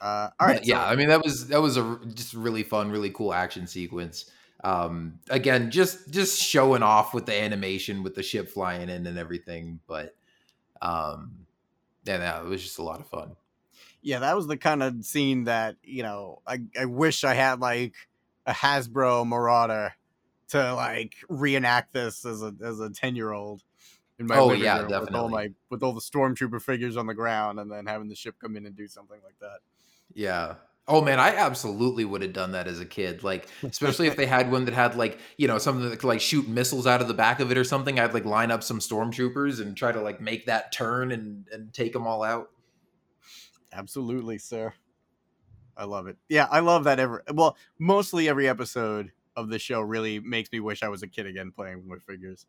Uh, 0.00 0.30
all 0.40 0.48
But 0.48 0.66
yeah, 0.66 0.84
so- 0.84 0.90
I 0.92 0.96
mean 0.96 1.08
that 1.08 1.22
was 1.22 1.48
that 1.48 1.60
was 1.62 1.76
a 1.76 1.98
just 2.14 2.34
really 2.34 2.62
fun, 2.62 2.90
really 2.90 3.10
cool 3.10 3.32
action 3.32 3.66
sequence. 3.66 4.30
Um, 4.64 5.18
again, 5.28 5.70
just 5.70 6.10
just 6.10 6.40
showing 6.40 6.82
off 6.82 7.14
with 7.14 7.26
the 7.26 7.34
animation 7.40 8.02
with 8.02 8.14
the 8.14 8.22
ship 8.22 8.48
flying 8.48 8.88
in 8.88 9.06
and 9.06 9.18
everything. 9.18 9.80
But 9.86 10.14
um, 10.80 11.46
yeah, 12.04 12.40
it 12.40 12.46
was 12.46 12.62
just 12.62 12.78
a 12.78 12.82
lot 12.82 13.00
of 13.00 13.06
fun. 13.08 13.36
yeah, 14.02 14.20
that 14.20 14.34
was 14.36 14.46
the 14.46 14.56
kind 14.56 14.82
of 14.82 15.04
scene 15.04 15.44
that 15.44 15.76
you 15.82 16.02
know 16.02 16.42
I 16.46 16.60
I 16.78 16.84
wish 16.86 17.24
I 17.24 17.34
had 17.34 17.60
like 17.60 17.94
a 18.46 18.52
Hasbro 18.52 19.26
Marauder 19.26 19.94
to 20.52 20.74
like 20.74 21.14
reenact 21.28 21.92
this 21.92 22.24
as 22.24 22.42
a 22.42 22.54
as 22.62 22.78
a 22.80 22.90
ten 22.90 23.16
year 23.16 23.32
old. 23.32 23.62
In 24.18 24.26
my 24.26 24.36
Oh, 24.36 24.52
yeah, 24.52 24.82
room 24.82 25.00
With 25.00 25.14
all 25.14 25.28
my 25.28 25.48
with 25.70 25.82
all 25.82 25.94
the 25.94 26.00
stormtrooper 26.00 26.60
figures 26.60 26.96
on 26.96 27.06
the 27.06 27.14
ground, 27.14 27.58
and 27.58 27.72
then 27.72 27.86
having 27.86 28.08
the 28.08 28.14
ship 28.14 28.36
come 28.38 28.56
in 28.56 28.66
and 28.66 28.76
do 28.76 28.86
something 28.86 29.18
like 29.24 29.38
that. 29.40 29.58
Yeah. 30.14 30.54
Oh 30.86 31.00
man, 31.00 31.18
I 31.18 31.36
absolutely 31.36 32.04
would 32.04 32.22
have 32.22 32.32
done 32.32 32.52
that 32.52 32.66
as 32.66 32.80
a 32.80 32.84
kid. 32.84 33.22
Like, 33.22 33.46
especially 33.62 34.08
if 34.08 34.16
they 34.18 34.26
had 34.26 34.52
one 34.52 34.66
that 34.66 34.74
had 34.74 34.94
like, 34.94 35.18
you 35.38 35.48
know, 35.48 35.56
something 35.56 35.88
that 35.88 35.98
could 35.98 36.08
like 36.08 36.20
shoot 36.20 36.46
missiles 36.46 36.86
out 36.86 37.00
of 37.00 37.08
the 37.08 37.14
back 37.14 37.40
of 37.40 37.50
it 37.50 37.56
or 37.56 37.64
something. 37.64 37.98
I'd 37.98 38.12
like 38.12 38.26
line 38.26 38.50
up 38.50 38.62
some 38.62 38.78
stormtroopers 38.78 39.60
and 39.60 39.76
try 39.76 39.90
to 39.90 40.00
like 40.00 40.20
make 40.20 40.46
that 40.46 40.72
turn 40.72 41.12
and 41.12 41.48
and 41.50 41.72
take 41.72 41.94
them 41.94 42.06
all 42.06 42.22
out. 42.22 42.50
Absolutely, 43.72 44.36
sir. 44.36 44.74
I 45.76 45.84
love 45.84 46.06
it. 46.06 46.18
Yeah, 46.28 46.46
I 46.50 46.60
love 46.60 46.84
that 46.84 47.00
every 47.00 47.20
well, 47.32 47.56
mostly 47.78 48.28
every 48.28 48.46
episode 48.46 49.12
of 49.36 49.48
the 49.48 49.58
show 49.58 49.80
really 49.80 50.20
makes 50.20 50.50
me 50.52 50.60
wish 50.60 50.82
I 50.82 50.88
was 50.88 51.02
a 51.02 51.08
kid 51.08 51.26
again 51.26 51.52
playing 51.54 51.88
with 51.88 52.02
figures. 52.02 52.46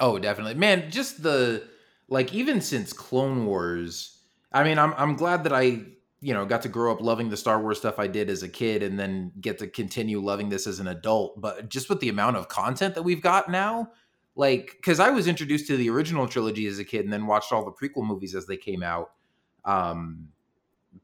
Oh, 0.00 0.18
definitely. 0.18 0.54
Man, 0.54 0.90
just 0.90 1.22
the 1.22 1.64
like 2.08 2.34
even 2.34 2.60
since 2.60 2.92
Clone 2.92 3.46
Wars, 3.46 4.18
I 4.52 4.64
mean, 4.64 4.78
I'm 4.78 4.94
I'm 4.96 5.16
glad 5.16 5.44
that 5.44 5.52
I, 5.52 5.80
you 6.20 6.34
know, 6.34 6.44
got 6.44 6.62
to 6.62 6.68
grow 6.68 6.92
up 6.92 7.00
loving 7.00 7.28
the 7.28 7.36
Star 7.36 7.60
Wars 7.60 7.78
stuff 7.78 7.98
I 7.98 8.06
did 8.06 8.30
as 8.30 8.42
a 8.42 8.48
kid 8.48 8.82
and 8.82 8.98
then 8.98 9.32
get 9.40 9.58
to 9.58 9.66
continue 9.66 10.20
loving 10.20 10.48
this 10.48 10.66
as 10.66 10.78
an 10.78 10.88
adult, 10.88 11.40
but 11.40 11.68
just 11.68 11.88
with 11.88 12.00
the 12.00 12.08
amount 12.08 12.36
of 12.36 12.48
content 12.48 12.94
that 12.94 13.02
we've 13.02 13.22
got 13.22 13.50
now, 13.50 13.90
like 14.34 14.78
cuz 14.82 15.00
I 15.00 15.10
was 15.10 15.26
introduced 15.26 15.66
to 15.68 15.76
the 15.76 15.90
original 15.90 16.26
trilogy 16.26 16.66
as 16.66 16.78
a 16.78 16.84
kid 16.84 17.04
and 17.04 17.12
then 17.12 17.26
watched 17.26 17.52
all 17.52 17.64
the 17.64 17.72
prequel 17.72 18.06
movies 18.06 18.34
as 18.34 18.46
they 18.46 18.56
came 18.56 18.82
out. 18.82 19.12
Um 19.64 20.28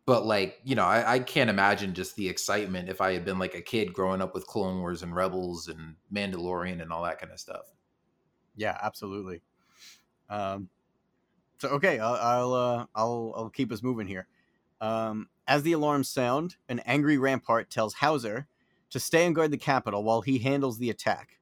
but 0.07 0.27
like, 0.27 0.61
you 0.65 0.75
know, 0.75 0.85
I, 0.85 1.15
I 1.15 1.19
can't 1.21 1.51
imagine 1.51 1.95
just 1.95 2.17
the 2.17 2.29
excitement 2.29 2.89
if 2.89 3.01
I 3.01 3.13
had 3.13 3.25
been 3.25 3.39
like 3.39 3.55
a 3.55 3.63
kid 3.63 3.93
growing 3.93 4.21
up 4.23 4.35
with 4.35 4.47
Clone 4.47 4.81
Wars 4.81 5.03
and 5.03 5.15
Rebels 5.15 5.69
and 5.69 5.97
Mandalorian 6.13 6.83
and 6.83 6.93
all 6.93 7.05
that 7.05 7.19
kind 7.21 7.33
of 7.33 7.41
stuff. 7.41 7.67
Yeah, 8.57 8.77
absolutely. 8.83 9.43
Um, 10.31 10.69
so 11.59 11.69
okay, 11.71 11.99
I'll 11.99 12.15
I'll, 12.15 12.55
uh, 12.55 12.87
I'll 12.95 13.35
I'll 13.37 13.51
keep 13.51 13.73
us 13.73 13.83
moving 13.83 14.07
here. 14.07 14.27
Um, 14.81 15.29
as 15.47 15.63
the 15.63 15.73
alarms 15.73 16.09
sound, 16.11 16.57
an 16.69 16.81
angry 16.81 17.19
Rampart 17.19 17.71
tells 17.71 17.95
Howzer 17.95 18.47
to 18.91 19.01
stay 19.01 19.27
and 19.27 19.35
guard 19.35 19.51
the 19.51 19.59
capital 19.59 20.05
while 20.05 20.21
he 20.23 20.39
handles 20.39 20.79
the 20.79 20.91
attack. 20.91 21.39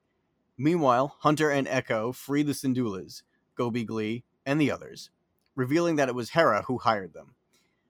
Meanwhile, 0.57 1.17
Hunter 1.19 1.51
and 1.51 1.67
Echo 1.67 2.11
free 2.11 2.43
the 2.43 2.53
Syndullas, 2.53 3.23
Gobi 3.55 3.85
Glie, 3.85 4.23
and 4.45 4.59
the 4.59 4.71
others. 4.71 5.11
revealing 5.57 5.95
that 5.97 6.07
it 6.07 6.15
was 6.15 6.29
Hera 6.29 6.61
who 6.67 6.77
hired 6.77 7.13
them. 7.13 7.33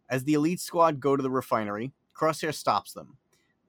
As 0.09 0.23
the 0.23 0.33
elite 0.33 0.59
squad 0.59 0.99
go 0.99 1.15
to 1.15 1.23
the 1.23 1.29
refinery, 1.29 1.91
Crosshair 2.15 2.53
stops 2.53 2.93
them. 2.93 3.17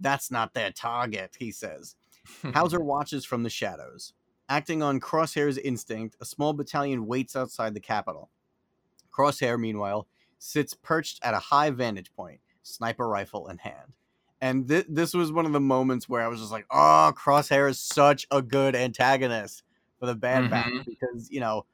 That's 0.00 0.30
not 0.30 0.54
their 0.54 0.70
target, 0.70 1.36
he 1.38 1.50
says. 1.50 1.96
Howzer 2.54 2.80
watches 2.80 3.24
from 3.24 3.42
the 3.42 3.50
shadows. 3.50 4.12
Acting 4.48 4.82
on 4.82 5.00
Crosshair's 5.00 5.58
instinct, 5.58 6.16
a 6.20 6.24
small 6.24 6.52
battalion 6.52 7.06
waits 7.06 7.36
outside 7.36 7.74
the 7.74 7.80
capital. 7.80 8.30
Crosshair, 9.10 9.58
meanwhile, 9.58 10.06
sits 10.38 10.74
perched 10.74 11.18
at 11.22 11.34
a 11.34 11.38
high 11.38 11.70
vantage 11.70 12.12
point, 12.14 12.40
sniper 12.62 13.08
rifle 13.08 13.48
in 13.48 13.58
hand. 13.58 13.92
And 14.40 14.68
th- 14.68 14.86
this 14.88 15.14
was 15.14 15.32
one 15.32 15.46
of 15.46 15.52
the 15.52 15.60
moments 15.60 16.08
where 16.08 16.22
I 16.22 16.28
was 16.28 16.38
just 16.40 16.52
like, 16.52 16.66
oh, 16.70 17.12
Crosshair 17.16 17.68
is 17.68 17.80
such 17.80 18.26
a 18.30 18.40
good 18.40 18.76
antagonist 18.76 19.64
for 19.98 20.06
the 20.06 20.14
Bad 20.14 20.48
Batch 20.48 20.68
Mhm. 20.72 20.84
because, 20.86 21.28
you 21.30 21.40
know, 21.40 21.66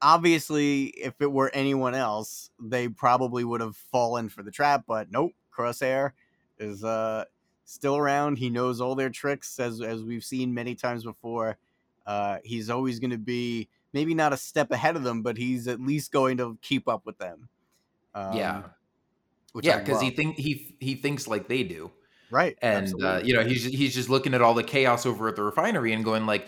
obviously, 0.00 0.86
if 0.86 1.14
it 1.20 1.30
were 1.30 1.50
anyone 1.54 1.94
else, 1.94 2.50
they 2.60 2.88
probably 2.88 3.44
would 3.44 3.60
have 3.60 3.76
fallen 3.76 4.28
for 4.28 4.42
the 4.42 4.50
trap, 4.50 4.84
but 4.86 5.10
nope, 5.10 5.32
Crosshair 5.56 6.12
is 6.58 6.84
uh, 6.84 7.24
still 7.64 7.96
around. 7.96 8.38
He 8.38 8.50
knows 8.50 8.80
all 8.80 8.94
their 8.94 9.10
tricks, 9.10 9.58
as, 9.58 9.80
as 9.80 10.02
we've 10.02 10.24
seen 10.24 10.52
many 10.54 10.74
times 10.74 11.04
before. 11.04 11.58
Uh, 12.06 12.38
he's 12.44 12.70
always 12.70 12.98
going 12.98 13.10
to 13.10 13.18
be 13.18 13.68
maybe 13.92 14.14
not 14.14 14.32
a 14.32 14.36
step 14.36 14.70
ahead 14.70 14.96
of 14.96 15.04
them, 15.04 15.22
but 15.22 15.38
he's 15.38 15.68
at 15.68 15.80
least 15.80 16.12
going 16.12 16.36
to 16.36 16.58
keep 16.60 16.88
up 16.88 17.06
with 17.06 17.16
them. 17.18 17.48
Um, 18.14 18.36
yeah, 18.36 18.62
which 19.52 19.64
yeah, 19.66 19.78
because 19.78 20.00
he 20.00 20.10
think 20.10 20.36
he 20.36 20.76
he 20.80 20.94
thinks 20.94 21.26
like 21.26 21.48
they 21.48 21.62
do. 21.62 21.90
right, 22.30 22.56
and 22.60 22.92
uh, 23.02 23.20
you 23.24 23.34
know 23.34 23.42
he's 23.42 23.64
he's 23.64 23.94
just 23.94 24.10
looking 24.10 24.34
at 24.34 24.42
all 24.42 24.54
the 24.54 24.62
chaos 24.62 25.06
over 25.06 25.28
at 25.28 25.36
the 25.36 25.42
refinery 25.42 25.92
and 25.92 26.04
going 26.04 26.26
like 26.26 26.46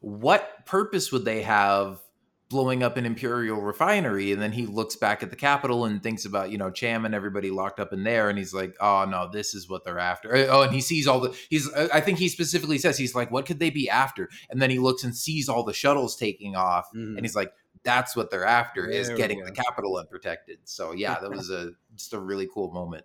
what 0.00 0.66
purpose 0.66 1.10
would 1.12 1.24
they 1.24 1.42
have 1.42 2.00
blowing 2.48 2.82
up 2.84 2.96
an 2.96 3.04
imperial 3.04 3.60
refinery 3.60 4.30
and 4.30 4.40
then 4.40 4.52
he 4.52 4.66
looks 4.66 4.94
back 4.94 5.20
at 5.22 5.30
the 5.30 5.36
capital 5.36 5.84
and 5.84 6.00
thinks 6.00 6.24
about 6.24 6.48
you 6.50 6.56
know 6.56 6.70
cham 6.70 7.04
and 7.04 7.12
everybody 7.12 7.50
locked 7.50 7.80
up 7.80 7.92
in 7.92 8.04
there 8.04 8.28
and 8.28 8.38
he's 8.38 8.54
like 8.54 8.76
oh 8.80 9.04
no 9.04 9.28
this 9.32 9.52
is 9.52 9.68
what 9.68 9.82
they're 9.84 9.98
after 9.98 10.32
oh 10.48 10.62
and 10.62 10.72
he 10.72 10.80
sees 10.80 11.08
all 11.08 11.18
the 11.18 11.36
he's 11.50 11.68
i 11.92 12.00
think 12.00 12.18
he 12.18 12.28
specifically 12.28 12.78
says 12.78 12.96
he's 12.96 13.16
like 13.16 13.32
what 13.32 13.46
could 13.46 13.58
they 13.58 13.68
be 13.70 13.90
after 13.90 14.28
and 14.48 14.62
then 14.62 14.70
he 14.70 14.78
looks 14.78 15.02
and 15.02 15.16
sees 15.16 15.48
all 15.48 15.64
the 15.64 15.72
shuttles 15.72 16.14
taking 16.14 16.54
off 16.54 16.86
Mhm. 16.94 17.16
and 17.16 17.20
he's 17.22 17.34
like 17.34 17.52
that's 17.82 18.14
what 18.14 18.30
they're 18.30 18.44
after 18.46 18.88
is 18.88 19.08
getting 19.16 19.42
the 19.44 19.50
capital 19.50 19.96
unprotected 19.96 20.58
so 20.62 20.92
yeah 20.92 21.18
that 21.18 21.30
was 21.30 21.50
a 21.50 21.72
just 21.96 22.12
a 22.12 22.20
really 22.20 22.46
cool 22.52 22.70
moment 22.70 23.04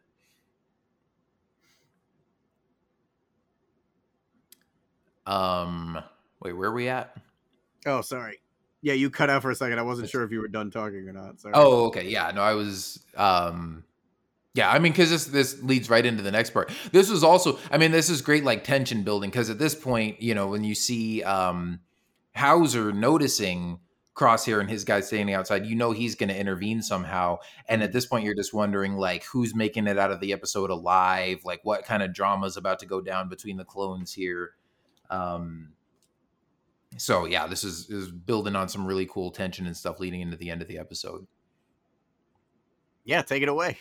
Um, 5.26 6.00
wait, 6.42 6.54
where 6.54 6.70
are 6.70 6.74
we 6.74 6.88
at? 6.90 7.16
Oh, 7.86 8.02
sorry. 8.02 8.40
Yeah, 8.82 8.94
you 8.94 9.10
cut 9.10 9.30
out 9.30 9.44
for 9.44 9.52
a 9.52 9.56
second. 9.56 9.78
I 9.78 9.84
wasn't 9.84 10.10
sure 10.10 10.24
if 10.24 10.32
you 10.32 10.40
were 10.40 10.48
done 10.48 10.72
talking 10.72 11.08
or 11.08 11.14
not. 11.14 11.40
Sorry. 11.40 11.54
Oh, 11.56 11.86
okay. 11.86 12.08
Yeah, 12.08 12.32
no, 12.32 12.42
I 12.42 12.54
was. 12.54 13.04
Um, 13.16 13.84
yeah, 14.54 14.70
I 14.70 14.80
mean, 14.80 14.92
because 14.92 15.10
this 15.10 15.26
this 15.26 15.62
leads 15.64 15.90
right 15.90 16.06
into 16.06 16.24
the 16.24 16.32
next 16.32 16.50
part. 16.50 16.72
This 16.92 17.10
was 17.10 17.24
also, 17.24 17.58
I 17.72 17.78
mean, 17.78 17.92
this 17.92 18.10
is 18.10 18.22
great 18.22 18.44
like 18.44 18.64
tension 18.64 19.04
building 19.04 19.30
because 19.30 19.50
at 19.50 19.60
this 19.60 19.76
point, 19.76 20.22
you 20.22 20.36
know, 20.36 20.48
when 20.48 20.64
you 20.64 20.76
see 20.76 21.24
um, 21.24 21.80
Howzer 22.34 22.92
noticing 22.92 23.80
Crosshair 24.14 24.60
and 24.60 24.70
his 24.70 24.84
guys 24.84 25.08
standing 25.08 25.34
outside, 25.34 25.66
you 25.66 25.76
know 25.76 25.92
he's 25.92 26.16
going 26.16 26.30
to 26.30 26.38
intervene 26.38 26.82
somehow. 26.82 27.38
And 27.70 27.82
at 27.82 27.94
this 27.94 28.06
point, 28.06 28.26
you're 28.26 28.36
just 28.36 28.54
wondering 28.54 28.98
like 28.98 29.24
who's 29.26 29.56
making 29.56 29.88
it 29.88 29.98
out 29.98 30.12
of 30.12 30.20
the 30.20 30.34
episode 30.34 30.70
alive, 30.70 31.42
like 31.46 31.62
what 31.64 31.86
kind 31.86 32.04
of 32.04 32.14
drama 32.14 32.48
is 32.48 32.58
about 32.58 32.80
to 32.80 32.86
go 32.86 33.00
down 33.00 33.30
between 33.30 33.56
the 33.56 33.64
clones 33.64 34.12
here. 34.12 34.52
Um, 35.10 35.74
so 36.98 37.26
yeah, 37.26 37.48
this 37.48 37.64
is 37.64 37.90
is 37.90 38.12
building 38.12 38.56
on 38.56 38.70
some 38.70 38.86
really 38.86 39.06
cool 39.06 39.32
tension 39.32 39.66
and 39.66 39.76
stuff 39.76 40.00
leading 40.00 40.22
into 40.22 40.38
the 40.38 40.50
end 40.50 40.62
of 40.62 40.68
the 40.68 40.78
episode. 40.78 41.26
Yeah, 43.04 43.22
take 43.22 43.44
it 43.44 43.50
away. 43.50 43.78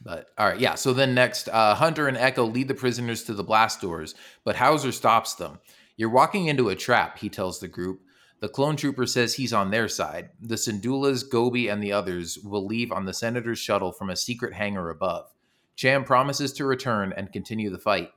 But 0.00 0.26
all 0.36 0.48
right, 0.48 0.60
yeah. 0.60 0.74
So 0.74 0.92
then 0.92 1.14
next, 1.14 1.48
uh, 1.48 1.74
Hunter 1.74 2.08
and 2.08 2.16
Echo 2.16 2.44
lead 2.44 2.68
the 2.68 2.74
prisoners 2.74 3.24
to 3.24 3.34
the 3.34 3.44
blast 3.44 3.80
doors, 3.80 4.14
but 4.44 4.56
Howzer 4.56 4.92
stops 4.92 5.34
them. 5.34 5.60
You're 5.96 6.10
walking 6.10 6.46
into 6.46 6.68
a 6.68 6.74
trap, 6.74 7.18
he 7.18 7.28
tells 7.28 7.60
the 7.60 7.68
group. 7.68 8.00
The 8.40 8.48
clone 8.48 8.74
trooper 8.74 9.06
says 9.06 9.34
he's 9.34 9.52
on 9.52 9.70
their 9.70 9.86
side. 9.86 10.30
The 10.40 10.56
Syndullas, 10.56 11.28
Gobi, 11.28 11.68
and 11.68 11.80
the 11.80 11.92
others 11.92 12.38
will 12.38 12.66
leave 12.66 12.90
on 12.90 13.04
the 13.04 13.14
senator's 13.14 13.60
shuttle 13.60 13.92
from 13.92 14.10
a 14.10 14.16
secret 14.16 14.54
hangar 14.54 14.90
above. 14.90 15.30
Cham 15.76 16.02
promises 16.02 16.52
to 16.54 16.64
return 16.64 17.12
and 17.16 17.32
continue 17.32 17.70
the 17.70 17.78
fight, 17.78 18.10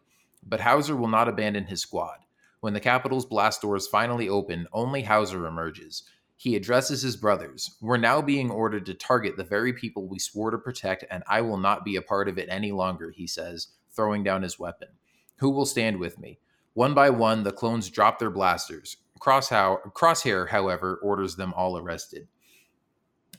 but 0.43 0.61
Howzer 0.61 0.95
will 0.95 1.07
not 1.07 1.29
abandon 1.29 1.65
his 1.65 1.81
squad. 1.81 2.24
When 2.65 2.73
the 2.73 2.79
capital's 2.79 3.27
blast 3.27 3.61
doors 3.61 3.85
finally 3.85 4.27
open, 4.27 4.65
only 4.73 5.03
Howzer 5.03 5.45
emerges. 5.45 6.01
He 6.35 6.55
addresses 6.55 7.03
his 7.03 7.15
brothers. 7.15 7.77
We're 7.79 7.97
now 7.97 8.23
being 8.23 8.49
ordered 8.49 8.87
to 8.87 8.95
target 8.95 9.37
the 9.37 9.43
very 9.43 9.71
people 9.71 10.07
we 10.07 10.17
swore 10.17 10.49
to 10.49 10.57
protect, 10.57 11.05
and 11.11 11.21
I 11.27 11.41
will 11.41 11.57
not 11.57 11.85
be 11.85 11.95
a 11.95 12.01
part 12.01 12.27
of 12.27 12.39
it 12.39 12.49
any 12.49 12.71
longer, 12.71 13.11
he 13.11 13.27
says, 13.27 13.67
throwing 13.95 14.23
down 14.23 14.41
his 14.41 14.57
weapon. 14.57 14.87
Who 15.35 15.51
will 15.51 15.67
stand 15.67 15.99
with 15.99 16.17
me? 16.17 16.39
One 16.73 16.95
by 16.95 17.11
one, 17.11 17.43
the 17.43 17.51
clones 17.51 17.91
drop 17.91 18.17
their 18.17 18.31
blasters. 18.31 18.97
Crosshair, 19.21 19.93
Crosshair, 19.93 20.49
however, 20.49 20.99
orders 21.03 21.35
them 21.35 21.53
all 21.55 21.77
arrested. 21.77 22.27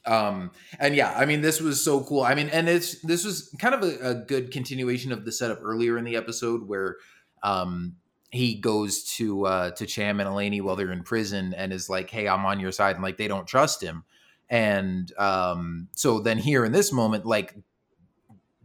Um, 0.05 0.53
and 0.79 0.95
yeah, 0.95 1.13
I 1.19 1.27
mean, 1.27 1.41
this 1.41 1.61
was 1.61 1.83
so 1.83 2.05
cool. 2.05 2.23
I 2.23 2.37
mean, 2.37 2.49
and 2.51 2.69
it's 2.69 3.01
this 3.01 3.25
was 3.25 3.53
kind 3.59 3.75
of 3.75 3.83
a, 3.83 4.11
a 4.11 4.15
good 4.15 4.53
continuation 4.53 5.11
of 5.11 5.25
the 5.25 5.33
setup 5.33 5.59
earlier 5.65 5.99
in 5.99 6.05
the 6.05 6.15
episode 6.15 6.69
where 6.69 6.99
um 7.43 7.97
he 8.31 8.57
goes 8.57 9.05
to 9.17 9.47
uh 9.47 9.71
to 9.73 9.87
Cham 9.87 10.21
and 10.21 10.29
Eleni 10.29 10.61
while 10.63 10.77
they're 10.77 10.93
in 10.93 11.03
prison 11.03 11.55
and 11.55 11.73
is 11.73 11.89
like, 11.89 12.11
Hey, 12.11 12.29
I'm 12.29 12.45
on 12.47 12.61
your 12.61 12.73
side, 12.73 12.97
and 12.97 13.05
like 13.05 13.17
they 13.17 13.29
don't 13.29 13.47
trust 13.47 13.83
him. 13.83 14.05
And 14.49 15.13
um 15.19 15.89
so 15.93 16.21
then 16.21 16.39
here 16.39 16.65
in 16.65 16.73
this 16.73 16.93
moment, 16.93 17.25
like 17.25 17.55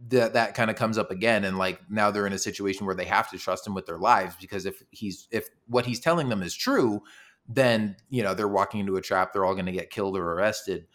that 0.08 0.32
that 0.32 0.54
kind 0.54 0.70
of 0.70 0.76
comes 0.76 0.98
up 0.98 1.10
again 1.10 1.44
and 1.44 1.58
like 1.58 1.80
now 1.90 2.10
they're 2.10 2.26
in 2.26 2.32
a 2.32 2.38
situation 2.38 2.86
where 2.86 2.94
they 2.94 3.04
have 3.04 3.30
to 3.30 3.38
trust 3.38 3.66
him 3.66 3.74
with 3.74 3.86
their 3.86 3.98
lives 3.98 4.34
because 4.40 4.66
if 4.66 4.82
he's 4.90 5.28
if 5.30 5.48
what 5.66 5.86
he's 5.86 6.00
telling 6.00 6.28
them 6.28 6.42
is 6.42 6.54
true 6.54 7.00
then 7.48 7.96
you 8.08 8.22
know 8.22 8.34
they're 8.34 8.48
walking 8.48 8.80
into 8.80 8.96
a 8.96 9.00
trap 9.00 9.32
they're 9.32 9.44
all 9.44 9.54
going 9.54 9.66
to 9.66 9.72
get 9.72 9.90
killed 9.90 10.16
or 10.16 10.32
arrested. 10.32 10.86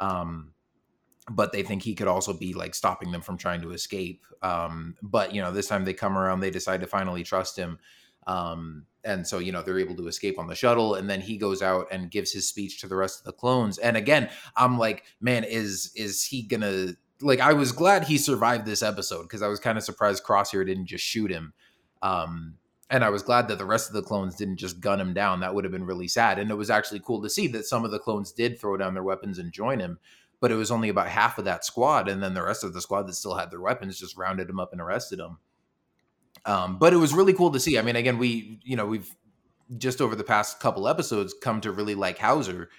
Um 0.00 0.52
but 1.28 1.52
they 1.52 1.62
think 1.62 1.82
he 1.82 1.94
could 1.94 2.06
also 2.06 2.32
be 2.32 2.54
like 2.54 2.74
stopping 2.74 3.10
them 3.10 3.20
from 3.20 3.36
trying 3.36 3.60
to 3.60 3.72
escape. 3.72 4.24
Um 4.42 4.96
but 5.00 5.34
you 5.34 5.40
know 5.40 5.52
this 5.52 5.68
time 5.68 5.84
they 5.84 5.94
come 5.94 6.18
around 6.18 6.40
they 6.40 6.50
decide 6.50 6.80
to 6.80 6.86
finally 6.86 7.22
trust 7.22 7.56
him 7.56 7.78
um 8.26 8.84
and 9.04 9.26
so 9.26 9.38
you 9.38 9.52
know 9.52 9.62
they're 9.62 9.78
able 9.78 9.96
to 9.96 10.08
escape 10.08 10.38
on 10.38 10.48
the 10.48 10.54
shuttle 10.54 10.94
and 10.94 11.08
then 11.08 11.20
he 11.20 11.36
goes 11.36 11.62
out 11.62 11.86
and 11.90 12.10
gives 12.10 12.32
his 12.32 12.48
speech 12.48 12.80
to 12.80 12.88
the 12.88 12.96
rest 12.96 13.20
of 13.20 13.24
the 13.24 13.32
clones 13.32 13.78
and 13.78 13.96
again 13.96 14.28
i'm 14.56 14.78
like 14.78 15.04
man 15.20 15.44
is 15.44 15.92
is 15.94 16.24
he 16.24 16.42
gonna 16.42 16.88
like 17.20 17.40
I 17.40 17.52
was 17.52 17.72
glad 17.72 18.04
he 18.04 18.18
survived 18.18 18.66
this 18.66 18.82
episode 18.82 19.22
because 19.22 19.42
I 19.42 19.48
was 19.48 19.60
kind 19.60 19.78
of 19.78 19.84
surprised 19.84 20.24
Crosshair 20.24 20.66
didn't 20.66 20.86
just 20.86 21.04
shoot 21.04 21.30
him. 21.30 21.52
Um, 22.02 22.54
and 22.90 23.02
I 23.02 23.10
was 23.10 23.22
glad 23.22 23.48
that 23.48 23.58
the 23.58 23.64
rest 23.64 23.88
of 23.88 23.94
the 23.94 24.02
clones 24.02 24.36
didn't 24.36 24.58
just 24.58 24.80
gun 24.80 25.00
him 25.00 25.12
down. 25.12 25.40
That 25.40 25.54
would 25.54 25.64
have 25.64 25.72
been 25.72 25.86
really 25.86 26.08
sad. 26.08 26.38
And 26.38 26.50
it 26.50 26.54
was 26.54 26.70
actually 26.70 27.00
cool 27.00 27.22
to 27.22 27.30
see 27.30 27.48
that 27.48 27.64
some 27.64 27.84
of 27.84 27.90
the 27.90 27.98
clones 27.98 28.32
did 28.32 28.60
throw 28.60 28.76
down 28.76 28.94
their 28.94 29.02
weapons 29.02 29.38
and 29.38 29.50
join 29.50 29.80
him, 29.80 29.98
but 30.40 30.52
it 30.52 30.56
was 30.56 30.70
only 30.70 30.88
about 30.88 31.08
half 31.08 31.38
of 31.38 31.46
that 31.46 31.64
squad, 31.64 32.08
and 32.08 32.22
then 32.22 32.34
the 32.34 32.44
rest 32.44 32.62
of 32.62 32.74
the 32.74 32.80
squad 32.80 33.08
that 33.08 33.14
still 33.14 33.34
had 33.34 33.50
their 33.50 33.60
weapons 33.60 33.98
just 33.98 34.16
rounded 34.16 34.48
him 34.48 34.60
up 34.60 34.72
and 34.72 34.80
arrested 34.80 35.18
him. 35.18 35.38
Um, 36.46 36.78
but 36.78 36.92
it 36.92 36.96
was 36.96 37.12
really 37.12 37.34
cool 37.34 37.50
to 37.50 37.60
see. 37.60 37.78
I 37.78 37.82
mean, 37.82 37.96
again, 37.96 38.18
we 38.18 38.60
you 38.64 38.76
know 38.76 38.86
we've 38.86 39.14
just 39.76 40.00
over 40.00 40.14
the 40.14 40.24
past 40.24 40.60
couple 40.60 40.88
episodes 40.88 41.34
come 41.42 41.60
to 41.60 41.72
really 41.72 41.94
like 41.94 42.18
Howzer, 42.18 42.70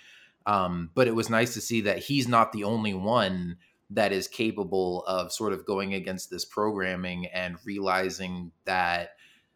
um, 0.45 0.89
but 0.95 1.07
it 1.07 1.15
was 1.15 1.30
nice 1.30 1.53
to 1.53 1.61
see 1.61 1.82
that 1.82 1.99
he's 1.99 2.28
not 2.28 2.53
the 2.53 2.63
only 2.63 2.93
one 2.93 3.57
that 3.89 4.11
is 4.11 4.28
capable 4.28 5.03
of 5.05 5.32
sort 5.32 5.53
of 5.53 5.65
going 5.65 5.93
against 5.93 6.30
this 6.30 6.45
programming 6.45 7.26
and 7.28 7.57
realizing 7.65 8.51
that 8.65 9.11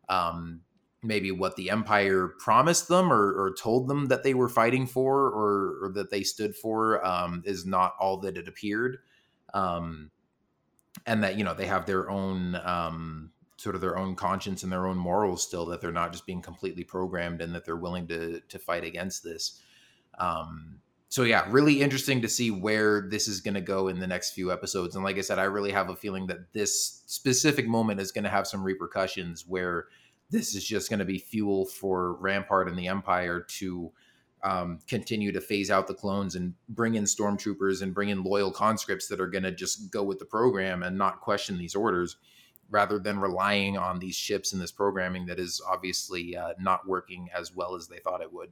um, 0.08 0.62
maybe 1.04 1.32
what 1.32 1.56
the 1.56 1.70
empire 1.70 2.30
promised 2.40 2.88
them 2.88 3.12
or, 3.12 3.34
or, 3.34 3.54
told 3.54 3.88
them 3.88 4.08
that 4.08 4.24
they 4.24 4.34
were 4.34 4.50
fighting 4.50 4.86
for 4.86 5.26
or, 5.28 5.86
or 5.86 5.92
that 5.94 6.12
they 6.12 6.24
stood 6.24 6.56
for 6.56 7.06
um, 7.06 7.42
is 7.46 7.66
not 7.66 7.96
all 8.00 8.18
that 8.18 8.38
it 8.38 8.48
appeared 8.48 8.98
um, 9.54 10.12
and 11.06 11.24
that 11.24 11.38
you 11.38 11.44
know 11.44 11.54
they 11.54 11.66
have 11.66 11.86
their 11.86 12.10
own 12.10 12.56
um, 12.64 13.32
sort 13.62 13.76
of 13.76 13.82
their 13.82 13.98
own 13.98 14.16
conscience 14.16 14.64
and 14.64 14.72
their 14.72 14.88
own 14.88 14.98
morals 14.98 15.44
still 15.44 15.66
that 15.66 15.82
they're 15.82 15.92
not 15.92 16.12
just 16.12 16.26
being 16.26 16.42
completely 16.42 16.84
programmed 16.84 17.42
and 17.42 17.54
that 17.54 17.66
they're 17.66 17.76
willing 17.76 18.08
to 18.08 18.40
to 18.50 18.60
fight 18.60 18.84
against 18.84 19.24
this 19.24 19.62
um, 20.18 20.82
so 21.12 21.24
yeah, 21.24 21.46
really 21.50 21.82
interesting 21.82 22.22
to 22.22 22.30
see 22.30 22.52
where 22.52 23.02
this 23.02 23.28
is 23.28 23.42
going 23.42 23.56
to 23.56 23.62
go 23.62 23.90
in 23.90 24.00
the 24.00 24.08
next 24.08 24.32
few 24.32 24.50
episodes. 24.50 24.96
And 24.96 25.04
like 25.04 25.18
I 25.18 25.22
said, 25.22 25.40
I 25.40 25.44
really 25.44 25.74
have 25.74 25.90
a 25.90 25.96
feeling 25.96 26.28
that 26.28 26.54
this 26.54 27.04
specific 27.06 27.68
moment 27.68 28.00
is 28.00 28.14
going 28.14 28.24
to 28.24 28.30
have 28.30 28.48
some 28.48 28.64
repercussions 28.64 29.46
where 29.46 29.88
this 30.30 30.56
is 30.56 30.66
just 30.66 30.90
going 30.90 31.00
to 31.00 31.06
be 31.06 31.18
fuel 31.18 31.66
for 31.66 32.14
Rampart 32.14 32.70
and 32.70 32.80
the 32.80 32.88
Empire 32.88 33.46
to 33.60 33.92
um, 34.42 34.80
continue 34.88 35.34
to 35.34 35.42
phase 35.42 35.70
out 35.70 35.86
the 35.86 35.94
clones 35.94 36.36
and 36.36 36.54
bring 36.70 36.96
in 36.96 37.04
stormtroopers 37.04 37.82
and 37.82 37.94
bring 37.94 38.08
in 38.08 38.24
loyal 38.24 38.50
conscripts 38.50 39.08
that 39.08 39.20
are 39.20 39.28
going 39.28 39.44
to 39.44 39.52
just 39.52 39.92
go 39.92 40.04
with 40.04 40.18
the 40.18 40.26
program 40.26 40.82
and 40.82 40.98
not 40.98 41.20
question 41.20 41.58
these 41.58 41.76
orders 41.76 42.16
rather 42.72 42.98
than 43.00 43.20
relying 43.20 43.78
on 43.78 44.00
these 44.00 44.16
ships 44.16 44.54
and 44.54 44.62
this 44.62 44.72
programming 44.72 45.28
that 45.28 45.40
is 45.40 45.62
obviously 45.70 46.36
uh, 46.38 46.54
not 46.60 46.88
working 46.88 47.30
as 47.38 47.56
well 47.56 47.76
as 47.76 47.88
they 47.88 48.00
thought 48.00 48.22
it 48.22 48.34
would. 48.34 48.52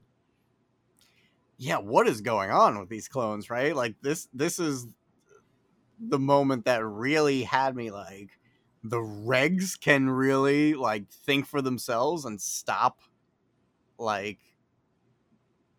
yeah, 1.58 1.78
what 1.78 2.08
is 2.08 2.22
going 2.22 2.52
on 2.52 2.80
with 2.80 2.90
these 2.90 3.10
clones, 3.10 3.50
right? 3.50 3.76
Like 3.76 3.96
this 4.02 4.30
this 4.34 4.60
is 4.60 4.88
the 6.00 6.20
moment 6.20 6.66
that 6.66 6.86
really 6.86 7.44
had 7.44 7.76
me 7.76 7.92
like 7.92 8.30
the 8.84 8.98
regs 9.00 9.80
can 9.80 10.10
really 10.10 10.74
like 10.74 11.10
think 11.10 11.46
for 11.46 11.62
themselves 11.62 12.24
and 12.26 12.42
stop 12.42 13.02
like 13.98 14.40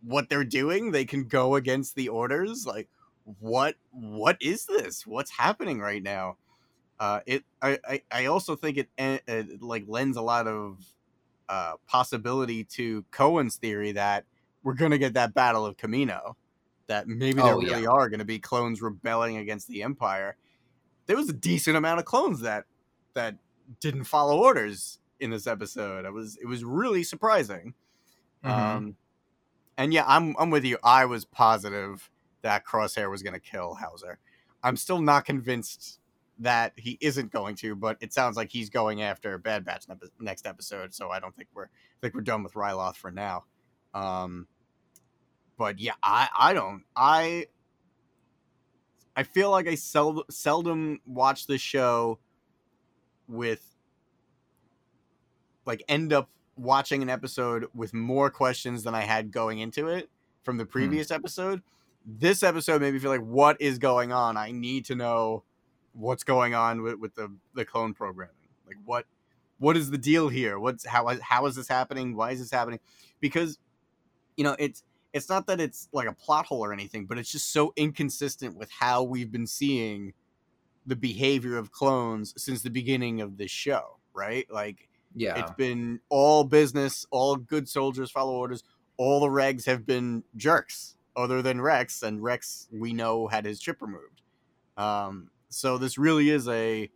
what 0.03 0.28
they're 0.28 0.45
doing. 0.45 0.91
They 0.91 1.07
can 1.07 1.24
go 1.24 1.55
against 1.57 1.95
the 1.95 2.11
orders. 2.11 2.66
Like 2.66 2.88
what 3.41 3.76
what 3.91 4.36
is 4.43 4.66
this? 4.66 5.07
What's 5.07 5.30
happening 5.30 5.80
right 5.80 6.03
now? 6.03 6.36
Uh, 7.01 7.20
it 7.26 7.44
I, 7.62 7.78
I, 7.88 8.03
I 8.12 8.26
also 8.26 8.55
think 8.57 8.76
it, 8.78 8.90
it 8.98 9.62
like 9.62 9.84
lends 9.88 10.16
a 10.18 10.22
lot 10.22 10.46
of 10.46 10.84
uh, 11.48 11.74
possibility 11.88 12.62
to 12.64 13.05
Cohen's 13.11 13.57
theory 13.57 13.92
that 13.92 14.26
we're 14.62 14.74
gonna 14.74 14.98
get 14.98 15.14
that 15.14 15.34
battle 15.34 15.66
of 15.66 15.76
Kamino, 15.78 16.34
That 16.88 17.09
maybe 17.09 17.40
there 17.42 17.55
Oh, 17.55 17.61
really 17.61 17.82
yeah. 17.84 17.88
are 17.88 18.09
gonna 18.11 18.26
be 18.26 18.38
clones 18.38 18.82
rebelling 18.82 19.38
against 19.38 19.66
the 19.68 19.82
Empire. 19.82 20.36
There 21.07 21.16
was 21.16 21.28
a 21.30 21.32
decent 21.32 21.76
amount 21.76 22.01
of 22.01 22.05
clones 22.07 22.40
that 22.40 22.66
that 23.14 23.36
didn't 23.80 24.05
follow 24.05 24.38
orders 24.38 24.98
in 25.20 25.30
this 25.30 25.46
episode. 25.46 26.05
It 26.05 26.12
was 26.12 26.36
it 26.36 26.46
was 26.46 26.64
really 26.64 27.03
surprising. 27.03 27.74
Mhm. 28.44 28.51
Um, 28.51 28.96
and 29.78 29.94
yeah, 29.94 30.05
I'm 30.07 30.36
I'm 30.38 30.51
with 30.51 30.64
you. 30.66 30.76
I 30.84 31.07
was 31.07 31.24
positive 31.24 32.11
that 32.42 32.66
Crosshair 32.66 33.11
was 33.11 33.22
gonna 33.22 33.40
kill 33.40 33.74
Howzer. 33.74 34.18
I'm 34.62 34.76
still 34.76 35.01
not 35.01 35.24
convinced 35.24 35.99
that 36.41 36.72
he 36.76 36.97
isn't 37.01 37.30
going 37.30 37.55
to, 37.55 37.76
but 37.76 37.99
it 38.01 38.12
sounds 38.12 38.36
like 38.36 38.51
he's 38.51 38.70
going 38.70 39.03
after 39.03 39.36
Bad 39.38 39.64
Batch 39.64 39.86
nep- 39.88 40.03
next 40.18 40.47
episode. 40.47 40.93
So 40.95 41.11
I 41.11 41.20
don't 41.20 41.36
think 41.36 41.49
we're 41.55 41.66
I 41.66 42.01
think 42.01 42.14
we're 42.14 42.22
done 42.22 42.43
with 42.43 42.55
Ryloth 42.55 42.97
for 42.97 43.11
now. 43.11 43.45
Um, 43.95 44.47
but 45.59 45.78
yeah, 45.78 45.93
I 46.03 46.28
I 46.36 46.53
don't 46.55 46.84
I 46.97 47.47
I 49.14 49.22
feel 49.22 49.51
like 49.51 49.68
I 49.68 49.74
sel- 49.74 50.24
seldom 50.30 51.01
watch 51.07 51.47
the 51.47 51.59
show 51.59 52.18
with 53.28 53.76
like 55.66 55.84
end 55.88 56.12
up 56.14 56.30
watching 56.57 57.03
an 57.03 57.11
episode 57.11 57.66
with 57.74 57.93
more 57.93 58.30
questions 58.30 58.82
than 58.82 58.95
I 58.95 59.03
had 59.03 59.30
going 59.30 59.59
into 59.59 59.88
it 59.88 60.09
from 60.43 60.57
the 60.57 60.64
previous 60.64 61.11
episode. 61.11 61.61
This 62.07 62.43
episode 62.43 62.80
made 62.80 62.95
me 62.95 62.99
feel 62.99 63.11
like 63.11 63.20
what 63.20 63.61
is 63.61 63.78
going 63.78 64.11
on? 64.11 64.38
I 64.38 64.53
need 64.53 64.86
to 64.86 64.95
know 64.95 65.45
what's 65.93 66.24
going 66.24 66.55
on 66.55 66.82
with, 66.82 66.99
with 66.99 67.14
the 67.14 67.34
the 67.55 67.64
clone 67.64 67.95
programming. 67.95 68.34
Like 68.66 68.76
what 68.84 69.07
what 69.59 69.76
is 69.76 69.91
the 69.91 69.99
deal 69.99 70.28
here? 70.28 70.59
What's 70.59 70.86
how 70.86 71.11
how 71.20 71.47
is 71.47 71.57
this 71.57 71.68
happening? 71.68 72.16
Why 72.16 72.32
is 72.32 72.41
this 72.41 72.51
happening? 72.51 72.80
Because 73.20 73.59
you 74.36 74.45
know, 74.45 74.57
it's 74.59 74.82
it's 75.12 75.28
not 75.28 75.47
that 75.47 75.61
it's 75.61 75.88
like 75.93 76.09
a 76.09 76.12
plot 76.12 76.47
hole 76.47 76.64
or 76.64 76.72
anything, 76.72 77.07
but 77.07 77.18
it's 77.18 77.30
just 77.30 77.53
so 77.53 77.72
inconsistent 77.76 78.57
with 78.57 78.70
how 78.70 79.03
we've 79.03 79.30
been 79.30 79.47
seeing 79.47 80.12
the 80.86 80.97
behavior 80.97 81.59
of 81.59 81.72
clones 81.72 82.32
since 82.36 82.62
the 82.62 82.70
beginning 82.70 83.20
of 83.20 83.36
this 83.36 83.51
show, 83.51 83.99
right? 84.14 84.51
Like 84.51 84.88
yeah. 85.14 85.38
it's 85.38 85.51
been 85.53 86.01
all 86.09 86.45
business, 86.45 87.07
all 87.11 87.36
good 87.36 87.68
soldiers 87.68 88.11
follow 88.11 88.32
orders. 88.32 88.62
All 88.97 89.20
the 89.20 89.28
regs 89.28 89.66
have 89.66 89.86
been 89.86 90.22
jerks, 90.36 90.97
other 91.16 91.43
than 91.43 91.61
Rex, 91.61 92.03
and 92.03 92.22
Rex 92.22 92.68
we 92.72 92.93
know 92.93 93.26
had 93.26 93.45
his 93.45 93.61
chip 93.61 93.82
removed. 93.82 94.22
Um, 94.76 95.30
so 95.51 95.78
this 95.78 95.98
really 95.98 96.30
is 96.30 96.48
a 96.48 96.90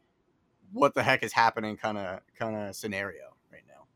what 0.73 0.95
the 0.95 1.03
heck 1.03 1.23
is 1.23 1.33
happening 1.33 1.77
kind 1.77 1.99
of 1.99 2.21
kind 2.39 2.57
of 2.57 2.77
scenario 2.77 3.37
right 3.53 3.65
now. 3.69 3.87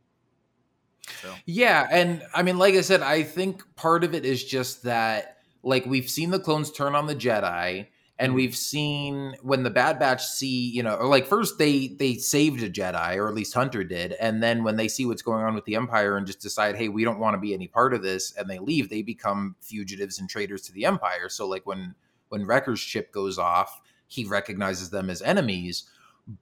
So 1.14 1.42
Yeah, 1.46 1.88
and 1.90 2.22
I 2.34 2.42
mean, 2.42 2.58
like 2.58 2.74
I 2.74 2.80
said, 2.82 3.02
I 3.02 3.22
think 3.22 3.62
part 3.76 4.04
of 4.04 4.14
it 4.14 4.24
is 4.24 4.44
just 4.44 4.82
that, 4.82 5.38
like, 5.62 5.86
we've 5.86 6.08
seen 6.08 6.30
the 6.30 6.38
clones 6.38 6.70
turn 6.70 6.94
on 6.94 7.06
the 7.06 7.14
Jedi, 7.16 7.88
and 8.18 8.34
Mhm. 8.34 8.34
we've 8.34 8.56
seen 8.56 9.36
when 9.42 9.62
the 9.62 9.70
Bad 9.70 9.98
Batch 9.98 10.24
see, 10.26 10.68
you 10.70 10.82
know, 10.82 10.94
or 10.96 11.06
like 11.06 11.26
first 11.26 11.56
they 11.58 11.86
they 11.88 12.14
saved 12.14 12.62
a 12.62 12.68
Jedi, 12.70 13.16
or 13.16 13.28
at 13.28 13.34
least 13.34 13.54
Hunter 13.54 13.84
did, 13.84 14.12
and 14.14 14.42
then 14.42 14.64
when 14.64 14.76
they 14.76 14.88
see 14.88 15.06
what's 15.06 15.22
going 15.22 15.44
on 15.44 15.54
with 15.54 15.64
the 15.66 15.76
Empire 15.76 16.16
and 16.16 16.26
just 16.26 16.40
decide, 16.40 16.76
hey, 16.76 16.88
we 16.88 17.04
don't 17.04 17.20
want 17.20 17.34
to 17.34 17.38
be 17.40 17.54
any 17.54 17.68
part 17.68 17.94
of 17.94 18.02
this, 18.02 18.32
and 18.32 18.50
they 18.50 18.58
leave, 18.58 18.88
they 18.90 19.02
become 19.02 19.54
fugitives 19.60 20.18
and 20.18 20.28
traitors 20.28 20.62
to 20.62 20.72
the 20.72 20.84
Empire. 20.84 21.28
So, 21.28 21.46
like 21.46 21.64
when 21.66 21.94
when 22.28 22.44
Wrecker's 22.44 22.82
chip 22.82 23.12
goes 23.12 23.38
off, 23.38 23.80
he 24.08 24.24
recognizes 24.24 24.90
them 24.90 25.08
as 25.08 25.22
enemies, 25.22 25.84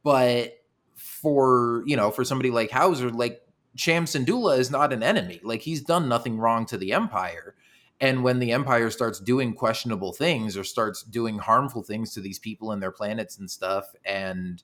but 0.02 0.54
for 0.94 1.82
you 1.86 1.96
know, 1.96 2.10
for 2.10 2.24
somebody 2.24 2.50
like 2.50 2.70
Howzer, 2.70 3.10
like 3.10 3.42
Cham 3.76 4.06
Syndulla 4.06 4.58
is 4.58 4.70
not 4.70 4.92
an 4.92 5.02
enemy. 5.02 5.40
Like 5.44 5.60
he's 5.60 5.82
done 5.82 6.08
nothing 6.08 6.38
wrong 6.38 6.64
to 6.66 6.78
the 6.78 6.92
Empire. 6.92 7.54
And 8.00 8.22
when 8.22 8.38
the 8.38 8.52
Empire 8.52 8.90
starts 8.90 9.20
doing 9.20 9.54
questionable 9.54 10.12
things 10.12 10.56
or 10.56 10.64
starts 10.64 11.02
doing 11.02 11.38
harmful 11.38 11.82
things 11.82 12.12
to 12.14 12.20
these 12.20 12.38
people 12.38 12.72
and 12.72 12.82
their 12.82 12.90
planets 12.90 13.38
and 13.38 13.50
stuff, 13.50 13.86
and 14.04 14.62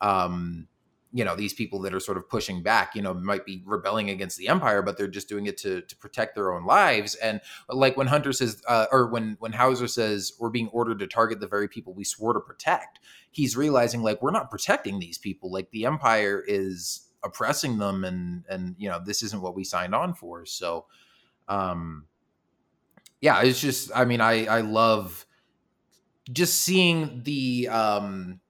um, 0.00 0.66
you 1.12 1.24
know, 1.24 1.36
these 1.36 1.52
people 1.52 1.80
that 1.82 1.92
are 1.92 2.00
sort 2.00 2.16
of 2.16 2.28
pushing 2.28 2.62
back, 2.62 2.94
you 2.94 3.02
know, 3.02 3.12
might 3.12 3.44
be 3.44 3.62
rebelling 3.66 4.08
against 4.08 4.38
the 4.38 4.48
Empire, 4.48 4.80
but 4.80 4.96
they're 4.96 5.08
just 5.08 5.28
doing 5.28 5.46
it 5.46 5.58
to 5.58 5.82
to 5.82 5.96
protect 5.96 6.34
their 6.34 6.52
own 6.52 6.64
lives. 6.64 7.14
And 7.16 7.40
like 7.68 7.96
when 7.96 8.06
Hunter 8.06 8.32
says, 8.32 8.62
uh, 8.66 8.86
or 8.90 9.08
when 9.08 9.36
when 9.38 9.52
Howzer 9.52 9.88
says, 9.88 10.32
we're 10.40 10.50
being 10.50 10.68
ordered 10.68 10.98
to 11.00 11.06
target 11.06 11.40
the 11.40 11.46
very 11.46 11.68
people 11.68 11.92
we 11.92 12.04
swore 12.04 12.32
to 12.32 12.40
protect, 12.40 12.98
he's 13.30 13.56
realizing 13.56 14.02
like 14.02 14.22
we're 14.22 14.30
not 14.30 14.50
protecting 14.50 14.98
these 14.98 15.18
people. 15.18 15.52
Like 15.52 15.70
the 15.70 15.84
Empire 15.84 16.42
is 16.46 17.10
oppressing 17.24 17.78
them 17.78 18.04
and 18.04 18.44
and 18.48 18.74
you 18.78 18.88
know 18.88 19.00
this 19.04 19.22
isn't 19.22 19.42
what 19.42 19.54
we 19.54 19.62
signed 19.64 19.94
on 19.94 20.12
for 20.12 20.44
so 20.44 20.86
um 21.48 22.06
yeah 23.20 23.40
it's 23.42 23.60
just 23.60 23.90
i 23.94 24.04
mean 24.04 24.20
i 24.20 24.44
i 24.46 24.60
love 24.60 25.24
just 26.32 26.62
seeing 26.62 27.22
the 27.22 27.68
um 27.68 28.40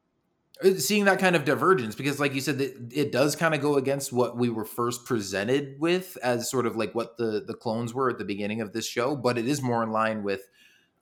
seeing 0.78 1.04
that 1.04 1.18
kind 1.18 1.36
of 1.36 1.44
divergence 1.44 1.94
because 1.94 2.20
like 2.20 2.34
you 2.34 2.40
said 2.40 2.60
it, 2.60 2.76
it 2.92 3.12
does 3.12 3.36
kind 3.36 3.54
of 3.54 3.60
go 3.60 3.76
against 3.76 4.12
what 4.12 4.36
we 4.36 4.48
were 4.48 4.64
first 4.64 5.04
presented 5.04 5.78
with 5.80 6.16
as 6.22 6.50
sort 6.50 6.66
of 6.66 6.76
like 6.76 6.94
what 6.94 7.16
the 7.16 7.42
the 7.46 7.54
clones 7.54 7.94
were 7.94 8.10
at 8.10 8.18
the 8.18 8.24
beginning 8.24 8.60
of 8.60 8.72
this 8.72 8.86
show 8.86 9.16
but 9.16 9.38
it 9.38 9.46
is 9.46 9.62
more 9.62 9.82
in 9.82 9.90
line 9.90 10.22
with 10.22 10.48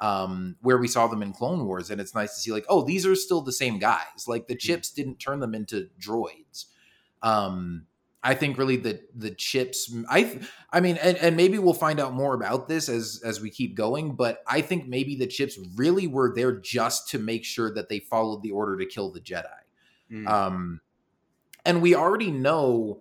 um 0.00 0.56
where 0.62 0.78
we 0.78 0.88
saw 0.88 1.06
them 1.06 1.22
in 1.22 1.32
clone 1.32 1.66
wars 1.66 1.90
and 1.90 2.00
it's 2.00 2.14
nice 2.14 2.34
to 2.34 2.40
see 2.40 2.52
like 2.52 2.64
oh 2.68 2.82
these 2.82 3.06
are 3.06 3.14
still 3.14 3.42
the 3.42 3.52
same 3.52 3.78
guys. 3.78 4.26
Like 4.26 4.46
the 4.46 4.56
chips 4.56 4.90
didn't 4.90 5.18
turn 5.18 5.40
them 5.40 5.54
into 5.54 5.88
droids. 6.00 6.66
Um 7.22 7.86
i 8.22 8.34
think 8.34 8.58
really 8.58 8.76
the 8.76 9.00
the 9.14 9.30
chips 9.30 9.94
i 10.08 10.40
i 10.72 10.80
mean 10.80 10.96
and, 10.98 11.16
and 11.18 11.36
maybe 11.36 11.58
we'll 11.58 11.74
find 11.74 11.98
out 12.00 12.12
more 12.12 12.34
about 12.34 12.68
this 12.68 12.88
as 12.88 13.20
as 13.24 13.40
we 13.40 13.50
keep 13.50 13.74
going 13.74 14.14
but 14.14 14.42
i 14.46 14.60
think 14.60 14.86
maybe 14.86 15.16
the 15.16 15.26
chips 15.26 15.58
really 15.76 16.06
were 16.06 16.32
there 16.34 16.52
just 16.60 17.08
to 17.08 17.18
make 17.18 17.44
sure 17.44 17.72
that 17.74 17.88
they 17.88 17.98
followed 18.00 18.42
the 18.42 18.50
order 18.50 18.76
to 18.76 18.86
kill 18.86 19.10
the 19.10 19.20
jedi 19.20 19.44
mm, 20.10 20.26
um 20.30 20.80
and 21.64 21.82
we 21.82 21.94
already 21.94 22.30
know 22.30 23.00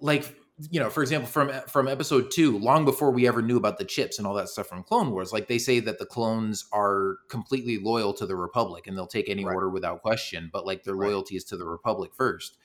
like 0.00 0.36
you 0.70 0.80
know 0.80 0.90
for 0.90 1.02
example 1.02 1.28
from 1.28 1.50
from 1.68 1.86
episode 1.86 2.30
2 2.32 2.58
long 2.58 2.84
before 2.84 3.12
we 3.12 3.28
ever 3.28 3.40
knew 3.42 3.56
about 3.56 3.78
the 3.78 3.84
chips 3.84 4.18
and 4.18 4.26
all 4.26 4.34
that 4.34 4.48
stuff 4.48 4.66
from 4.66 4.82
clone 4.82 5.10
wars 5.12 5.32
like 5.32 5.46
they 5.46 5.58
say 5.58 5.78
that 5.80 5.98
the 6.00 6.06
clones 6.06 6.66
are 6.72 7.18
completely 7.28 7.78
loyal 7.78 8.12
to 8.12 8.26
the 8.26 8.34
republic 8.36 8.86
and 8.86 8.96
they'll 8.96 9.06
take 9.06 9.28
any 9.28 9.44
Right. 9.44 9.54
order 9.54 9.70
without 9.70 10.02
question 10.02 10.50
but 10.52 10.66
like 10.66 10.82
their 10.84 10.96
Right. 10.96 11.08
loyalty 11.08 11.36
is 11.36 11.44
to 11.44 11.56
the 11.56 11.66
republic 11.66 12.10
first 12.14 12.58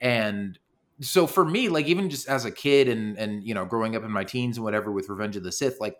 and 0.00 0.58
so 1.00 1.26
for 1.26 1.44
me 1.44 1.68
like 1.68 1.86
even 1.86 2.10
just 2.10 2.28
as 2.28 2.44
a 2.44 2.50
kid 2.50 2.88
and 2.88 3.16
and 3.18 3.44
you 3.44 3.54
know 3.54 3.64
growing 3.64 3.94
up 3.94 4.04
in 4.04 4.10
my 4.10 4.24
teens 4.24 4.56
and 4.56 4.64
whatever 4.64 4.90
with 4.90 5.08
revenge 5.08 5.36
of 5.36 5.42
the 5.42 5.52
sith 5.52 5.80
like 5.80 5.96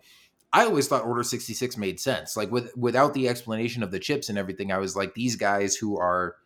I 0.51 0.65
always 0.65 0.87
thought 0.87 1.05
Order 1.05 1.23
66 1.23 1.77
made 1.77 1.99
sense. 1.99 2.35
Like 2.35 2.51
with 2.51 2.75
without 2.75 3.13
the 3.13 3.27
explanation 3.27 3.83
of 3.83 3.91
the 3.91 3.99
chips 3.99 4.29
and 4.29 4.37
everything, 4.37 4.71
I 4.71 4.79
was 4.79 4.95
like 4.95 5.13
these 5.13 5.35
guys 5.35 5.75
who 5.75 5.97
are 5.99 6.37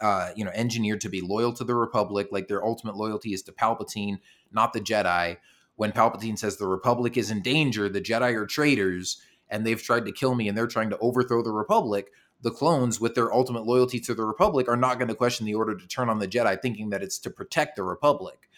uh, 0.00 0.30
you 0.34 0.44
know, 0.44 0.50
engineered 0.54 1.00
to 1.02 1.08
be 1.08 1.20
loyal 1.20 1.52
to 1.52 1.64
the 1.64 1.74
Republic, 1.74 2.28
like 2.30 2.48
their 2.48 2.64
ultimate 2.64 2.96
loyalty 2.96 3.34
is 3.34 3.42
to 3.42 3.52
Palpatine, 3.52 4.18
not 4.50 4.72
the 4.72 4.80
Jedi. 4.80 5.36
When 5.76 5.92
Palpatine 5.92 6.38
says 6.38 6.56
the 6.56 6.66
Republic 6.66 7.16
is 7.16 7.30
in 7.30 7.42
danger, 7.42 7.88
the 7.88 8.00
Jedi 8.00 8.34
are 8.34 8.46
traitors 8.46 9.20
and 9.50 9.66
they've 9.66 9.82
tried 9.82 10.06
to 10.06 10.12
kill 10.12 10.34
me 10.34 10.48
and 10.48 10.56
they're 10.56 10.66
trying 10.66 10.90
to 10.90 10.98
overthrow 10.98 11.42
the 11.42 11.52
Republic, 11.52 12.10
the 12.42 12.50
clones 12.50 13.00
with 13.00 13.14
their 13.14 13.32
ultimate 13.32 13.66
loyalty 13.66 14.00
to 14.00 14.14
the 14.14 14.24
Republic 14.24 14.68
are 14.68 14.76
not 14.76 14.98
going 14.98 15.08
to 15.08 15.14
question 15.14 15.46
the 15.46 15.54
order 15.54 15.74
to 15.74 15.86
turn 15.86 16.08
on 16.08 16.18
the 16.18 16.28
Jedi 16.28 16.60
thinking 16.60 16.90
that 16.90 17.02
it's 17.02 17.18
to 17.18 17.30
protect 17.30 17.76
the 17.76 17.82
Republic. 17.82 18.48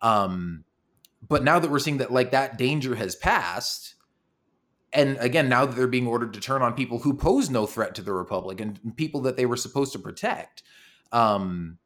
Um 0.00 0.64
but 1.26 1.42
now 1.42 1.58
that 1.58 1.70
we're 1.70 1.80
seeing 1.80 1.98
that 1.98 2.12
like 2.12 2.30
that 2.30 2.56
danger 2.56 2.94
has 2.94 3.16
passed, 3.16 3.96
and 4.92 5.16
again 5.18 5.48
now 5.48 5.66
that 5.66 5.76
they're 5.76 5.86
being 5.86 6.06
ordered 6.06 6.32
to 6.32 6.40
turn 6.40 6.62
on 6.62 6.72
people 6.74 7.00
who 7.00 7.14
pose 7.14 7.50
no 7.50 7.66
threat 7.66 7.94
to 7.94 8.02
the 8.02 8.12
republic 8.12 8.60
and 8.60 8.96
people 8.96 9.20
that 9.22 9.36
they 9.36 9.46
were 9.46 9.56
supposed 9.56 9.92
to 9.92 9.98
protect 9.98 10.62
um 11.12 11.78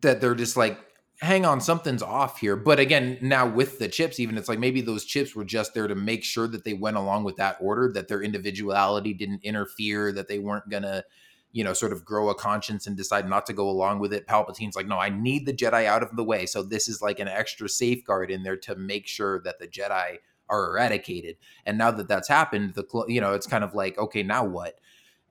that 0.00 0.20
they're 0.20 0.34
just 0.34 0.56
like 0.56 0.78
hang 1.22 1.46
on 1.46 1.60
something's 1.60 2.02
off 2.02 2.40
here 2.40 2.56
but 2.56 2.78
again 2.78 3.16
now 3.20 3.46
with 3.46 3.78
the 3.78 3.88
chips 3.88 4.18
even 4.20 4.36
it's 4.36 4.48
like 4.48 4.58
maybe 4.58 4.80
those 4.80 5.04
chips 5.04 5.34
were 5.34 5.44
just 5.44 5.72
there 5.72 5.86
to 5.86 5.94
make 5.94 6.24
sure 6.24 6.46
that 6.46 6.64
they 6.64 6.74
went 6.74 6.96
along 6.96 7.24
with 7.24 7.36
that 7.36 7.56
order 7.60 7.90
that 7.92 8.08
their 8.08 8.22
individuality 8.22 9.14
didn't 9.14 9.40
interfere 9.42 10.12
that 10.12 10.28
they 10.28 10.38
weren't 10.38 10.68
gonna 10.68 11.04
you 11.52 11.62
know 11.62 11.72
sort 11.72 11.92
of 11.92 12.04
grow 12.04 12.28
a 12.28 12.34
conscience 12.34 12.86
and 12.86 12.96
decide 12.96 13.28
not 13.28 13.46
to 13.46 13.52
go 13.52 13.70
along 13.70 13.98
with 13.98 14.12
it 14.12 14.26
palpatine's 14.26 14.76
like 14.76 14.86
no 14.86 14.98
i 14.98 15.08
need 15.08 15.46
the 15.46 15.52
jedi 15.52 15.86
out 15.86 16.02
of 16.02 16.14
the 16.16 16.24
way 16.24 16.44
so 16.44 16.62
this 16.62 16.88
is 16.88 17.00
like 17.00 17.20
an 17.20 17.28
extra 17.28 17.68
safeguard 17.68 18.30
in 18.30 18.42
there 18.42 18.56
to 18.56 18.74
make 18.74 19.06
sure 19.06 19.40
that 19.40 19.58
the 19.58 19.68
jedi 19.68 20.18
are 20.52 20.70
eradicated. 20.70 21.36
And 21.66 21.78
now 21.78 21.90
that 21.90 22.08
that's 22.08 22.28
happened, 22.28 22.74
the 22.74 22.84
clo- 22.84 23.08
you 23.08 23.20
know 23.20 23.32
it's 23.32 23.46
kind 23.46 23.64
of 23.64 23.74
like 23.74 23.98
okay, 23.98 24.22
now 24.22 24.44
what? 24.44 24.78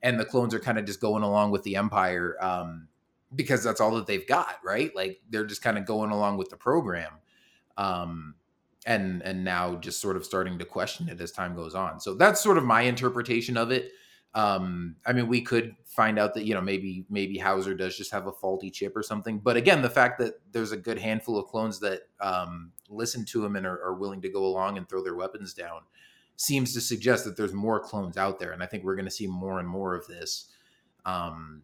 And 0.02 0.18
the 0.18 0.24
clones 0.24 0.52
are 0.52 0.60
kind 0.60 0.78
of 0.78 0.84
just 0.84 1.00
going 1.00 1.22
along 1.22 1.52
with 1.52 1.62
the 1.62 1.76
Empire 1.76 2.36
um, 2.40 2.88
because 3.34 3.62
that's 3.64 3.80
all 3.80 3.94
that 3.96 4.06
they've 4.06 4.26
got, 4.26 4.56
right? 4.64 4.94
Like 4.94 5.20
they're 5.30 5.46
just 5.46 5.62
kind 5.62 5.78
of 5.78 5.86
going 5.86 6.10
along 6.10 6.36
with 6.38 6.50
the 6.50 6.56
program. 6.56 7.12
Um, 7.76 8.34
and 8.86 9.22
and 9.22 9.44
now 9.44 9.76
just 9.76 10.00
sort 10.00 10.16
of 10.16 10.24
starting 10.24 10.58
to 10.58 10.64
question 10.64 11.08
it 11.08 11.20
as 11.20 11.30
time 11.30 11.54
goes 11.54 11.74
on. 11.74 12.00
So 12.00 12.14
that's 12.14 12.40
sort 12.40 12.58
of 12.58 12.64
my 12.64 12.82
interpretation 12.82 13.56
of 13.56 13.70
it. 13.70 13.92
Um, 14.34 14.96
I 15.04 15.12
mean, 15.12 15.28
we 15.28 15.42
could 15.42 15.76
find 15.84 16.18
out 16.18 16.34
that 16.34 16.44
you 16.44 16.54
know 16.54 16.60
maybe 16.60 17.04
maybe 17.08 17.38
Howzer 17.38 17.74
does 17.74 17.96
just 17.96 18.10
have 18.12 18.26
a 18.26 18.32
faulty 18.32 18.70
chip 18.70 18.96
or 18.96 19.02
something. 19.02 19.38
But 19.38 19.56
again, 19.56 19.82
the 19.82 19.90
fact 19.90 20.18
that 20.18 20.34
there's 20.50 20.72
a 20.72 20.76
good 20.76 20.98
handful 20.98 21.38
of 21.38 21.46
clones 21.46 21.78
that 21.80 22.02
um, 22.20 22.72
listen 22.88 23.24
to 23.26 23.44
him 23.44 23.56
and 23.56 23.66
are, 23.66 23.80
are 23.82 23.94
willing 23.94 24.22
to 24.22 24.30
go 24.30 24.44
along 24.44 24.78
and 24.78 24.88
throw 24.88 25.02
their 25.02 25.14
weapons 25.16 25.54
down 25.54 25.82
seems 26.36 26.72
to 26.74 26.80
suggest 26.80 27.24
that 27.24 27.36
there's 27.36 27.52
more 27.52 27.78
clones 27.78 28.16
out 28.16 28.38
there, 28.38 28.52
and 28.52 28.62
I 28.62 28.66
think 28.66 28.84
we're 28.84 28.96
going 28.96 29.04
to 29.04 29.10
see 29.10 29.26
more 29.26 29.58
and 29.60 29.68
more 29.68 29.94
of 29.94 30.06
this. 30.06 30.48
Um, 31.04 31.62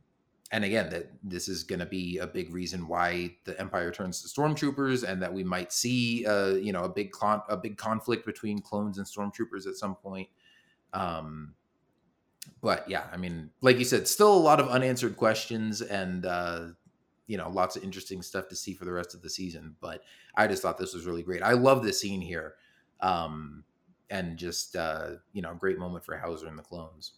and 0.51 0.65
again, 0.65 0.89
that 0.91 1.11
this 1.23 1.47
is 1.49 1.63
going 1.63 1.81
to 1.81 1.87
be 1.87 2.19
a 2.19 2.27
big 2.27 2.53
reason 2.53 2.89
why 2.89 3.35
the 3.45 3.59
Empire 3.61 3.91
turns 3.91 4.23
to 4.23 4.29
stormtroopers, 4.29 5.05
and 5.05 5.23
that 5.23 5.33
we 5.33 5.45
might 5.45 5.73
see, 5.73 6.25
uh, 6.27 6.55
you 6.55 6.73
know, 6.73 6.85
a 6.85 6.89
big 6.89 7.13
con- 7.13 7.43
a 7.49 7.57
big 7.57 7.77
conflict 7.77 8.25
between 8.25 8.61
clones 8.61 8.99
and 8.99 9.07
stormtroopers 9.07 9.67
at 9.67 9.77
some 9.77 9.95
point. 9.95 10.29
Um, 10.95 11.55
but 12.63 12.89
yeah, 12.89 13.05
I 13.13 13.19
mean, 13.19 13.51
like 13.61 13.79
you 13.79 13.85
said, 13.85 14.09
still 14.09 14.35
a 14.35 14.39
lot 14.39 14.59
of 14.59 14.69
unanswered 14.69 15.17
questions 15.17 15.83
and 15.83 16.25
uh, 16.25 16.69
you 17.27 17.37
know, 17.37 17.51
lots 17.51 17.77
of 17.77 17.85
interesting 17.85 18.23
stuff 18.23 18.49
to 18.49 18.57
see 18.57 18.73
for 18.73 18.87
the 18.87 18.93
rest 18.93 19.15
of 19.15 19.21
the 19.21 19.29
season. 19.29 19.77
But 19.81 20.03
I 20.35 20.47
just 20.47 20.63
thought 20.63 20.79
this 20.79 20.95
was 20.95 21.05
really 21.05 21.23
great. 21.23 21.43
I 21.43 21.53
love 21.53 21.83
this 21.83 22.01
scene 22.01 22.23
here. 22.23 22.55
Um, 23.01 23.65
and 24.11 24.39
just 24.39 24.75
uh, 24.77 25.11
you 25.35 25.43
know, 25.43 25.53
a 25.53 25.57
great 25.57 25.79
moment 25.79 26.05
for 26.05 26.17
Howzer 26.17 26.47
and 26.47 26.59
the 26.59 26.63
clones. 26.63 27.13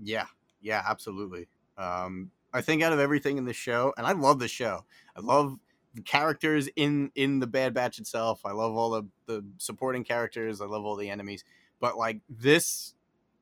Yeah, 0.00 0.26
yeah, 0.60 0.84
absolutely. 0.88 1.48
Um, 1.78 2.30
I 2.52 2.60
think 2.60 2.82
out 2.82 2.92
of 2.92 2.98
everything 2.98 3.38
in 3.38 3.44
the 3.44 3.52
show, 3.52 3.92
and 3.96 4.06
I 4.06 4.12
love 4.12 4.38
the 4.38 4.48
show. 4.48 4.84
I 5.16 5.20
love 5.20 5.58
the 5.94 6.02
characters 6.02 6.68
in 6.76 7.10
in 7.14 7.38
the 7.40 7.46
Bad 7.46 7.74
Batch 7.74 7.98
itself. 7.98 8.40
I 8.44 8.52
love 8.52 8.76
all 8.76 8.90
the 8.90 9.04
the 9.26 9.44
supporting 9.58 10.04
characters. 10.04 10.60
I 10.60 10.66
love 10.66 10.84
all 10.84 10.96
the 10.96 11.10
enemies. 11.10 11.44
But 11.80 11.96
like 11.96 12.20
this 12.28 12.94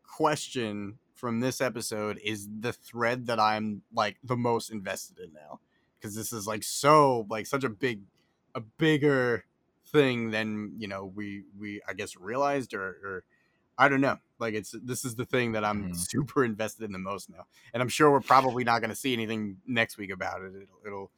question 0.03 0.99
from 1.14 1.41
this 1.41 1.61
episode 1.61 2.20
is 2.24 2.49
the 2.61 2.72
thread 2.72 3.26
that 3.26 3.41
I'm 3.41 3.82
like 3.93 4.16
the 4.22 4.37
most 4.37 4.70
invested 4.70 5.18
in 5.18 5.32
now 5.32 5.61
because 5.99 6.14
this 6.14 6.32
is 6.32 6.47
like 6.47 6.62
so 6.62 7.26
like 7.30 7.47
such 7.47 7.64
a 7.64 7.68
big 7.68 8.01
a 8.55 8.61
bigger 8.61 9.45
thing 9.87 10.30
than 10.30 10.74
you 10.76 10.89
know 10.89 11.11
we 11.14 11.45
we 11.59 11.80
I 11.89 11.95
guess 11.95 12.16
realized 12.16 12.74
or, 12.74 12.85
or 12.85 13.24
I 13.77 13.89
don't 13.89 14.01
know 14.01 14.18
like 14.39 14.55
it's 14.55 14.75
this 14.83 15.05
is 15.05 15.14
the 15.16 15.25
thing 15.25 15.53
that 15.53 15.64
I'm 15.64 15.91
Mhm. 15.91 15.97
super 15.97 16.45
invested 16.45 16.85
in 16.85 16.93
the 16.93 16.99
most 16.99 17.29
now 17.31 17.47
and 17.72 17.83
I'm 17.83 17.89
sure 17.89 18.11
we're 18.11 18.20
probably 18.20 18.64
not 18.64 18.81
going 18.81 18.91
to 18.91 18.97
see 18.97 19.12
anything 19.12 19.59
next 19.66 19.97
week 19.99 20.11
about 20.11 20.43
it 20.43 20.53
it'll, 20.55 20.79
it'll 20.87 21.11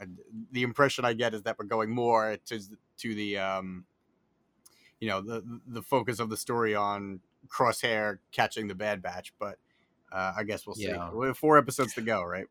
uh, 0.00 0.06
the 0.50 0.62
impression 0.62 1.04
I 1.04 1.12
get 1.12 1.34
is 1.34 1.42
that 1.42 1.58
we're 1.58 1.66
going 1.66 1.90
more 1.90 2.36
to 2.46 2.60
to 2.98 3.14
the 3.14 3.38
um 3.38 3.84
you 5.00 5.08
know 5.08 5.20
the 5.20 5.60
the 5.66 5.82
focus 5.82 6.20
of 6.20 6.30
the 6.30 6.36
story 6.36 6.74
on 6.74 7.20
Crosshair 7.48 8.18
catching 8.30 8.68
the 8.68 8.74
Bad 8.74 9.02
Batch, 9.02 9.32
but 9.38 9.58
uh, 10.12 10.32
I 10.36 10.44
guess 10.44 10.64
we'll 10.64 10.76
see. 10.76 10.84
Yeah. 10.84 11.10
We 11.10 11.26
have 11.26 11.36
four 11.36 11.58
episodes 11.58 11.94
to 11.94 12.00
go, 12.02 12.22
right? 12.22 12.46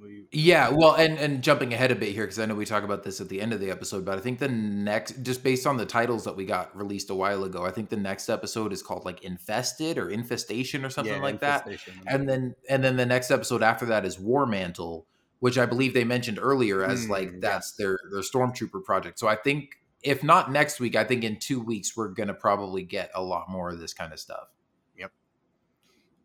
We, 0.00 0.26
Yeah, 0.32 0.70
well, 0.70 0.94
and 0.94 1.18
and 1.18 1.42
jumping 1.42 1.72
ahead 1.72 1.90
a 1.90 1.94
bit 1.94 2.12
here 2.12 2.24
because 2.24 2.38
I 2.38 2.46
know 2.46 2.54
we 2.54 2.66
talk 2.66 2.82
about 2.82 3.04
this 3.04 3.20
at 3.20 3.28
the 3.28 3.40
end 3.40 3.52
of 3.52 3.60
the 3.60 3.70
episode, 3.70 4.04
but 4.04 4.18
I 4.18 4.20
think 4.20 4.38
the 4.38 4.48
next, 4.48 5.22
just 5.22 5.42
based 5.42 5.66
on 5.66 5.76
the 5.76 5.86
titles 5.86 6.24
that 6.24 6.36
we 6.36 6.44
got 6.44 6.76
released 6.76 7.10
a 7.10 7.14
while 7.14 7.44
ago, 7.44 7.64
I 7.64 7.70
think 7.70 7.90
the 7.90 7.96
next 7.96 8.28
episode 8.28 8.72
is 8.72 8.82
called 8.82 9.04
like 9.04 9.22
Infested 9.22 9.98
or 9.98 10.10
Infestation 10.10 10.84
or 10.84 10.90
something 10.90 11.14
yeah, 11.14 11.22
like 11.22 11.40
that. 11.40 11.68
And 12.06 12.28
then 12.28 12.54
and 12.68 12.82
then 12.82 12.96
the 12.96 13.06
next 13.06 13.30
episode 13.30 13.62
after 13.62 13.86
that 13.86 14.04
is 14.04 14.18
War 14.18 14.46
Mantle, 14.46 15.06
which 15.40 15.58
I 15.58 15.66
believe 15.66 15.94
they 15.94 16.04
mentioned 16.04 16.38
earlier 16.40 16.84
as 16.84 17.06
Mm, 17.06 17.10
like 17.10 17.40
that's 17.40 17.72
their 17.72 17.98
their 18.10 18.22
stormtrooper 18.22 18.82
project. 18.84 19.18
So 19.18 19.28
I 19.28 19.36
think 19.36 19.78
if 20.02 20.22
not 20.22 20.52
next 20.52 20.80
week, 20.80 20.96
I 20.96 21.04
think 21.04 21.24
in 21.24 21.38
two 21.38 21.60
weeks 21.60 21.96
we're 21.96 22.08
gonna 22.08 22.34
probably 22.34 22.82
get 22.82 23.10
a 23.14 23.22
lot 23.22 23.48
more 23.48 23.70
of 23.70 23.78
this 23.78 23.94
kind 23.94 24.12
of 24.12 24.20
stuff. 24.20 24.48
Yep. 24.96 25.12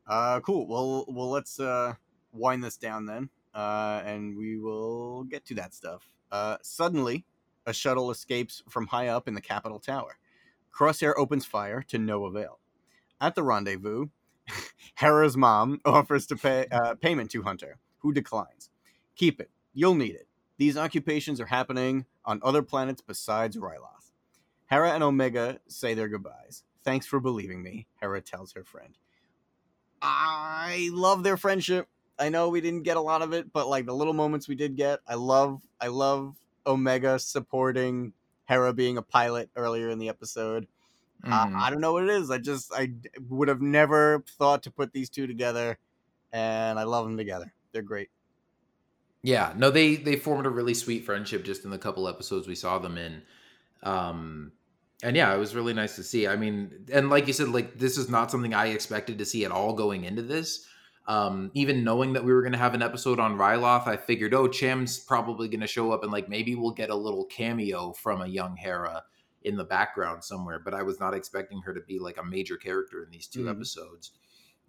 Uh, 0.05 0.39
cool. 0.41 0.67
Well, 0.67 1.05
well, 1.07 1.29
let's 1.29 1.59
uh, 1.59 1.93
wind 2.33 2.63
this 2.63 2.77
down 2.77 3.05
then, 3.05 3.29
uh, 3.53 4.01
and 4.05 4.37
we 4.37 4.57
will 4.57 5.23
get 5.23 5.45
to 5.45 5.55
that 5.55 5.73
stuff. 5.73 6.09
Uh, 6.31 6.57
suddenly, 6.61 7.25
a 7.65 7.73
shuttle 7.73 8.11
escapes 8.11 8.63
from 8.69 8.87
high 8.87 9.07
up 9.07 9.27
in 9.27 9.33
the 9.33 9.41
Capitol 9.41 9.79
Tower. 9.79 10.17
Crosshair 10.73 11.13
opens 11.17 11.45
fire 11.45 11.81
to 11.83 11.97
no 11.97 12.25
avail. 12.25 12.59
At 13.19 13.35
the 13.35 13.43
rendezvous, 13.43 14.07
Hera's 14.95 15.35
mom 15.35 15.81
offers 15.85 16.25
to 16.27 16.35
pay 16.35 16.67
uh, 16.71 16.95
payment 16.95 17.31
to 17.31 17.43
Hunter, 17.43 17.77
who 17.99 18.13
declines. 18.13 18.69
Keep 19.15 19.41
it. 19.41 19.49
You'll 19.73 19.95
need 19.95 20.15
it. 20.15 20.27
These 20.57 20.77
occupations 20.77 21.39
are 21.39 21.45
happening 21.45 22.05
on 22.25 22.41
other 22.43 22.61
planets 22.61 23.01
besides 23.01 23.57
Ryloth. 23.57 24.11
Hera 24.69 24.91
and 24.91 25.03
Omega 25.03 25.59
say 25.67 25.93
their 25.93 26.09
goodbyes. 26.09 26.63
Thanks 26.83 27.05
for 27.05 27.19
believing 27.19 27.63
me, 27.63 27.87
Hera 28.01 28.21
tells 28.21 28.53
her 28.53 28.63
friend. 28.63 28.97
I 30.01 30.89
love 30.91 31.23
their 31.23 31.37
friendship. 31.37 31.87
I 32.19 32.29
know 32.29 32.49
we 32.49 32.61
didn't 32.61 32.83
get 32.83 32.97
a 32.97 33.01
lot 33.01 33.21
of 33.21 33.33
it, 33.33 33.51
but 33.53 33.67
like 33.67 33.85
the 33.85 33.95
little 33.95 34.13
moments 34.13 34.47
we 34.47 34.55
did 34.55 34.75
get, 34.75 34.99
I 35.07 35.15
love 35.15 35.61
I 35.79 35.87
love 35.87 36.35
Omega 36.67 37.19
supporting 37.19 38.13
Hera 38.45 38.73
being 38.73 38.97
a 38.97 39.01
pilot 39.01 39.49
earlier 39.55 39.89
in 39.89 39.99
the 39.99 40.09
episode. 40.09 40.67
Uh, 41.31 41.47
Mhm. 41.47 41.55
I 41.55 41.69
don't 41.71 41.81
know 41.81 41.93
what 41.93 42.03
it 42.05 42.09
is. 42.11 42.31
I 42.31 42.39
just 42.39 42.71
I 42.73 42.93
would 43.29 43.47
have 43.49 43.61
never 43.61 44.23
thought 44.27 44.63
to 44.63 44.71
put 44.71 44.93
these 44.93 45.09
two 45.09 45.27
together, 45.27 45.79
and 46.33 46.79
I 46.79 46.83
love 46.83 47.05
them 47.05 47.17
together. 47.17 47.53
They're 47.73 47.83
great. 47.83 48.09
Yeah, 49.21 49.53
no, 49.57 49.69
they 49.69 49.97
they 49.97 50.15
formed 50.15 50.45
a 50.45 50.49
really 50.49 50.73
sweet 50.73 51.03
friendship 51.05 51.43
just 51.43 51.65
in 51.65 51.71
the 51.71 51.77
couple 51.77 52.07
episodes 52.07 52.47
we 52.47 52.55
saw 52.55 52.79
them 52.79 52.97
in. 52.97 53.23
Um 53.83 54.53
and 55.03 55.15
yeah, 55.15 55.33
it 55.33 55.37
was 55.39 55.55
really 55.55 55.73
nice 55.73 55.95
to 55.97 56.03
see. 56.03 56.27
I 56.27 56.35
mean, 56.37 56.87
and 56.91 57.09
like 57.09 57.27
you 57.27 57.33
said, 57.33 57.49
like 57.49 57.79
this 57.79 57.97
is 57.97 58.09
not 58.09 58.31
something 58.31 58.53
I 58.53 58.67
expected 58.67 59.17
to 59.19 59.25
see 59.25 59.45
at 59.45 59.51
all 59.51 59.73
going 59.73 60.05
into 60.05 60.21
this. 60.23 60.67
Um, 61.09 61.51
even 61.55 61.83
knowing 61.83 62.13
that 62.13 62.23
we 62.23 62.31
were 62.31 62.43
going 62.43 62.53
to 62.53 62.59
have 62.59 62.75
an 62.75 62.83
episode 62.83 63.19
on 63.19 63.37
Ryloth, 63.37 63.87
I 63.87 63.97
figured, 63.97 64.33
oh, 64.33 64.47
Cham's 64.47 64.99
probably 64.99 65.49
going 65.49 65.61
to 65.61 65.67
show 65.67 65.91
up 65.91 66.03
and 66.03 66.11
like 66.11 66.29
maybe 66.29 66.55
we'll 66.55 66.71
get 66.71 66.91
a 66.91 66.95
little 66.95 67.25
cameo 67.25 67.93
from 67.93 68.21
a 68.21 68.27
young 68.27 68.55
Hera 68.55 69.03
in 69.43 69.57
the 69.57 69.65
background 69.65 70.23
somewhere. 70.23 70.59
But 70.59 70.75
I 70.75 70.83
was 70.83 70.99
not 70.99 71.15
expecting 71.15 71.61
her 71.63 71.73
to 71.73 71.81
be 71.81 71.99
like 71.99 72.17
a 72.17 72.23
major 72.23 72.57
character 72.57 73.03
in 73.03 73.09
these 73.11 73.27
2 73.27 73.45
Mhm. 73.45 73.49
episodes. 73.49 74.11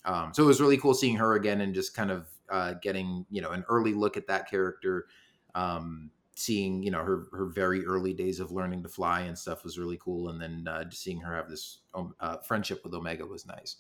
Um, 0.05 0.33
so 0.35 0.43
it 0.45 0.47
was 0.47 0.61
really 0.61 0.79
cool 0.79 0.95
seeing 0.95 1.17
her 1.17 1.35
again 1.35 1.61
and 1.61 1.75
just 1.75 1.95
kind 1.95 2.11
of 2.11 2.29
uh, 2.49 2.75
getting 2.83 3.27
you 3.31 3.43
know 3.43 3.51
an 3.51 3.65
early 3.69 3.95
look 3.95 4.17
at 4.17 4.27
that 4.29 4.49
character. 4.49 5.09
Um, 5.55 6.11
seeing 6.37 6.83
you 6.83 6.91
know 6.91 7.05
her 7.05 7.27
her 7.33 7.47
very 7.47 7.85
early 7.85 8.15
days 8.15 8.41
of 8.41 8.51
learning 8.51 8.83
to 8.85 8.89
fly 8.89 9.21
and 9.23 9.39
stuff 9.39 9.63
was 9.65 9.79
really 9.79 9.99
cool, 9.99 10.31
and 10.31 10.41
then 10.41 10.67
uh, 10.69 10.85
just 10.85 11.03
seeing 11.03 11.21
her 11.21 11.35
have 11.35 11.51
this 11.51 11.81
um, 11.95 12.15
uh, 12.21 12.39
friendship 12.39 12.83
with 12.85 12.95
Omega 12.95 13.27
was 13.27 13.47
nice. 13.47 13.77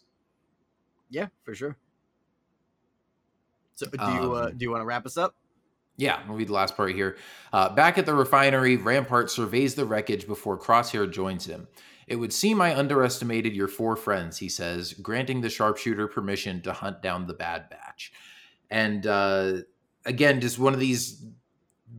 Yeah, 1.10 1.28
for 1.42 1.54
sure. 1.54 1.76
So 3.80 3.86
do 3.86 4.12
you 4.12 4.34
uh, 4.36 4.46
Um, 4.46 4.56
do 4.56 4.64
you 4.64 4.70
want 4.70 4.82
to 4.82 4.86
wrap 4.86 5.06
us 5.06 5.16
up? 5.16 5.34
Yeah, 5.96 6.20
we'll 6.26 6.38
read 6.38 6.48
the 6.48 6.54
last 6.54 6.76
part 6.76 6.94
here. 6.94 7.16
Uh, 7.52 7.74
back 7.74 7.98
at 7.98 8.06
the 8.06 8.14
refinery, 8.14 8.76
Rampart 8.76 9.30
surveys 9.30 9.74
the 9.74 9.84
wreckage 9.84 10.26
before 10.26 10.58
Crosshair 10.58 11.10
joins 11.10 11.44
him. 11.46 11.68
It 12.06 12.16
would 12.16 12.32
seem 12.32 12.60
I 12.60 12.74
underestimated 12.74 13.54
your 13.54 13.68
four 13.68 13.96
friends, 13.96 14.38
he 14.38 14.48
says, 14.48 14.94
granting 14.94 15.42
the 15.42 15.50
sharpshooter 15.50 16.08
permission 16.08 16.62
to 16.62 16.72
hunt 16.72 17.02
down 17.02 17.26
the 17.26 17.34
Bad 17.34 17.68
Batch. 17.68 18.12
And 18.70 19.06
uh, 19.06 19.58
again, 20.06 20.40
just 20.40 20.58
one 20.58 20.74
of 20.74 20.80
these 20.80 21.24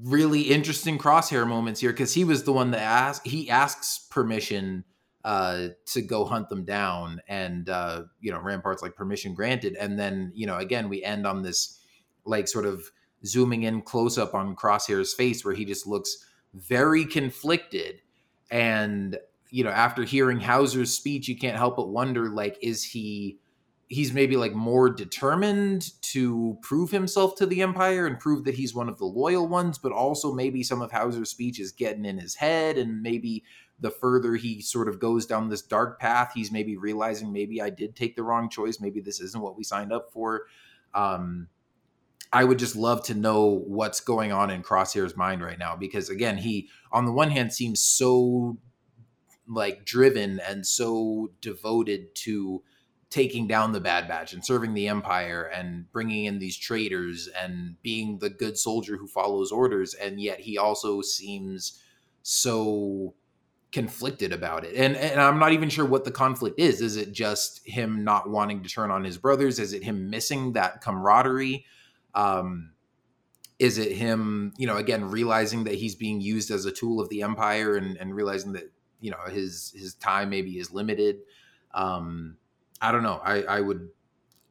really 0.03 0.41
interesting 0.41 0.97
Crosshair 0.97 1.47
moments 1.47 1.79
here 1.79 1.91
because 1.91 2.13
he 2.13 2.23
was 2.23 2.43
the 2.43 2.53
one 2.53 2.71
that 2.71 2.81
asked. 2.81 3.27
He 3.27 3.49
asks 3.49 3.99
permission 4.09 4.83
uh, 5.23 5.67
to 5.85 6.01
go 6.01 6.25
hunt 6.25 6.49
them 6.49 6.65
down, 6.65 7.21
and 7.27 7.69
uh, 7.69 8.03
you 8.19 8.31
know, 8.31 8.39
Rampart's 8.39 8.81
like 8.81 8.95
permission 8.95 9.33
granted. 9.33 9.75
And 9.79 9.97
then 9.99 10.31
you 10.35 10.47
know, 10.47 10.57
again, 10.57 10.89
we 10.89 11.03
end 11.03 11.27
on 11.27 11.41
this 11.41 11.79
like 12.25 12.47
sort 12.47 12.65
of 12.65 12.91
zooming 13.25 13.63
in 13.63 13.81
close 13.81 14.17
up 14.17 14.33
on 14.33 14.55
Crosshair's 14.55 15.13
face 15.13 15.45
where 15.45 15.53
he 15.53 15.65
just 15.65 15.87
looks 15.87 16.25
very 16.53 17.05
conflicted. 17.05 18.01
And, 18.49 19.17
you 19.49 19.63
know, 19.63 19.69
after 19.69 20.03
hearing 20.03 20.39
Howzer's 20.39 20.93
speech, 20.93 21.27
you 21.27 21.37
can't 21.37 21.57
help 21.57 21.77
but 21.77 21.89
wonder 21.89 22.29
like, 22.29 22.57
is 22.61 22.83
he, 22.83 23.39
he's 23.87 24.13
maybe 24.13 24.37
like 24.37 24.53
more 24.53 24.89
determined 24.89 25.91
to 26.01 26.57
prove 26.61 26.91
himself 26.91 27.35
to 27.35 27.45
the 27.45 27.61
Empire 27.61 28.07
and 28.07 28.19
prove 28.19 28.45
that 28.45 28.55
he's 28.55 28.73
one 28.73 28.89
of 28.89 28.97
the 28.97 29.05
loyal 29.05 29.47
ones, 29.47 29.77
but 29.77 29.91
also 29.91 30.33
maybe 30.33 30.63
some 30.63 30.81
of 30.81 30.91
Howzer's 30.91 31.29
speech 31.29 31.59
is 31.59 31.71
getting 31.71 32.05
in 32.05 32.17
his 32.17 32.35
head. 32.35 32.77
And 32.77 33.01
maybe 33.01 33.43
the 33.81 33.91
further 33.91 34.35
he 34.35 34.61
sort 34.61 34.87
of 34.87 34.99
goes 34.99 35.25
down 35.25 35.49
this 35.49 35.63
dark 35.63 35.99
path, 35.99 36.31
he's 36.33 36.51
maybe 36.51 36.77
realizing 36.77 37.33
maybe 37.33 37.61
I 37.61 37.69
did 37.69 37.95
take 37.95 38.15
the 38.15 38.23
wrong 38.23 38.49
choice. 38.49 38.79
Maybe 38.79 39.01
this 39.01 39.19
isn't 39.19 39.41
what 39.41 39.57
we 39.57 39.63
signed 39.63 39.91
up 39.91 40.11
for. 40.13 40.43
Um, 40.93 41.47
I 42.31 42.45
would 42.45 42.59
just 42.59 42.75
love 42.75 43.03
to 43.05 43.13
know 43.13 43.63
what's 43.65 43.99
going 43.99 44.31
on 44.31 44.51
in 44.51 44.63
Crosshair's 44.63 45.17
mind 45.17 45.41
right 45.41 45.59
now 45.59 45.75
because 45.75 46.09
again, 46.09 46.37
he 46.37 46.69
on 46.91 47.05
the 47.05 47.11
one 47.11 47.31
hand 47.31 47.51
seems 47.51 47.81
so 47.81 48.57
like 49.47 49.83
driven 49.83 50.39
and 50.39 50.65
so 50.65 51.31
devoted 51.41 52.15
to 52.15 52.63
taking 53.09 53.45
down 53.45 53.73
the 53.73 53.81
Bad 53.81 54.07
Batch 54.07 54.31
and 54.31 54.45
serving 54.45 54.73
the 54.73 54.87
Empire 54.87 55.43
and 55.43 55.91
bringing 55.91 56.23
in 56.25 56.39
these 56.39 56.57
traitors 56.57 57.27
and 57.27 57.75
being 57.81 58.19
the 58.19 58.29
good 58.29 58.57
soldier 58.57 58.95
who 58.95 59.07
follows 59.07 59.51
orders, 59.51 59.93
and 59.93 60.21
yet 60.21 60.39
he 60.39 60.57
also 60.57 61.01
seems 61.01 61.83
so 62.23 63.13
conflicted 63.71 64.33
about 64.33 64.65
it. 64.65 64.75
And 64.75 64.95
and 64.97 65.19
I'm 65.19 65.39
not 65.39 65.53
even 65.53 65.69
sure 65.69 65.85
what 65.85 66.03
the 66.03 66.11
conflict 66.11 66.59
is. 66.59 66.81
Is 66.81 66.97
it 66.97 67.13
just 67.13 67.61
him 67.65 68.03
not 68.03 68.29
wanting 68.29 68.63
to 68.63 68.69
turn 68.69 68.91
on 68.91 69.03
his 69.03 69.17
brothers? 69.17 69.59
Is 69.59 69.73
it 69.73 69.83
him 69.83 70.09
missing 70.09 70.53
that 70.53 70.81
camaraderie? 70.81 71.65
Um 72.13 72.71
is 73.59 73.77
it 73.77 73.91
him, 73.91 74.53
you 74.57 74.67
know, 74.67 74.77
again 74.77 75.09
realizing 75.09 75.63
that 75.65 75.75
he's 75.75 75.95
being 75.95 76.19
used 76.19 76.51
as 76.51 76.65
a 76.65 76.71
tool 76.71 76.99
of 76.99 77.09
the 77.09 77.21
empire 77.21 77.75
and 77.77 77.95
and 77.97 78.13
realizing 78.13 78.53
that, 78.53 78.71
you 78.99 79.11
know, 79.11 79.19
his 79.29 79.73
his 79.75 79.93
time 79.95 80.29
maybe 80.29 80.57
is 80.57 80.71
limited. 80.71 81.19
Um 81.73 82.37
I 82.81 82.91
don't 82.91 83.03
know. 83.03 83.21
I 83.23 83.43
I 83.43 83.61
would 83.61 83.87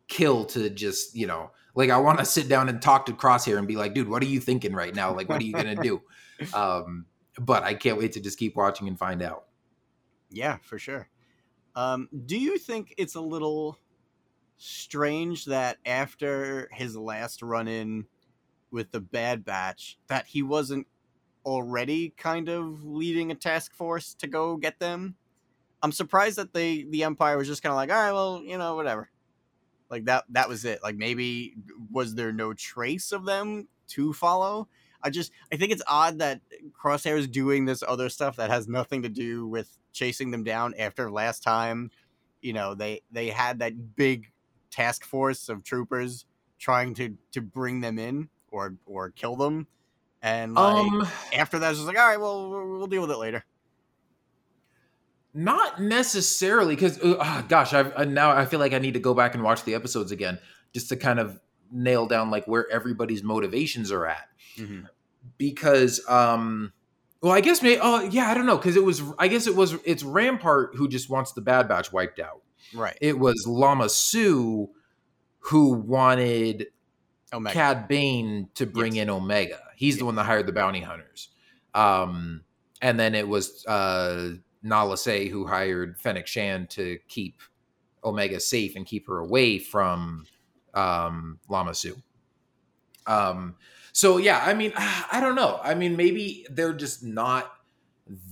kill 0.08 0.46
to 0.46 0.70
just, 0.70 1.14
you 1.14 1.26
know, 1.26 1.50
like 1.74 1.90
I 1.90 1.98
want 1.98 2.20
to 2.20 2.24
sit 2.24 2.48
down 2.48 2.70
and 2.70 2.80
talk 2.80 3.04
to 3.06 3.12
Crosshair 3.12 3.58
and 3.58 3.68
be 3.68 3.76
like, 3.76 3.92
dude, 3.92 4.08
what 4.08 4.22
are 4.22 4.26
you 4.26 4.40
thinking 4.40 4.72
right 4.72 4.94
now? 4.94 5.14
Like 5.14 5.28
what 5.28 5.42
are 5.42 5.44
you 5.44 5.52
going 5.52 5.76
to 5.76 5.82
do? 5.82 6.00
Um 6.54 7.04
but 7.40 7.62
I 7.62 7.74
can't 7.74 7.98
wait 7.98 8.12
to 8.12 8.20
just 8.20 8.38
keep 8.38 8.54
watching 8.54 8.86
and 8.86 8.98
find 8.98 9.22
out. 9.22 9.46
Yeah, 10.30 10.58
for 10.62 10.78
sure. 10.78 11.08
Um, 11.74 12.08
do 12.26 12.38
you 12.38 12.58
think 12.58 12.94
it's 12.98 13.14
a 13.14 13.20
little 13.20 13.78
strange 14.58 15.46
that 15.46 15.78
after 15.86 16.68
his 16.72 16.96
last 16.96 17.42
run 17.42 17.66
in 17.66 18.06
with 18.70 18.90
the 18.90 19.00
Bad 19.00 19.44
Batch, 19.44 19.98
that 20.08 20.26
he 20.26 20.42
wasn't 20.42 20.86
already 21.46 22.10
kind 22.10 22.50
of 22.50 22.84
leading 22.84 23.30
a 23.30 23.34
task 23.34 23.74
force 23.74 24.14
to 24.14 24.26
go 24.26 24.56
get 24.56 24.78
them? 24.78 25.16
I'm 25.82 25.92
surprised 25.92 26.36
that 26.36 26.52
they 26.52 26.84
the 26.84 27.04
Empire 27.04 27.38
was 27.38 27.48
just 27.48 27.62
kind 27.62 27.70
of 27.70 27.76
like, 27.76 27.90
all 27.90 27.96
right, 27.96 28.12
well, 28.12 28.42
you 28.44 28.58
know, 28.58 28.76
whatever. 28.76 29.10
Like 29.88 30.04
that 30.04 30.24
that 30.30 30.48
was 30.48 30.66
it. 30.66 30.82
Like 30.82 30.96
maybe 30.96 31.54
was 31.90 32.14
there 32.14 32.32
no 32.32 32.52
trace 32.52 33.12
of 33.12 33.24
them 33.24 33.66
to 33.88 34.12
follow? 34.12 34.68
I 35.02 35.10
just 35.10 35.32
I 35.52 35.56
think 35.56 35.72
it's 35.72 35.82
odd 35.86 36.18
that 36.18 36.40
Crosshair 36.72 37.16
is 37.18 37.28
doing 37.28 37.64
this 37.64 37.82
other 37.86 38.08
stuff 38.08 38.36
that 38.36 38.50
has 38.50 38.68
nothing 38.68 39.02
to 39.02 39.08
do 39.08 39.46
with 39.46 39.78
chasing 39.92 40.30
them 40.30 40.44
down 40.44 40.74
after 40.78 41.10
last 41.10 41.42
time. 41.42 41.90
You 42.40 42.52
know, 42.52 42.74
they 42.74 43.02
they 43.10 43.28
had 43.28 43.58
that 43.60 43.96
big 43.96 44.30
task 44.70 45.04
force 45.04 45.48
of 45.48 45.64
troopers 45.64 46.26
trying 46.58 46.94
to 46.94 47.16
to 47.32 47.40
bring 47.40 47.80
them 47.80 47.98
in 47.98 48.28
or 48.50 48.76
or 48.86 49.10
kill 49.10 49.36
them. 49.36 49.66
And 50.22 50.54
like, 50.54 50.76
Um 50.76 51.08
after 51.34 51.58
that, 51.58 51.70
it's 51.70 51.78
just 51.78 51.86
like, 51.86 51.98
all 51.98 52.06
right, 52.06 52.20
well, 52.20 52.50
we'll 52.50 52.78
we'll 52.78 52.86
deal 52.86 53.02
with 53.02 53.10
it 53.10 53.18
later. 53.18 53.44
Not 55.32 55.80
necessarily, 55.80 56.74
because 56.74 56.98
uh, 57.02 57.42
gosh, 57.48 57.72
I've 57.72 57.94
uh, 57.96 58.04
now 58.04 58.30
I 58.32 58.46
feel 58.46 58.58
like 58.58 58.72
I 58.72 58.78
need 58.78 58.94
to 58.94 59.00
go 59.00 59.14
back 59.14 59.34
and 59.34 59.44
watch 59.44 59.64
the 59.64 59.74
episodes 59.74 60.10
again 60.10 60.38
just 60.74 60.88
to 60.88 60.96
kind 60.96 61.20
of 61.20 61.40
nail 61.72 62.06
down 62.06 62.30
like 62.30 62.46
where 62.46 62.70
everybody's 62.70 63.22
motivations 63.22 63.90
are 63.92 64.06
at. 64.06 64.28
Because, 65.38 66.00
um, 66.08 66.72
well, 67.20 67.32
I 67.32 67.40
guess 67.40 67.62
maybe. 67.62 67.78
Oh, 67.82 68.00
yeah, 68.02 68.30
I 68.30 68.34
don't 68.34 68.46
know, 68.46 68.56
because 68.56 68.76
it 68.76 68.84
was. 68.84 69.02
I 69.18 69.28
guess 69.28 69.46
it 69.46 69.54
was. 69.54 69.74
It's 69.84 70.02
Rampart 70.02 70.74
who 70.74 70.88
just 70.88 71.10
wants 71.10 71.32
the 71.32 71.40
Bad 71.40 71.68
Batch 71.68 71.92
wiped 71.92 72.18
out. 72.20 72.42
Right. 72.74 72.96
It 73.00 73.18
was 73.18 73.46
Lama 73.46 73.88
Su 73.88 74.70
who 75.40 75.72
wanted 75.72 76.68
Omega. 77.32 77.54
Cad 77.54 77.88
Bane 77.88 78.48
to 78.54 78.66
bring 78.66 78.94
Yes. 78.94 79.02
in 79.04 79.10
Omega. 79.10 79.60
He's 79.76 79.98
the 79.98 80.04
one 80.04 80.14
that 80.16 80.24
hired 80.24 80.46
the 80.46 80.52
bounty 80.52 80.80
hunters. 80.80 81.28
Um, 81.74 82.42
and 82.82 82.98
then 82.98 83.14
it 83.14 83.26
was 83.28 83.64
uh, 83.66 84.32
Nala 84.62 84.96
Se 84.98 85.28
who 85.28 85.46
hired 85.46 85.98
Fennec 85.98 86.26
Shan 86.26 86.66
to 86.68 86.98
keep 87.08 87.40
Omega 88.04 88.40
safe 88.40 88.76
and 88.76 88.84
keep 88.86 89.06
her 89.06 89.18
away 89.18 89.58
from 89.58 90.26
um, 90.74 91.38
Lama 91.48 91.74
Su. 91.74 91.96
Um, 93.06 93.56
so 93.92 94.16
yeah, 94.18 94.42
I 94.44 94.54
mean, 94.54 94.72
I 94.76 95.20
don't 95.20 95.34
know. 95.34 95.60
I 95.62 95.74
mean, 95.74 95.96
maybe 95.96 96.46
they're 96.50 96.74
just 96.74 97.02
not 97.02 97.52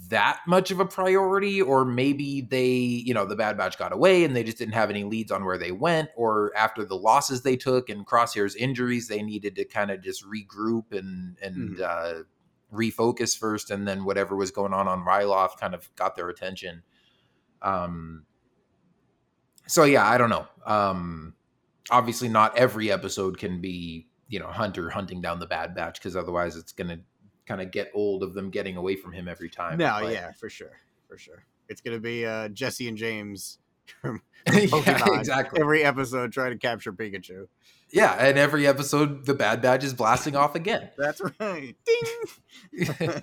that 0.09 0.41
much 0.47 0.71
of 0.71 0.81
a 0.81 0.85
priority, 0.85 1.63
or 1.63 1.85
maybe 1.85 2.41
they, 2.41 2.67
you 2.69 3.15
know, 3.15 3.25
the 3.25 3.37
Bad 3.37 3.57
Batch 3.57 3.79
got 3.79 3.93
away 3.93 4.25
and 4.25 4.35
they 4.35 4.43
just 4.43 4.59
didn't 4.59 4.75
have 4.75 4.91
any 4.91 5.05
leads 5.05 5.31
on 5.31 5.45
where 5.45 5.59
they 5.59 5.71
went, 5.71 6.11
or 6.17 6.53
after 6.57 6.85
the 6.85 6.97
losses 6.97 7.43
they 7.43 7.57
took 7.57 7.89
and 7.89 8.07
Crosshair's 8.07 8.57
injuries, 8.57 9.09
they 9.09 9.23
needed 9.23 9.55
to 9.57 9.65
kind 9.65 9.91
of 9.91 10.03
just 10.03 10.25
regroup 10.25 10.93
and 10.93 11.37
and 11.43 11.81
uh, 11.81 12.15
refocus 12.73 13.39
first, 13.39 13.71
and 13.71 13.87
then 13.87 14.05
whatever 14.05 14.35
was 14.35 14.51
going 14.51 14.73
on 14.73 14.89
on 14.89 15.05
Ryloth 15.05 15.59
kind 15.59 15.75
of 15.75 15.95
got 15.97 16.17
their 16.17 16.29
attention. 16.29 16.83
Um. 17.63 18.25
So 19.67 19.85
yeah, 19.85 20.09
I 20.09 20.17
don't 20.17 20.31
know. 20.31 20.47
Um, 20.65 21.35
obviously, 21.91 22.29
not 22.29 22.57
every 22.57 22.91
episode 22.91 23.39
can 23.39 23.61
be 23.61 24.07
you 24.29 24.39
know 24.39 24.49
Hunter 24.49 24.91
hunting 24.91 25.21
down 25.21 25.39
the 25.41 25.47
Bad 25.47 25.75
Batch 25.75 25.99
because 25.99 26.17
otherwise 26.17 26.57
it's 26.57 26.73
gonna 26.73 27.01
kind 27.47 27.61
of 27.61 27.71
get 27.71 27.91
old 27.95 28.23
of 28.23 28.35
them 28.35 28.51
getting 28.51 28.77
away 28.77 28.97
from 28.97 29.13
him 29.13 29.27
every 29.29 29.49
time. 29.49 29.79
No, 29.79 29.99
But- 30.03 30.13
yeah, 30.13 30.33
for 30.33 30.49
sure, 30.51 30.79
for 31.09 31.17
sure. 31.19 31.45
It's 31.69 31.81
gonna 31.81 31.99
be 32.01 32.25
uh, 32.27 32.49
Jessie 32.49 32.89
and 32.89 32.97
James 32.97 33.59
from 34.01 34.23
yeah, 34.47 35.19
exactly. 35.19 35.61
every 35.61 35.83
episode 35.85 36.33
trying 36.33 36.53
to 36.53 36.59
capture 36.59 36.93
Pikachu. 36.93 37.47
Yeah, 37.91 38.13
and 38.15 38.37
every 38.39 38.67
episode 38.67 39.25
the 39.25 39.35
Bad 39.35 39.63
Batch 39.63 39.83
is 39.83 39.95
blasting 39.95 40.37
off 40.37 40.55
again. 40.55 40.91
That's 40.99 41.23
right. 41.41 41.75
Ding. 41.87 43.21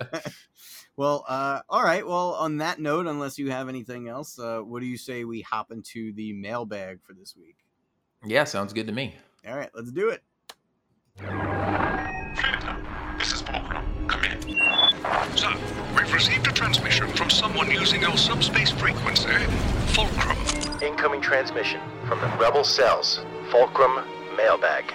well, 0.96 1.24
uh, 1.28 1.60
all 1.68 1.84
right. 1.84 2.04
Well, 2.06 2.34
on 2.34 2.56
that 2.58 2.80
note, 2.80 3.06
unless 3.06 3.38
you 3.38 3.50
have 3.50 3.68
anything 3.68 4.08
else, 4.08 4.38
uh, 4.38 4.58
what 4.58 4.80
do 4.80 4.86
you 4.86 4.98
say 4.98 5.24
we 5.24 5.40
hop 5.40 5.70
into 5.70 6.12
the 6.12 6.32
mailbag 6.32 7.00
for 7.02 7.12
this 7.12 7.36
week? 7.36 7.56
Yeah, 8.26 8.44
sounds 8.44 8.72
good 8.72 8.86
to 8.86 8.92
me. 8.92 9.14
All 9.46 9.56
right, 9.56 9.70
let's 9.74 9.92
do 9.92 10.08
it. 10.08 10.22
This 13.18 13.32
is 13.32 13.40
Fulcrum. 13.42 13.84
Come 14.08 14.24
in. 14.24 14.42
So, 15.36 15.52
we've 15.96 16.12
received 16.12 16.46
a 16.46 16.52
transmission 16.52 17.08
from 17.08 17.30
someone 17.30 17.70
using 17.70 18.02
your 18.02 18.16
subspace 18.16 18.70
frequency, 18.70 19.28
Fulcrum. 19.94 20.36
Incoming 20.82 21.20
transmission 21.20 21.80
from 22.06 22.20
the 22.20 22.26
Rebel 22.38 22.64
Cells. 22.64 23.20
Fulcrum 23.50 24.04
Mailbag. 24.36 24.92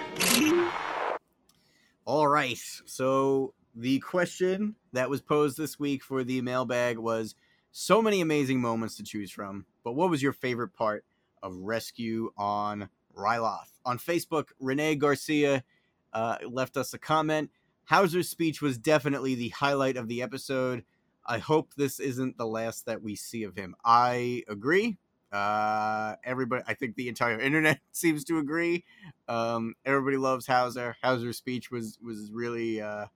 All 2.04 2.28
right. 2.28 2.58
So 2.84 3.54
the 3.74 3.98
question 4.00 4.76
that 4.92 5.08
was 5.08 5.20
posed 5.22 5.56
this 5.56 5.78
week 5.78 6.02
for 6.02 6.22
the 6.24 6.40
mailbag 6.42 6.98
was 6.98 7.34
so 7.70 8.02
many 8.02 8.20
amazing 8.20 8.60
moments 8.60 8.96
to 8.96 9.02
choose 9.02 9.30
from, 9.30 9.64
but 9.82 9.92
what 9.92 10.10
was 10.10 10.22
your 10.22 10.32
favorite 10.32 10.74
part 10.74 11.04
of 11.42 11.56
Rescue 11.56 12.30
on 12.36 12.88
Ryloth? 13.16 13.68
On 13.84 13.98
Facebook, 13.98 14.48
Renee 14.60 14.94
Garcia 14.96 15.64
uh, 16.12 16.36
left 16.48 16.76
us 16.76 16.94
a 16.94 16.98
comment. 16.98 17.50
Howzer's 17.84 18.28
speech 18.28 18.62
was 18.62 18.78
definitely 18.78 19.34
the 19.34 19.48
highlight 19.50 19.96
of 19.96 20.08
the 20.08 20.22
episode. 20.22 20.84
I 21.26 21.38
hope 21.38 21.74
this 21.74 22.00
isn't 22.00 22.36
the 22.38 22.46
last 22.46 22.86
that 22.86 23.02
we 23.02 23.14
see 23.16 23.44
of 23.44 23.54
him. 23.56 23.74
I 23.84 24.42
agree. 24.48 24.98
Uh, 25.30 26.16
everybody, 26.24 26.62
I 26.66 26.74
think 26.74 26.94
the 26.96 27.08
entire 27.08 27.40
internet 27.40 27.80
seems 27.92 28.24
to 28.24 28.38
agree. 28.38 28.84
Um, 29.28 29.74
everybody 29.84 30.16
loves 30.16 30.46
Howzer. 30.46 30.96
Howzer's 31.02 31.36
speech 31.38 31.70
was 31.70 31.98
was 32.02 32.30
really, 32.30 32.80
uh, 32.80 33.06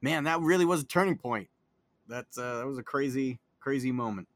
man, 0.00 0.24
that 0.24 0.40
really 0.40 0.64
was 0.64 0.82
a 0.82 0.86
turning 0.86 1.16
point. 1.16 1.48
That's 2.08 2.36
uh, 2.38 2.58
that 2.58 2.66
was 2.66 2.78
a 2.78 2.82
crazy, 2.82 3.40
crazy 3.60 3.92
moment. 3.92 4.28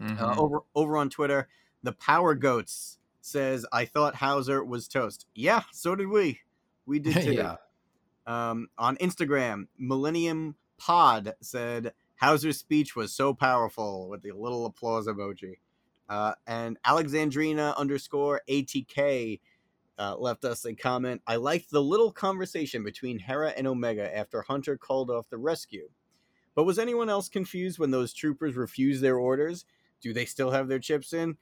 Uh, 0.00 0.04
Mhm. 0.04 0.36
over 0.38 0.60
over 0.76 0.96
on 0.96 1.10
Twitter, 1.10 1.48
the 1.82 1.92
Power 1.92 2.34
Goats 2.36 2.97
says, 3.20 3.66
"I 3.72 3.84
thought 3.84 4.16
Howzer 4.16 4.64
was 4.64 4.88
toast." 4.88 5.26
Yeah, 5.34 5.62
so 5.72 5.94
did 5.94 6.08
we. 6.08 6.40
We 6.86 6.98
did 7.00 7.22
too. 7.22 7.32
yeah. 7.32 7.56
Um, 8.26 8.68
on 8.76 8.96
Instagram, 8.96 9.68
Millennium 9.78 10.56
Pod 10.78 11.34
said 11.40 11.92
Howzer's 12.16 12.58
speech 12.58 12.94
was 12.94 13.14
so 13.14 13.32
powerful 13.32 14.08
with 14.08 14.22
the 14.22 14.32
little 14.32 14.66
applause 14.66 15.06
emoji. 15.06 15.54
Uh, 16.08 16.34
and 16.46 16.78
Alexandrina 16.84 17.76
underscore 17.76 18.42
ATK 18.48 19.40
uh, 19.98 20.16
left 20.16 20.44
us 20.44 20.64
a 20.64 20.74
comment. 20.74 21.22
I 21.26 21.36
liked 21.36 21.70
the 21.70 21.82
little 21.82 22.12
conversation 22.12 22.82
between 22.84 23.18
Hera 23.18 23.50
and 23.50 23.66
Omega 23.66 24.16
after 24.16 24.42
Hunter 24.42 24.76
called 24.76 25.10
off 25.10 25.28
the 25.30 25.38
rescue. 25.38 25.88
But 26.54 26.64
was 26.64 26.78
anyone 26.78 27.08
else 27.08 27.28
confused 27.28 27.78
when 27.78 27.90
those 27.90 28.12
troopers 28.12 28.56
refused 28.56 29.02
their 29.02 29.16
orders? 29.18 29.64
Do 30.00 30.12
they 30.12 30.24
still 30.24 30.50
have 30.50 30.68
their 30.68 30.78
chips 30.78 31.12
in? 31.12 31.36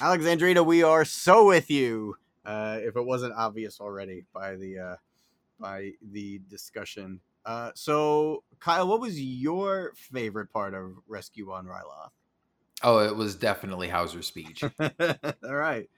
Alexandrina, 0.00 0.64
we 0.64 0.82
are 0.82 1.04
so 1.04 1.46
with 1.46 1.70
you. 1.70 2.16
Uh, 2.44 2.78
if 2.82 2.96
it 2.96 3.02
wasn't 3.04 3.32
obvious 3.34 3.80
already 3.80 4.24
by 4.34 4.56
the 4.56 4.78
uh, 4.78 4.96
by 5.58 5.92
the 6.12 6.40
discussion. 6.50 7.20
Uh, 7.46 7.70
so, 7.74 8.42
Kyle, 8.60 8.88
what 8.88 9.00
was 9.00 9.20
your 9.20 9.92
favorite 9.96 10.52
part 10.52 10.74
of 10.74 10.92
Rescue 11.06 11.52
on 11.52 11.66
Ryloth? 11.66 12.10
Oh, 12.82 12.98
it 12.98 13.16
was 13.16 13.34
definitely 13.34 13.88
Howzer's 13.88 14.26
speech. 14.26 14.68
All 14.80 15.54
right. 15.54 15.88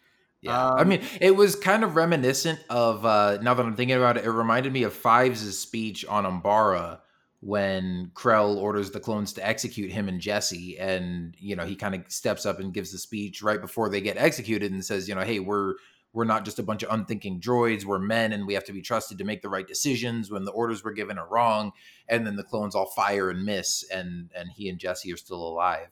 Yeah, 0.42 0.70
I 0.76 0.84
Um, 0.84 0.88
mean, 0.88 1.02
it 1.20 1.34
was 1.34 1.56
kind 1.56 1.82
of 1.82 1.96
reminiscent 1.96 2.60
of. 2.70 3.04
uh 3.04 3.38
Now 3.42 3.54
that 3.54 3.64
I'm 3.66 3.74
thinking 3.76 3.96
about 3.96 4.16
it, 4.18 4.24
it 4.24 4.30
reminded 4.30 4.72
me 4.72 4.84
of 4.84 4.92
Fives' 4.92 5.58
speech 5.58 6.04
on 6.06 6.24
Umbara, 6.24 7.00
when 7.46 8.10
Krell 8.12 8.56
orders 8.56 8.90
the 8.90 8.98
clones 8.98 9.32
to 9.34 9.46
execute 9.46 9.92
him 9.92 10.08
and 10.08 10.20
Jesse, 10.20 10.76
and 10.78 11.36
you 11.38 11.54
know 11.54 11.64
he 11.64 11.76
kind 11.76 11.94
of 11.94 12.02
steps 12.08 12.44
up 12.44 12.58
and 12.58 12.74
gives 12.74 12.90
the 12.90 12.98
speech 12.98 13.40
right 13.40 13.60
before 13.60 13.88
they 13.88 14.00
get 14.00 14.16
executed 14.16 14.72
and 14.72 14.84
says, 14.84 15.08
you 15.08 15.14
know, 15.14 15.20
hey, 15.20 15.38
we're 15.38 15.74
we're 16.12 16.24
not 16.24 16.44
just 16.44 16.58
a 16.58 16.64
bunch 16.64 16.82
of 16.82 16.92
unthinking 16.92 17.40
droids, 17.40 17.84
we're 17.84 18.00
men, 18.00 18.32
and 18.32 18.48
we 18.48 18.54
have 18.54 18.64
to 18.64 18.72
be 18.72 18.82
trusted 18.82 19.18
to 19.18 19.24
make 19.24 19.42
the 19.42 19.48
right 19.48 19.68
decisions 19.68 20.28
when 20.28 20.44
the 20.44 20.50
orders 20.50 20.82
we're 20.82 20.92
given 20.92 21.18
are 21.18 21.28
wrong. 21.28 21.70
And 22.08 22.26
then 22.26 22.34
the 22.34 22.42
clones 22.42 22.74
all 22.74 22.86
fire 22.86 23.30
and 23.30 23.44
miss, 23.44 23.84
and 23.92 24.32
and 24.34 24.50
he 24.50 24.68
and 24.68 24.80
Jesse 24.80 25.12
are 25.12 25.16
still 25.16 25.40
alive. 25.40 25.88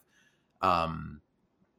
Um, 0.60 1.20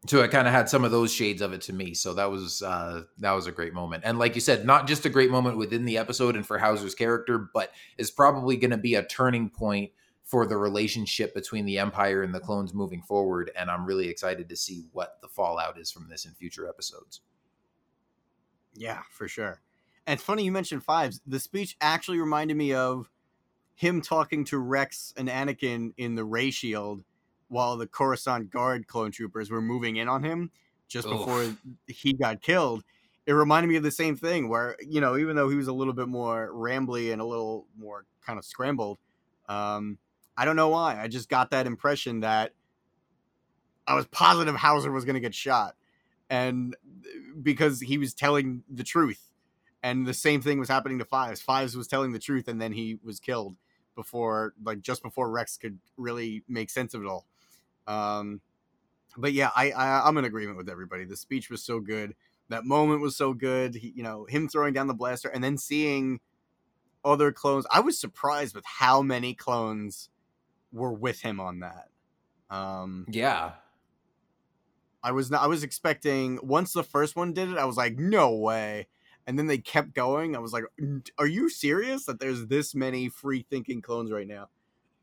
so 0.07 0.21
it 0.21 0.31
kind 0.31 0.47
of 0.47 0.53
had 0.53 0.69
some 0.69 0.83
of 0.83 0.91
those 0.91 1.13
shades 1.13 1.41
of 1.41 1.53
it 1.53 1.61
to 1.61 1.73
me. 1.73 1.93
So 1.93 2.13
that 2.13 2.29
was 2.29 2.61
uh, 2.61 3.03
that 3.19 3.31
was 3.31 3.47
a 3.47 3.51
great 3.51 3.73
moment, 3.73 4.03
and 4.05 4.19
like 4.19 4.35
you 4.35 4.41
said, 4.41 4.65
not 4.65 4.87
just 4.87 5.05
a 5.05 5.09
great 5.09 5.31
moment 5.31 5.57
within 5.57 5.85
the 5.85 5.97
episode 5.97 6.35
and 6.35 6.45
for 6.45 6.57
Howzer's 6.57 6.95
character, 6.95 7.49
but 7.53 7.71
is 7.97 8.11
probably 8.11 8.57
going 8.57 8.71
to 8.71 8.77
be 8.77 8.95
a 8.95 9.05
turning 9.05 9.49
point 9.49 9.91
for 10.25 10.47
the 10.47 10.57
relationship 10.57 11.33
between 11.35 11.65
the 11.65 11.77
Empire 11.77 12.23
and 12.23 12.33
the 12.33 12.39
clones 12.39 12.73
moving 12.73 13.01
forward. 13.03 13.51
And 13.55 13.69
I'm 13.69 13.85
really 13.85 14.09
excited 14.09 14.49
to 14.49 14.55
see 14.55 14.85
what 14.91 15.19
the 15.21 15.27
fallout 15.27 15.79
is 15.79 15.91
from 15.91 16.09
this 16.09 16.25
in 16.25 16.33
future 16.33 16.67
episodes. 16.67 17.21
Yeah, 18.73 19.01
for 19.11 19.27
sure. 19.27 19.61
And 20.07 20.17
it's 20.17 20.23
funny 20.23 20.43
you 20.43 20.51
mentioned 20.51 20.83
fives. 20.83 21.21
The 21.27 21.39
speech 21.39 21.77
actually 21.79 22.19
reminded 22.19 22.57
me 22.57 22.73
of 22.73 23.09
him 23.75 24.01
talking 24.01 24.45
to 24.45 24.57
Rex 24.57 25.13
and 25.15 25.29
Anakin 25.29 25.93
in 25.97 26.15
the 26.15 26.25
Ray 26.25 26.49
Shield 26.49 27.03
while 27.47 27.77
the 27.77 27.87
Coruscant 27.87 28.49
Guard 28.49 28.87
clone 28.87 29.11
troopers 29.11 29.51
were 29.51 29.61
moving 29.61 29.97
in 29.97 30.07
on 30.07 30.23
him 30.23 30.51
just 30.87 31.07
before 31.07 31.55
he 31.87 32.13
got 32.13 32.41
killed. 32.41 32.83
It 33.25 33.33
reminded 33.33 33.67
me 33.69 33.75
of 33.75 33.83
the 33.83 33.91
same 33.91 34.15
thing 34.15 34.49
where, 34.49 34.75
you 34.87 35.01
know, 35.01 35.17
even 35.17 35.35
though 35.35 35.49
he 35.49 35.55
was 35.55 35.67
a 35.67 35.73
little 35.73 35.93
bit 35.93 36.07
more 36.07 36.51
rambly 36.53 37.11
and 37.11 37.21
a 37.21 37.25
little 37.25 37.65
more 37.77 38.05
kind 38.25 38.37
of 38.37 38.45
scrambled, 38.45 38.99
um, 39.49 39.97
I 40.37 40.45
don't 40.45 40.55
know 40.55 40.69
why. 40.69 40.99
I 41.01 41.07
just 41.07 41.29
got 41.29 41.51
that 41.51 41.65
impression 41.65 42.19
that 42.19 42.51
I 43.87 43.95
was 43.95 44.05
positive 44.07 44.55
Howzer 44.55 44.91
was 44.91 45.05
going 45.05 45.15
to 45.15 45.19
get 45.19 45.33
shot. 45.33 45.75
And 46.29 46.75
because 47.41 47.79
he 47.81 47.97
was 47.97 48.13
telling 48.13 48.63
the 48.69 48.83
truth. 48.83 49.31
And 49.83 50.07
the 50.07 50.13
same 50.13 50.41
thing 50.41 50.59
was 50.59 50.69
happening 50.69 50.99
to 50.99 51.05
Fives. 51.05 51.41
Fives 51.41 51.77
was 51.77 51.87
telling 51.87 52.11
the 52.11 52.19
truth 52.19 52.47
and 52.47 52.59
then 52.59 52.73
he 52.73 52.97
was 53.03 53.19
killed 53.19 53.55
before, 53.95 54.53
like, 54.63 54.81
just 54.81 55.03
before 55.03 55.29
Rex 55.29 55.57
could 55.57 55.79
really 55.97 56.43
make 56.47 56.69
sense 56.69 56.93
of 56.93 57.01
it 57.01 57.07
all. 57.07 57.25
Um, 57.87 58.41
but 59.17 59.33
yeah, 59.33 59.51
I, 59.55 59.71
I 59.71 60.07
I'm 60.07 60.17
in 60.17 60.25
agreement 60.25 60.57
with 60.57 60.69
everybody. 60.69 61.05
The 61.05 61.17
speech 61.17 61.49
was 61.49 61.63
so 61.63 61.79
good. 61.79 62.15
That 62.49 62.65
moment 62.65 63.01
was 63.01 63.15
so 63.15 63.33
good. 63.33 63.75
He, 63.75 63.93
you 63.95 64.03
know, 64.03 64.25
him 64.25 64.47
throwing 64.47 64.73
down 64.73 64.87
the 64.87 64.93
blaster 64.93 65.29
and 65.29 65.43
then 65.43 65.57
seeing 65.57 66.19
other 67.03 67.31
clones. 67.31 67.65
I 67.71 67.79
was 67.79 67.99
surprised 67.99 68.55
with 68.55 68.65
how 68.65 69.01
many 69.01 69.33
clones 69.33 70.09
were 70.71 70.93
with 70.93 71.21
him 71.21 71.39
on 71.39 71.59
that. 71.59 71.89
Um, 72.49 73.05
Yeah, 73.09 73.53
I 75.03 75.11
was 75.11 75.31
not. 75.31 75.43
I 75.43 75.47
was 75.47 75.63
expecting 75.63 76.39
once 76.43 76.73
the 76.73 76.83
first 76.83 77.15
one 77.15 77.33
did 77.33 77.49
it. 77.49 77.57
I 77.57 77.65
was 77.65 77.77
like, 77.77 77.97
no 77.97 78.35
way. 78.35 78.87
And 79.27 79.39
then 79.39 79.47
they 79.47 79.57
kept 79.57 79.93
going. 79.93 80.35
I 80.35 80.39
was 80.39 80.53
like, 80.53 80.65
are 81.17 81.27
you 81.27 81.49
serious 81.49 82.05
that 82.05 82.19
there's 82.19 82.47
this 82.47 82.75
many 82.75 83.09
free 83.09 83.45
thinking 83.49 83.81
clones 83.81 84.11
right 84.11 84.27
now? 84.27 84.49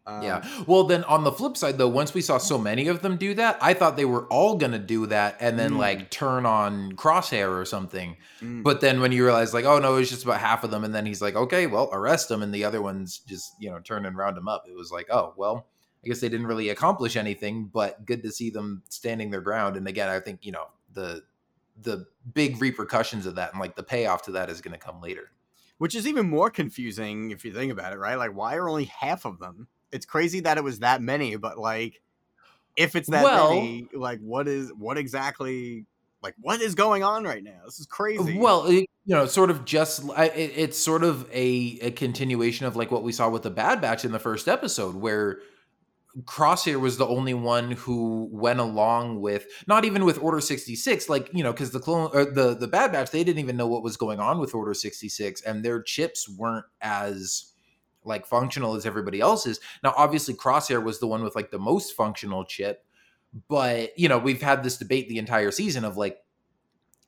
Um, 0.04 0.22
yeah. 0.22 0.44
Well, 0.66 0.84
then 0.84 1.04
on 1.04 1.22
the 1.22 1.30
flip 1.30 1.56
side, 1.56 1.78
though, 1.78 1.88
once 1.88 2.12
we 2.12 2.22
saw 2.22 2.38
so 2.38 2.58
many 2.58 2.88
of 2.88 3.02
them 3.02 3.16
do 3.16 3.34
that, 3.34 3.56
I 3.60 3.72
thought 3.72 3.96
they 3.96 4.04
were 4.04 4.26
all 4.26 4.56
going 4.56 4.72
to 4.72 4.78
do 4.78 5.06
that 5.06 5.36
and 5.40 5.56
then 5.56 5.72
Mm. 5.72 5.78
like 5.78 6.10
turn 6.10 6.44
on 6.44 6.92
Crosshair 6.94 7.50
or 7.56 7.64
something. 7.64 8.16
mm, 8.40 8.64
But 8.64 8.80
then 8.80 9.00
when 9.00 9.12
you 9.12 9.24
realize, 9.24 9.54
like, 9.54 9.64
oh 9.64 9.78
no, 9.78 9.96
it's 9.96 10.10
just 10.10 10.24
about 10.24 10.40
half 10.40 10.64
of 10.64 10.72
them, 10.72 10.82
and 10.82 10.92
then 10.92 11.06
he's 11.06 11.22
like, 11.22 11.36
okay, 11.36 11.68
well, 11.68 11.88
arrest 11.92 12.28
them, 12.28 12.42
and 12.42 12.52
the 12.52 12.64
other 12.64 12.82
ones 12.82 13.18
just 13.28 13.52
you 13.60 13.70
know 13.70 13.78
turn 13.78 14.04
and 14.04 14.16
round 14.16 14.36
them 14.36 14.48
up. 14.48 14.64
It 14.68 14.74
was 14.74 14.90
like, 14.90 15.06
oh 15.08 15.34
well, 15.36 15.68
I 16.04 16.08
guess 16.08 16.18
they 16.20 16.28
didn't 16.28 16.48
really 16.48 16.70
accomplish 16.70 17.14
anything, 17.16 17.70
but 17.72 18.04
good 18.04 18.24
to 18.24 18.32
see 18.32 18.50
them 18.50 18.82
standing 18.88 19.30
their 19.30 19.40
ground. 19.40 19.76
And 19.76 19.86
again, 19.86 20.08
I 20.08 20.18
think 20.18 20.40
you 20.44 20.50
know 20.50 20.66
the 20.92 21.22
the 21.80 22.06
big 22.34 22.60
repercussions 22.60 23.24
of 23.24 23.36
that 23.36 23.52
and 23.52 23.60
like 23.60 23.76
the 23.76 23.82
payoff 23.84 24.22
to 24.22 24.32
that 24.32 24.50
is 24.50 24.60
going 24.60 24.72
to 24.78 24.78
come 24.84 25.00
later. 25.00 25.30
which 25.78 25.94
is 25.94 26.06
even 26.06 26.28
more 26.28 26.50
confusing 26.50 27.30
if 27.30 27.44
you 27.44 27.52
think 27.52 27.72
about 27.72 27.92
it, 27.92 27.98
right? 27.98 28.16
Like, 28.16 28.36
why 28.36 28.54
are 28.56 28.68
only 28.68 28.84
half 28.84 29.24
of 29.24 29.38
them? 29.40 29.66
It's 29.92 30.06
crazy 30.06 30.40
that 30.40 30.58
it 30.58 30.64
was 30.64 30.80
that 30.80 31.02
many, 31.02 31.36
but 31.36 31.58
like, 31.58 32.00
if 32.76 32.96
it's 32.96 33.10
that 33.10 33.22
Well- 33.22 33.54
many, 33.54 33.88
like, 33.94 34.20
what 34.20 34.48
is 34.48 34.72
what 34.76 34.98
exactly? 34.98 35.86
Like, 36.22 36.34
what 36.40 36.60
is 36.60 36.74
going 36.74 37.02
on 37.02 37.24
right 37.24 37.42
now? 37.42 37.60
This 37.64 37.80
is 37.80 37.86
crazy. 37.86 38.38
Well, 38.38 38.66
it, 38.66 38.86
you 39.04 39.16
know, 39.16 39.26
sort 39.26 39.50
of 39.50 39.64
just 39.64 40.04
it, 40.16 40.52
it's 40.56 40.78
sort 40.78 41.02
of 41.02 41.28
a, 41.32 41.78
a 41.82 41.90
continuation 41.90 42.66
of 42.66 42.76
like 42.76 42.90
what 42.92 43.02
we 43.02 43.12
saw 43.12 43.28
with 43.28 43.42
the 43.42 43.50
Bad 43.50 43.80
Batch 43.80 44.04
in 44.04 44.12
the 44.12 44.20
first 44.20 44.46
episode, 44.46 44.94
where 44.94 45.40
Crosshair 46.24 46.78
was 46.78 46.98
the 46.98 47.06
only 47.06 47.34
one 47.34 47.72
who 47.72 48.28
went 48.30 48.60
along 48.60 49.20
with 49.20 49.46
not 49.66 49.84
even 49.84 50.04
with 50.04 50.22
Order 50.22 50.40
sixty 50.40 50.76
six, 50.76 51.08
like 51.08 51.28
you 51.32 51.42
know, 51.42 51.52
because 51.52 51.72
the 51.72 51.80
clone 51.80 52.10
or 52.12 52.24
the 52.24 52.54
the 52.54 52.68
Bad 52.68 52.92
Batch 52.92 53.10
they 53.10 53.24
didn't 53.24 53.40
even 53.40 53.56
know 53.56 53.66
what 53.66 53.82
was 53.82 53.96
going 53.96 54.20
on 54.20 54.38
with 54.38 54.54
Order 54.54 54.74
sixty 54.74 55.08
six, 55.08 55.40
and 55.42 55.64
their 55.64 55.82
chips 55.82 56.28
weren't 56.28 56.66
as 56.80 57.51
like 58.04 58.26
functional 58.26 58.74
as 58.74 58.86
everybody 58.86 59.20
else's. 59.20 59.60
Now, 59.82 59.94
obviously, 59.96 60.34
Crosshair 60.34 60.82
was 60.82 61.00
the 61.00 61.06
one 61.06 61.22
with 61.22 61.36
like 61.36 61.50
the 61.50 61.58
most 61.58 61.94
functional 61.96 62.44
chip, 62.44 62.84
but 63.48 63.98
you 63.98 64.08
know, 64.08 64.18
we've 64.18 64.42
had 64.42 64.62
this 64.62 64.76
debate 64.76 65.08
the 65.08 65.18
entire 65.18 65.50
season 65.50 65.84
of 65.84 65.96
like 65.96 66.18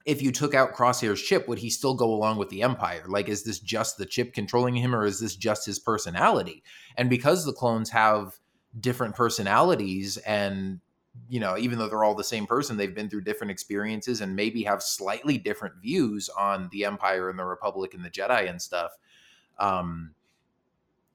if 0.05 0.21
you 0.21 0.31
took 0.33 0.55
out 0.55 0.75
Crosshair's 0.75 1.23
chip, 1.23 1.49
would 1.49 1.59
he 1.59 1.71
still 1.71 1.95
go 1.95 2.13
along 2.13 2.37
with 2.37 2.51
the 2.51 2.63
Empire? 2.63 3.05
Like, 3.09 3.29
is 3.29 3.43
this 3.43 3.59
just 3.59 3.97
the 3.97 4.05
chip 4.05 4.35
controlling 4.35 4.77
him, 4.77 4.95
or 4.95 5.05
is 5.05 5.21
this 5.21 5.35
just 5.35 5.65
his 5.67 5.79
personality? 5.79 6.63
And 6.97 7.09
because 7.09 7.45
the 7.45 7.53
clones 7.53 7.91
have 7.91 8.39
different 8.79 9.15
personalities, 9.15 10.17
and 10.19 10.81
you 11.29 11.41
know, 11.41 11.57
even 11.57 11.79
though 11.79 11.89
they're 11.89 12.05
all 12.05 12.15
the 12.15 12.25
same 12.25 12.47
person, 12.47 12.77
they've 12.77 12.95
been 12.95 13.09
through 13.09 13.23
different 13.23 13.51
experiences 13.51 14.21
and 14.21 14.37
maybe 14.37 14.65
have 14.65 14.83
slightly 14.83 15.39
different 15.39 15.77
views 15.81 16.29
on 16.29 16.69
the 16.73 16.85
Empire 16.85 17.31
and 17.31 17.39
the 17.39 17.45
Republic 17.45 17.95
and 17.95 18.05
the 18.05 18.11
Jedi 18.11 18.49
and 18.49 18.61
stuff. 18.61 18.93
Um, 19.59 20.15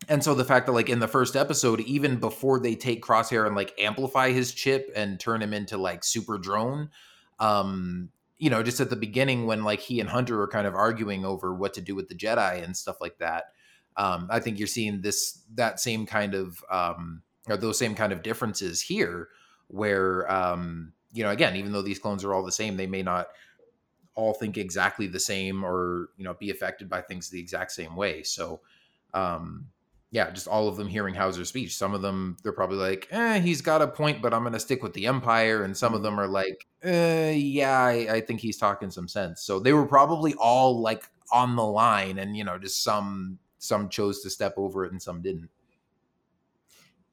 and 0.10 0.24
so 0.24 0.34
the 0.34 0.44
fact 0.44 0.66
that 0.66 0.72
like 0.72 0.90
in 0.90 1.00
the 1.00 1.08
first 1.08 1.36
episode, 1.36 1.82
even 1.82 2.20
before 2.20 2.60
they 2.60 2.76
take 2.76 3.04
Crosshair 3.04 3.46
and 3.46 3.56
like 3.56 3.74
amplify 3.80 4.32
his 4.32 4.52
chip 4.52 4.92
and 4.96 5.20
turn 5.20 5.42
him 5.42 5.54
into 5.54 5.78
like 5.78 6.04
super 6.04 6.40
drone, 6.40 6.90
um, 7.40 8.10
you 8.40 8.50
know, 8.50 8.64
just 8.64 8.80
at 8.80 8.90
the 8.90 8.96
beginning 8.96 9.46
when 9.46 9.64
like 9.64 9.80
he 9.80 10.00
and 10.00 10.10
Hunter 10.10 10.42
are 10.42 10.48
kind 10.48 10.66
of 10.66 10.74
arguing 10.74 11.26
over 11.26 11.54
what 11.54 11.76
to 11.76 11.82
do 11.82 11.94
with 11.96 12.10
the 12.10 12.16
Jedi 12.16 12.64
and 12.64 12.76
stuff 12.76 13.00
like 13.00 13.20
that. 13.20 13.54
Um, 13.98 14.28
I 14.32 14.40
think 14.40 14.58
you're 14.58 14.68
seeing 14.68 15.02
this 15.02 15.44
that 15.54 15.80
same 15.80 16.08
kind 16.08 16.34
of 16.34 16.64
um, 16.72 17.22
or 17.48 17.56
those 17.56 17.78
same 17.78 17.94
kind 17.94 18.12
of 18.12 18.24
differences 18.24 18.82
here, 18.82 19.28
where 19.68 20.32
um, 20.32 20.94
you 21.14 21.24
know, 21.24 21.30
again, 21.30 21.56
even 21.56 21.72
though 21.72 21.82
these 21.82 22.00
clones 22.00 22.24
are 22.24 22.34
all 22.34 22.44
the 22.44 22.52
same, 22.52 22.78
they 22.78 22.88
may 22.88 23.04
not 23.04 23.28
all 24.16 24.34
think 24.34 24.58
exactly 24.58 25.06
the 25.06 25.20
same 25.20 25.64
or 25.64 26.10
you 26.18 26.24
know 26.24 26.34
be 26.34 26.50
affected 26.50 26.90
by 26.90 27.02
things 27.02 27.30
the 27.30 27.40
exact 27.40 27.72
same 27.72 27.96
way. 27.96 28.24
So, 28.24 28.62
um, 29.14 29.68
yeah, 30.12 30.32
just 30.32 30.48
all 30.48 30.68
of 30.68 30.76
them 30.78 30.88
hearing 30.88 31.14
Howzer's 31.14 31.50
speech. 31.50 31.76
Some 31.78 31.94
of 31.94 32.02
them 32.02 32.38
they're 32.44 32.52
probably 32.54 32.78
like, 32.78 33.08
"Eh, 33.12 33.40
he's 33.40 33.62
got 33.62 33.82
a 33.82 33.88
point, 33.88 34.22
but 34.22 34.34
I'm 34.34 34.42
going 34.42 34.54
to 34.54 34.60
stick 34.60 34.82
with 34.84 34.94
the 34.94 35.06
Empire," 35.08 35.64
and 35.64 35.78
some 35.78 35.94
of 35.94 36.02
them 36.04 36.20
are 36.20 36.28
like, 36.28 36.68
"Eh, 36.82 37.32
yeah, 37.32 37.78
I, 37.80 38.16
I 38.16 38.22
think 38.22 38.40
he's 38.42 38.58
talking 38.58 38.90
some 38.92 39.08
sense." 39.08 39.42
So 39.44 39.60
they 39.60 39.74
were 39.74 39.86
probably 39.88 40.34
all 40.36 40.82
like 40.82 41.10
on 41.32 41.56
the 41.56 41.66
line, 41.66 42.18
and 42.20 42.36
you 42.36 42.44
know, 42.44 42.58
just 42.58 42.84
some 42.84 43.40
some 43.60 43.90
chose 43.90 44.22
to 44.24 44.30
step 44.30 44.56
over 44.58 44.86
it 44.86 44.92
and 44.92 45.02
some 45.02 45.22
didn't. 45.22 45.50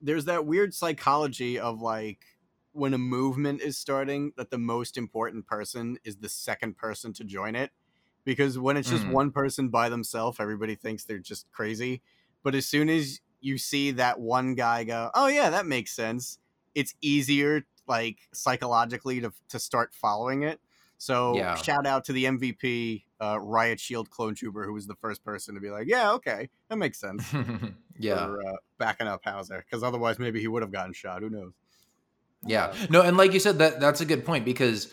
there's 0.00 0.26
that 0.26 0.46
weird 0.46 0.74
psychology 0.74 1.58
of 1.58 1.80
like 1.80 2.24
when 2.72 2.92
a 2.94 2.98
movement 2.98 3.60
is 3.62 3.78
starting 3.78 4.32
that 4.36 4.50
the 4.50 4.58
most 4.58 4.98
important 4.98 5.46
person 5.46 5.98
is 6.04 6.16
the 6.18 6.28
second 6.28 6.76
person 6.76 7.12
to 7.14 7.24
join 7.24 7.54
it 7.56 7.70
because 8.24 8.58
when 8.58 8.76
it's 8.76 8.88
just 8.88 9.06
Mhm. 9.06 9.08
one 9.08 9.30
person 9.30 9.68
by 9.70 9.88
themselves 9.88 10.38
everybody 10.38 10.74
thinks 10.74 11.04
they're 11.04 11.18
just 11.18 11.50
crazy 11.50 12.02
but 12.46 12.54
as 12.54 12.64
soon 12.64 12.88
as 12.88 13.20
you 13.40 13.58
see 13.58 13.90
that 13.90 14.20
one 14.20 14.54
guy 14.54 14.84
go 14.84 15.10
oh 15.14 15.26
yeah 15.26 15.50
that 15.50 15.66
makes 15.66 15.90
sense 15.90 16.38
it's 16.76 16.94
easier 17.00 17.66
like 17.88 18.18
psychologically 18.32 19.20
to, 19.20 19.32
to 19.48 19.58
start 19.58 19.92
following 19.92 20.44
it 20.44 20.60
so 20.96 21.36
Yeah. 21.36 21.56
shout 21.56 21.86
out 21.86 22.04
to 22.04 22.12
the 22.12 22.24
mvp 22.24 23.02
uh, 23.20 23.40
riot 23.40 23.80
shield 23.80 24.10
clone 24.10 24.36
trooper 24.36 24.64
who 24.64 24.72
was 24.72 24.86
the 24.86 24.94
first 24.94 25.24
person 25.24 25.56
to 25.56 25.60
be 25.60 25.70
like 25.70 25.88
yeah 25.88 26.12
okay 26.12 26.48
that 26.68 26.76
makes 26.76 27.00
sense 27.00 27.34
yeah. 27.98 28.26
for 28.26 28.40
uh, 28.46 28.52
backing 28.78 29.06
up 29.08 29.22
Howzer 29.24 29.64
because 29.68 29.82
otherwise 29.82 30.18
maybe 30.18 30.40
he 30.40 30.46
would 30.48 30.62
have 30.62 30.72
gotten 30.72 30.92
shot. 30.92 31.22
Who 31.22 31.30
knows? 31.30 31.52
Yeah. 32.44 32.74
No, 32.90 33.02
and 33.02 33.16
like 33.16 33.32
you 33.32 33.40
said, 33.40 33.58
that 33.58 33.80
that's 33.80 34.00
a 34.00 34.04
good 34.04 34.24
point 34.24 34.44
because 34.44 34.92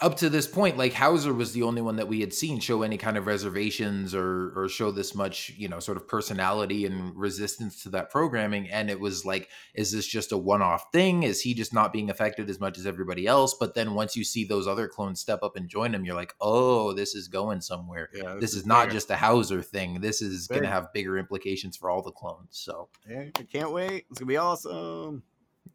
up 0.00 0.16
to 0.18 0.30
this 0.30 0.46
point, 0.46 0.76
like 0.76 0.92
Howzer 0.92 1.34
was 1.34 1.52
the 1.52 1.64
only 1.64 1.82
one 1.82 1.96
that 1.96 2.06
we 2.06 2.20
had 2.20 2.32
seen 2.32 2.60
show 2.60 2.82
any 2.82 2.96
kind 2.96 3.16
of 3.16 3.26
reservations 3.26 4.14
or 4.14 4.52
or 4.54 4.68
show 4.68 4.92
this 4.92 5.12
much, 5.12 5.50
you 5.56 5.68
know, 5.68 5.80
sort 5.80 5.96
of 5.96 6.06
personality 6.06 6.86
and 6.86 7.16
resistance 7.16 7.82
to 7.82 7.88
that 7.88 8.08
programming. 8.08 8.68
And 8.70 8.90
it 8.90 9.00
was 9.00 9.24
like, 9.24 9.48
is 9.74 9.90
this 9.90 10.06
just 10.06 10.30
a 10.30 10.38
one-off 10.38 10.84
thing? 10.92 11.24
Is 11.24 11.40
he 11.40 11.52
just 11.52 11.74
not 11.74 11.92
being 11.92 12.10
affected 12.10 12.48
as 12.48 12.60
much 12.60 12.78
as 12.78 12.86
everybody 12.86 13.26
else? 13.26 13.56
But 13.58 13.74
then 13.74 13.94
once 13.94 14.14
you 14.16 14.22
see 14.22 14.44
those 14.44 14.68
other 14.68 14.86
clones 14.86 15.20
step 15.20 15.42
up 15.42 15.56
and 15.56 15.68
join 15.68 15.92
him, 15.92 16.04
you're 16.04 16.14
like, 16.14 16.34
oh, 16.40 16.92
this 16.92 17.16
is 17.16 17.26
going 17.26 17.60
somewhere. 17.60 18.08
Yeah, 18.14 18.36
This, 18.40 18.54
is, 18.54 18.64
not 18.64 18.84
bigger. 18.84 18.92
just 18.94 19.10
a 19.10 19.16
Howzer 19.16 19.62
thing. 19.62 20.00
This 20.00 20.22
is 20.22 20.46
going 20.46 20.62
to 20.62 20.68
have 20.68 20.92
bigger 20.92 21.18
implications 21.18 21.76
for 21.76 21.90
all 21.90 22.02
the 22.02 22.12
clones. 22.12 22.50
So 22.52 22.88
Yeah, 23.08 23.24
I 23.36 23.42
can't 23.42 23.72
wait. 23.72 24.06
It's 24.10 24.20
gonna 24.20 24.28
be 24.28 24.36
awesome. 24.36 25.24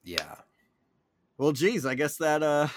yeah. 0.01 0.35
Well, 1.37 1.51
geez, 1.51 1.85
I 1.85 1.95
guess 1.95 2.15
that 2.17 2.41
uh 2.41 2.67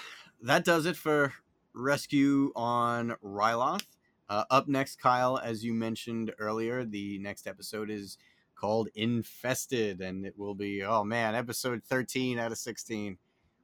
that 0.43 0.65
does 0.65 0.87
it 0.87 0.97
for 0.97 1.33
rescue 1.75 2.53
on 2.57 3.17
Ryloth. 3.23 3.87
Uh, 4.29 4.45
up 4.51 4.67
next, 4.67 5.01
Kyle, 5.01 5.39
as 5.39 5.65
you 5.65 5.73
mentioned 5.73 6.33
earlier, 6.39 6.85
the 6.85 7.19
next 7.19 7.47
episode 7.47 7.91
is 7.91 8.19
called 8.57 8.89
Infested, 8.95 10.01
and 10.01 10.27
it 10.27 10.35
will 10.37 10.55
be 10.55 10.83
oh 10.83 11.05
man, 11.05 11.35
episode 11.35 11.83
thirteen 11.85 12.39
out 12.39 12.53
of 12.53 12.59
sixteen. 12.59 13.19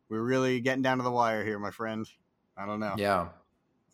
We're 0.09 0.23
really 0.23 0.61
getting 0.61 0.83
down 0.83 0.99
to 0.99 1.05
the 1.05 1.11
wire 1.11 1.45
here, 1.45 1.59
my 1.59 1.71
friend. 1.71 2.07
I 2.57 2.67
don't 2.67 2.81
know. 2.81 2.95
Yeah. 2.97 3.29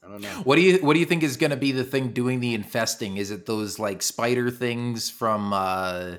I 0.03 0.09
don't 0.09 0.21
know. 0.21 0.29
What 0.45 0.57
do 0.57 0.63
you 0.63 0.79
what 0.79 0.95
do 0.95 1.01
you 1.01 1.07
think 1.07 1.23
is 1.23 1.37
going 1.37 1.51
to 1.51 1.57
be 1.57 1.73
the 1.73 1.85
thing 1.85 2.13
doing 2.13 2.41
the 2.41 2.55
infesting? 2.55 3.17
Is 3.17 3.31
it 3.31 3.47
those 3.47 3.79
like 3.79 4.03
spider 4.03 4.51
things 4.51 5.11
from 5.11 5.53
uh 5.53 6.17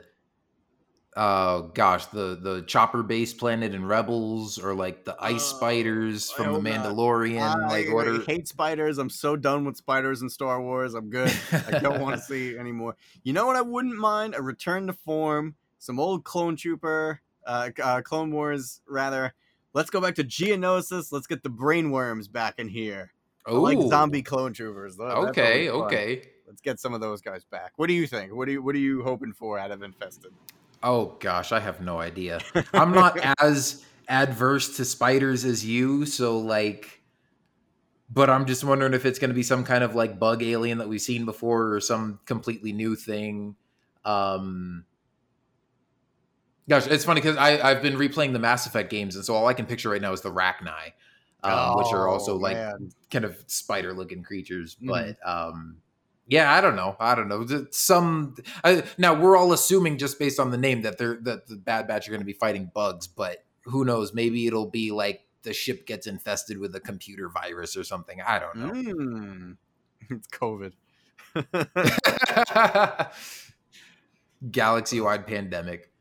oh 1.18 1.72
gosh, 1.74 2.06
the 2.08 2.38
the 2.42 2.62
chopper 2.64 3.04
based 3.04 3.38
planet 3.38 3.74
in 3.74 3.86
Rebels 3.86 4.58
or 4.58 4.74
like 4.74 5.06
the 5.06 5.16
ice 5.20 5.36
Uh, 5.52 5.56
spiders 5.58 6.32
from 6.32 6.54
the. 6.64 6.70
Mandalorian? 6.70 7.68
like 7.70 7.92
what 7.92 8.08
are 8.08 8.22
hate 8.22 8.48
spiders. 8.48 8.98
I'm 8.98 9.10
so 9.10 9.36
done 9.36 9.66
with 9.66 9.78
spiders 9.78 10.22
in 10.22 10.30
Star 10.30 10.62
Wars. 10.62 10.94
I'm 10.94 11.10
good. 11.10 11.34
I 11.52 11.80
don't 11.80 12.02
want 12.02 12.16
to 12.18 12.22
see 12.26 12.58
anymore. 12.58 12.96
You 13.24 13.34
know 13.34 13.46
what? 13.48 13.56
I 13.56 13.62
wouldn't 13.62 13.98
mind 13.98 14.36
a 14.36 14.42
return 14.42 14.88
to 14.88 14.94
form, 14.94 15.56
some 15.80 16.00
old 16.00 16.24
clone 16.24 16.56
trooper, 16.56 17.22
uh, 17.46 17.70
uh, 17.82 18.02
Clone 18.02 18.32
Wars 18.32 18.82
rather. 18.88 19.34
Let's 19.74 19.90
go 19.92 20.02
back 20.02 20.16
to 20.16 20.24
Geonosis. 20.24 21.12
Let's 21.12 21.28
get 21.28 21.44
the 21.44 21.50
brainworms 21.50 22.32
back 22.32 22.56
in 22.58 22.68
here. 22.68 23.12
Like 23.48 23.80
zombie 23.88 24.22
clone 24.22 24.54
troopers. 24.54 24.96
Tha- 24.98 25.06
that's 25.06 25.30
Okay, 25.30 25.68
fun. 25.70 25.82
okay. 25.84 26.22
Let's 26.48 26.62
get 26.62 26.80
some 26.80 26.94
of 26.94 27.02
those 27.02 27.22
guys 27.22 27.44
back. 27.46 27.74
What 27.78 27.88
do 27.88 27.94
you 27.94 28.06
think? 28.08 28.34
What 28.34 28.46
do 28.46 28.52
you 28.54 28.62
What 28.64 28.76
are 28.76 28.80
you 28.80 29.04
hoping 29.04 29.34
for 29.34 29.58
out 29.60 29.72
of 29.72 29.82
Infested? 29.84 30.32
Oh 30.82 31.18
gosh, 31.20 31.52
I 31.52 31.60
have 31.60 31.82
no 31.82 32.00
idea. 32.00 32.46
I'm 32.76 32.94
not 32.94 33.18
as 33.40 33.84
adverse 34.08 34.78
to 34.78 34.86
spiders 34.86 35.46
as 35.46 35.66
you, 35.66 36.06
so 36.06 36.38
like 36.40 37.02
but 38.10 38.30
I'm 38.30 38.46
just 38.46 38.64
wondering 38.64 38.94
if 38.94 39.06
it's 39.06 39.20
going 39.20 39.30
to 39.30 39.36
be 39.36 39.44
some 39.44 39.64
kind 39.64 39.84
of 39.84 39.94
like 39.96 40.18
bug 40.18 40.42
alien 40.42 40.80
that 40.80 40.90
we've 40.90 41.02
seen 41.02 41.26
before 41.26 41.74
or 41.74 41.80
some 41.80 42.20
completely 42.26 42.74
new 42.74 42.96
thing. 42.96 43.56
Um 44.06 44.86
Gosh, 46.68 46.86
it's 46.86 47.04
funny 47.04 47.20
because 47.20 47.36
I 47.38 47.60
I've 47.68 47.82
been 47.82 47.96
replaying 47.96 48.34
the 48.34 48.40
Mass 48.40 48.68
Effect 48.68 48.92
games, 48.92 49.16
and 49.16 49.26
so 49.26 49.34
all 49.34 49.48
I 49.48 49.54
can 49.56 49.66
picture 49.66 49.90
right 49.90 50.02
now 50.02 50.14
is 50.14 50.22
the 50.22 50.32
Rachni, 50.32 50.94
um, 51.44 51.74
which 51.74 51.94
are 51.94 52.08
also 52.08 52.36
Oh, 52.36 52.38
like 52.38 52.54
man. 52.54 52.92
kind 53.10 53.26
of 53.26 53.44
spider 53.48 53.92
looking 53.94 54.22
creatures 54.24 54.78
Mhm. 54.82 54.88
but 54.88 55.18
um 55.26 55.82
yeah 56.30 56.54
i 56.54 56.62
don't 56.62 56.76
know 56.76 56.96
i 57.00 57.16
don't 57.16 57.28
know 57.28 57.46
some 57.72 58.36
I, 58.64 58.84
now 58.98 59.14
we're 59.14 59.36
all 59.36 59.52
assuming 59.54 59.98
just 59.98 60.18
based 60.20 60.40
on 60.40 60.52
the 60.52 60.58
name 60.58 60.84
that 60.84 60.98
they're 60.98 61.20
that 61.24 61.48
the 61.48 61.56
bad 61.56 61.88
batch 61.88 62.08
are 62.08 62.12
going 62.12 62.22
to 62.22 62.26
be 62.26 62.34
fighting 62.34 62.72
bugs 62.74 63.08
but 63.08 63.44
who 63.66 63.84
knows 63.84 64.14
maybe 64.14 64.48
it'll 64.48 64.70
be 64.70 64.92
like 64.92 65.26
the 65.44 65.54
ship 65.54 65.86
gets 65.86 66.08
infested 66.08 66.58
with 66.58 66.76
a 66.76 66.80
computer 66.80 67.30
virus 67.30 67.76
or 67.76 67.84
something 67.84 68.22
i 68.26 68.40
don't 68.40 68.56
know 68.56 68.72
Mm. 68.72 69.58
It's 70.12 70.28
COVID. 70.30 70.72
galaxy 74.52 75.02
wide 75.02 75.28
pandemic 75.28 75.92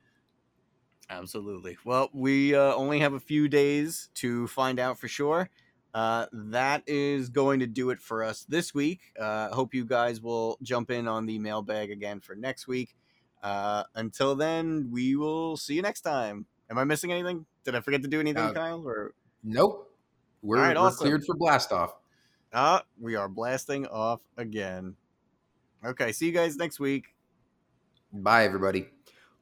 Absolutely. 1.11 1.79
Well, 1.85 2.11
we 2.13 2.55
uh, 2.55 2.75
only 2.75 3.01
have 3.01 3.15
a 3.15 3.21
few 3.21 3.49
days 3.49 4.11
to 4.17 4.47
find 4.49 4.79
out 4.79 4.99
for 4.99 5.09
sure. 5.09 5.49
Uh, 5.95 6.27
that 6.33 6.83
is 6.87 7.29
going 7.29 7.61
to 7.61 7.67
do 7.67 7.91
it 7.91 8.01
for 8.01 8.23
us 8.23 8.45
this 8.49 8.75
week. 8.75 9.01
Uh, 9.19 9.49
hope 9.51 9.75
you 9.75 9.85
guys 9.85 10.21
will 10.21 10.59
jump 10.63 10.91
in 10.91 11.09
on 11.09 11.27
the 11.27 11.39
mailbag 11.39 11.91
again 11.91 12.21
for 12.21 12.35
next 12.35 12.69
week. 12.69 12.95
Uh, 13.43 13.85
until 13.95 14.35
then, 14.37 14.89
we 14.91 15.17
will 15.17 15.57
see 15.57 15.75
you 15.75 15.83
next 15.83 16.03
time. 16.03 16.47
Am 16.71 16.77
I 16.79 16.85
missing 16.85 17.11
anything? 17.13 17.47
Did 17.65 17.75
I 17.75 17.81
forget 17.81 18.03
to 18.03 18.09
do 18.09 18.21
anything, 18.21 18.43
Uh, 18.45 18.53
Kyle? 18.53 18.87
Or 18.87 19.15
nope 19.43 19.91
we're, 20.43 20.59
All 20.59 20.63
right, 20.63 20.77
we're 20.77 20.83
awesome. 20.83 20.99
cleared 20.99 21.25
for 21.25 21.35
blast 21.37 21.73
off 21.73 21.95
ah, 22.53 22.83
we 23.01 23.15
are 23.15 23.29
blasting 23.29 23.87
off 23.87 24.21
again. 24.37 24.97
Okay, 25.85 26.13
see 26.13 26.27
you 26.27 26.33
guys 26.33 26.57
next 26.57 26.81
week. 26.81 27.15
bye 28.13 28.45
everybody 28.45 28.89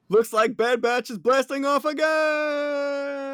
Looks 0.08 0.32
like 0.32 0.56
Bad 0.56 0.80
Batch 0.80 1.10
is 1.10 1.18
blasting 1.18 1.64
off 1.64 1.84
again. 1.84 3.25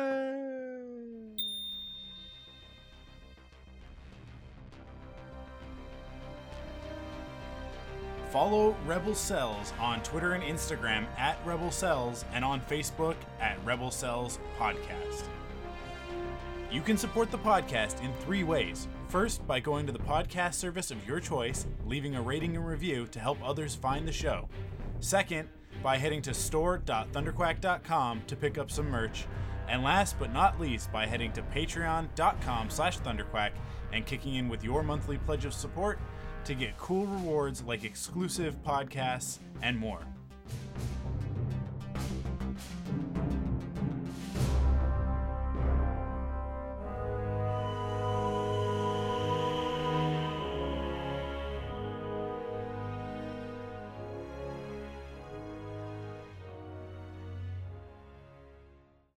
Follow 8.33 8.74
Rebel 8.87 9.14
Cells 9.14 9.74
on 9.78 10.03
Twitter 10.03 10.33
and 10.33 10.43
Instagram 10.43 11.05
at 11.18 11.39
Rebel 11.45 11.70
Cells 11.70 12.24
and 12.33 12.43
on 12.43 12.62
Facebook 12.62 13.16
at 13.43 13.62
Rebel 13.62 13.91
Cells 13.91 14.39
Podcast. 14.59 15.24
You 16.70 16.80
can 16.80 16.97
support 16.97 17.30
the 17.30 17.37
podcast 17.37 18.03
in 18.03 18.11
three 18.20 18.43
ways. 18.43 18.89
First, 19.09 19.47
by 19.47 19.61
going 19.61 19.85
to 19.85 19.93
the 19.93 19.99
podcast 19.99 20.55
service 20.55 20.91
of 20.91 21.07
your 21.07 21.20
choice, 21.20 21.66
leaving 21.85 22.16
a 22.16 22.22
rating 22.22 22.57
and 22.57 22.66
review 22.66 23.07
to 23.09 23.20
help 23.20 23.37
others 23.47 23.74
find 23.74 24.09
the 24.09 24.12
show. 24.12 24.49
Second, 25.01 25.51
by 25.83 25.99
heading 25.99 26.22
to 26.22 26.33
store.thunderquack.com 26.33 28.22
to 28.26 28.37
pick 28.37 28.57
up 28.57 28.70
some 28.70 28.89
merch. 28.89 29.26
And 29.68 29.83
last 29.83 30.18
but 30.18 30.33
not 30.33 30.59
least, 30.59 30.91
by 30.91 31.05
heading 31.07 31.33
to 31.33 31.43
patreon.com 31.43 32.70
slash 32.70 32.99
thunderquack 33.01 33.51
and 33.93 34.07
kicking 34.07 34.37
in 34.37 34.49
with 34.49 34.64
your 34.64 34.83
monthly 34.83 35.18
pledge 35.18 35.45
of 35.45 35.53
support 35.53 35.99
to 36.45 36.55
get 36.55 36.76
cool 36.78 37.07
rewards 37.07 37.62
like 37.62 37.84
exclusive 37.84 38.57
podcasts 38.62 39.38
and 39.62 39.78
more. 39.78 40.01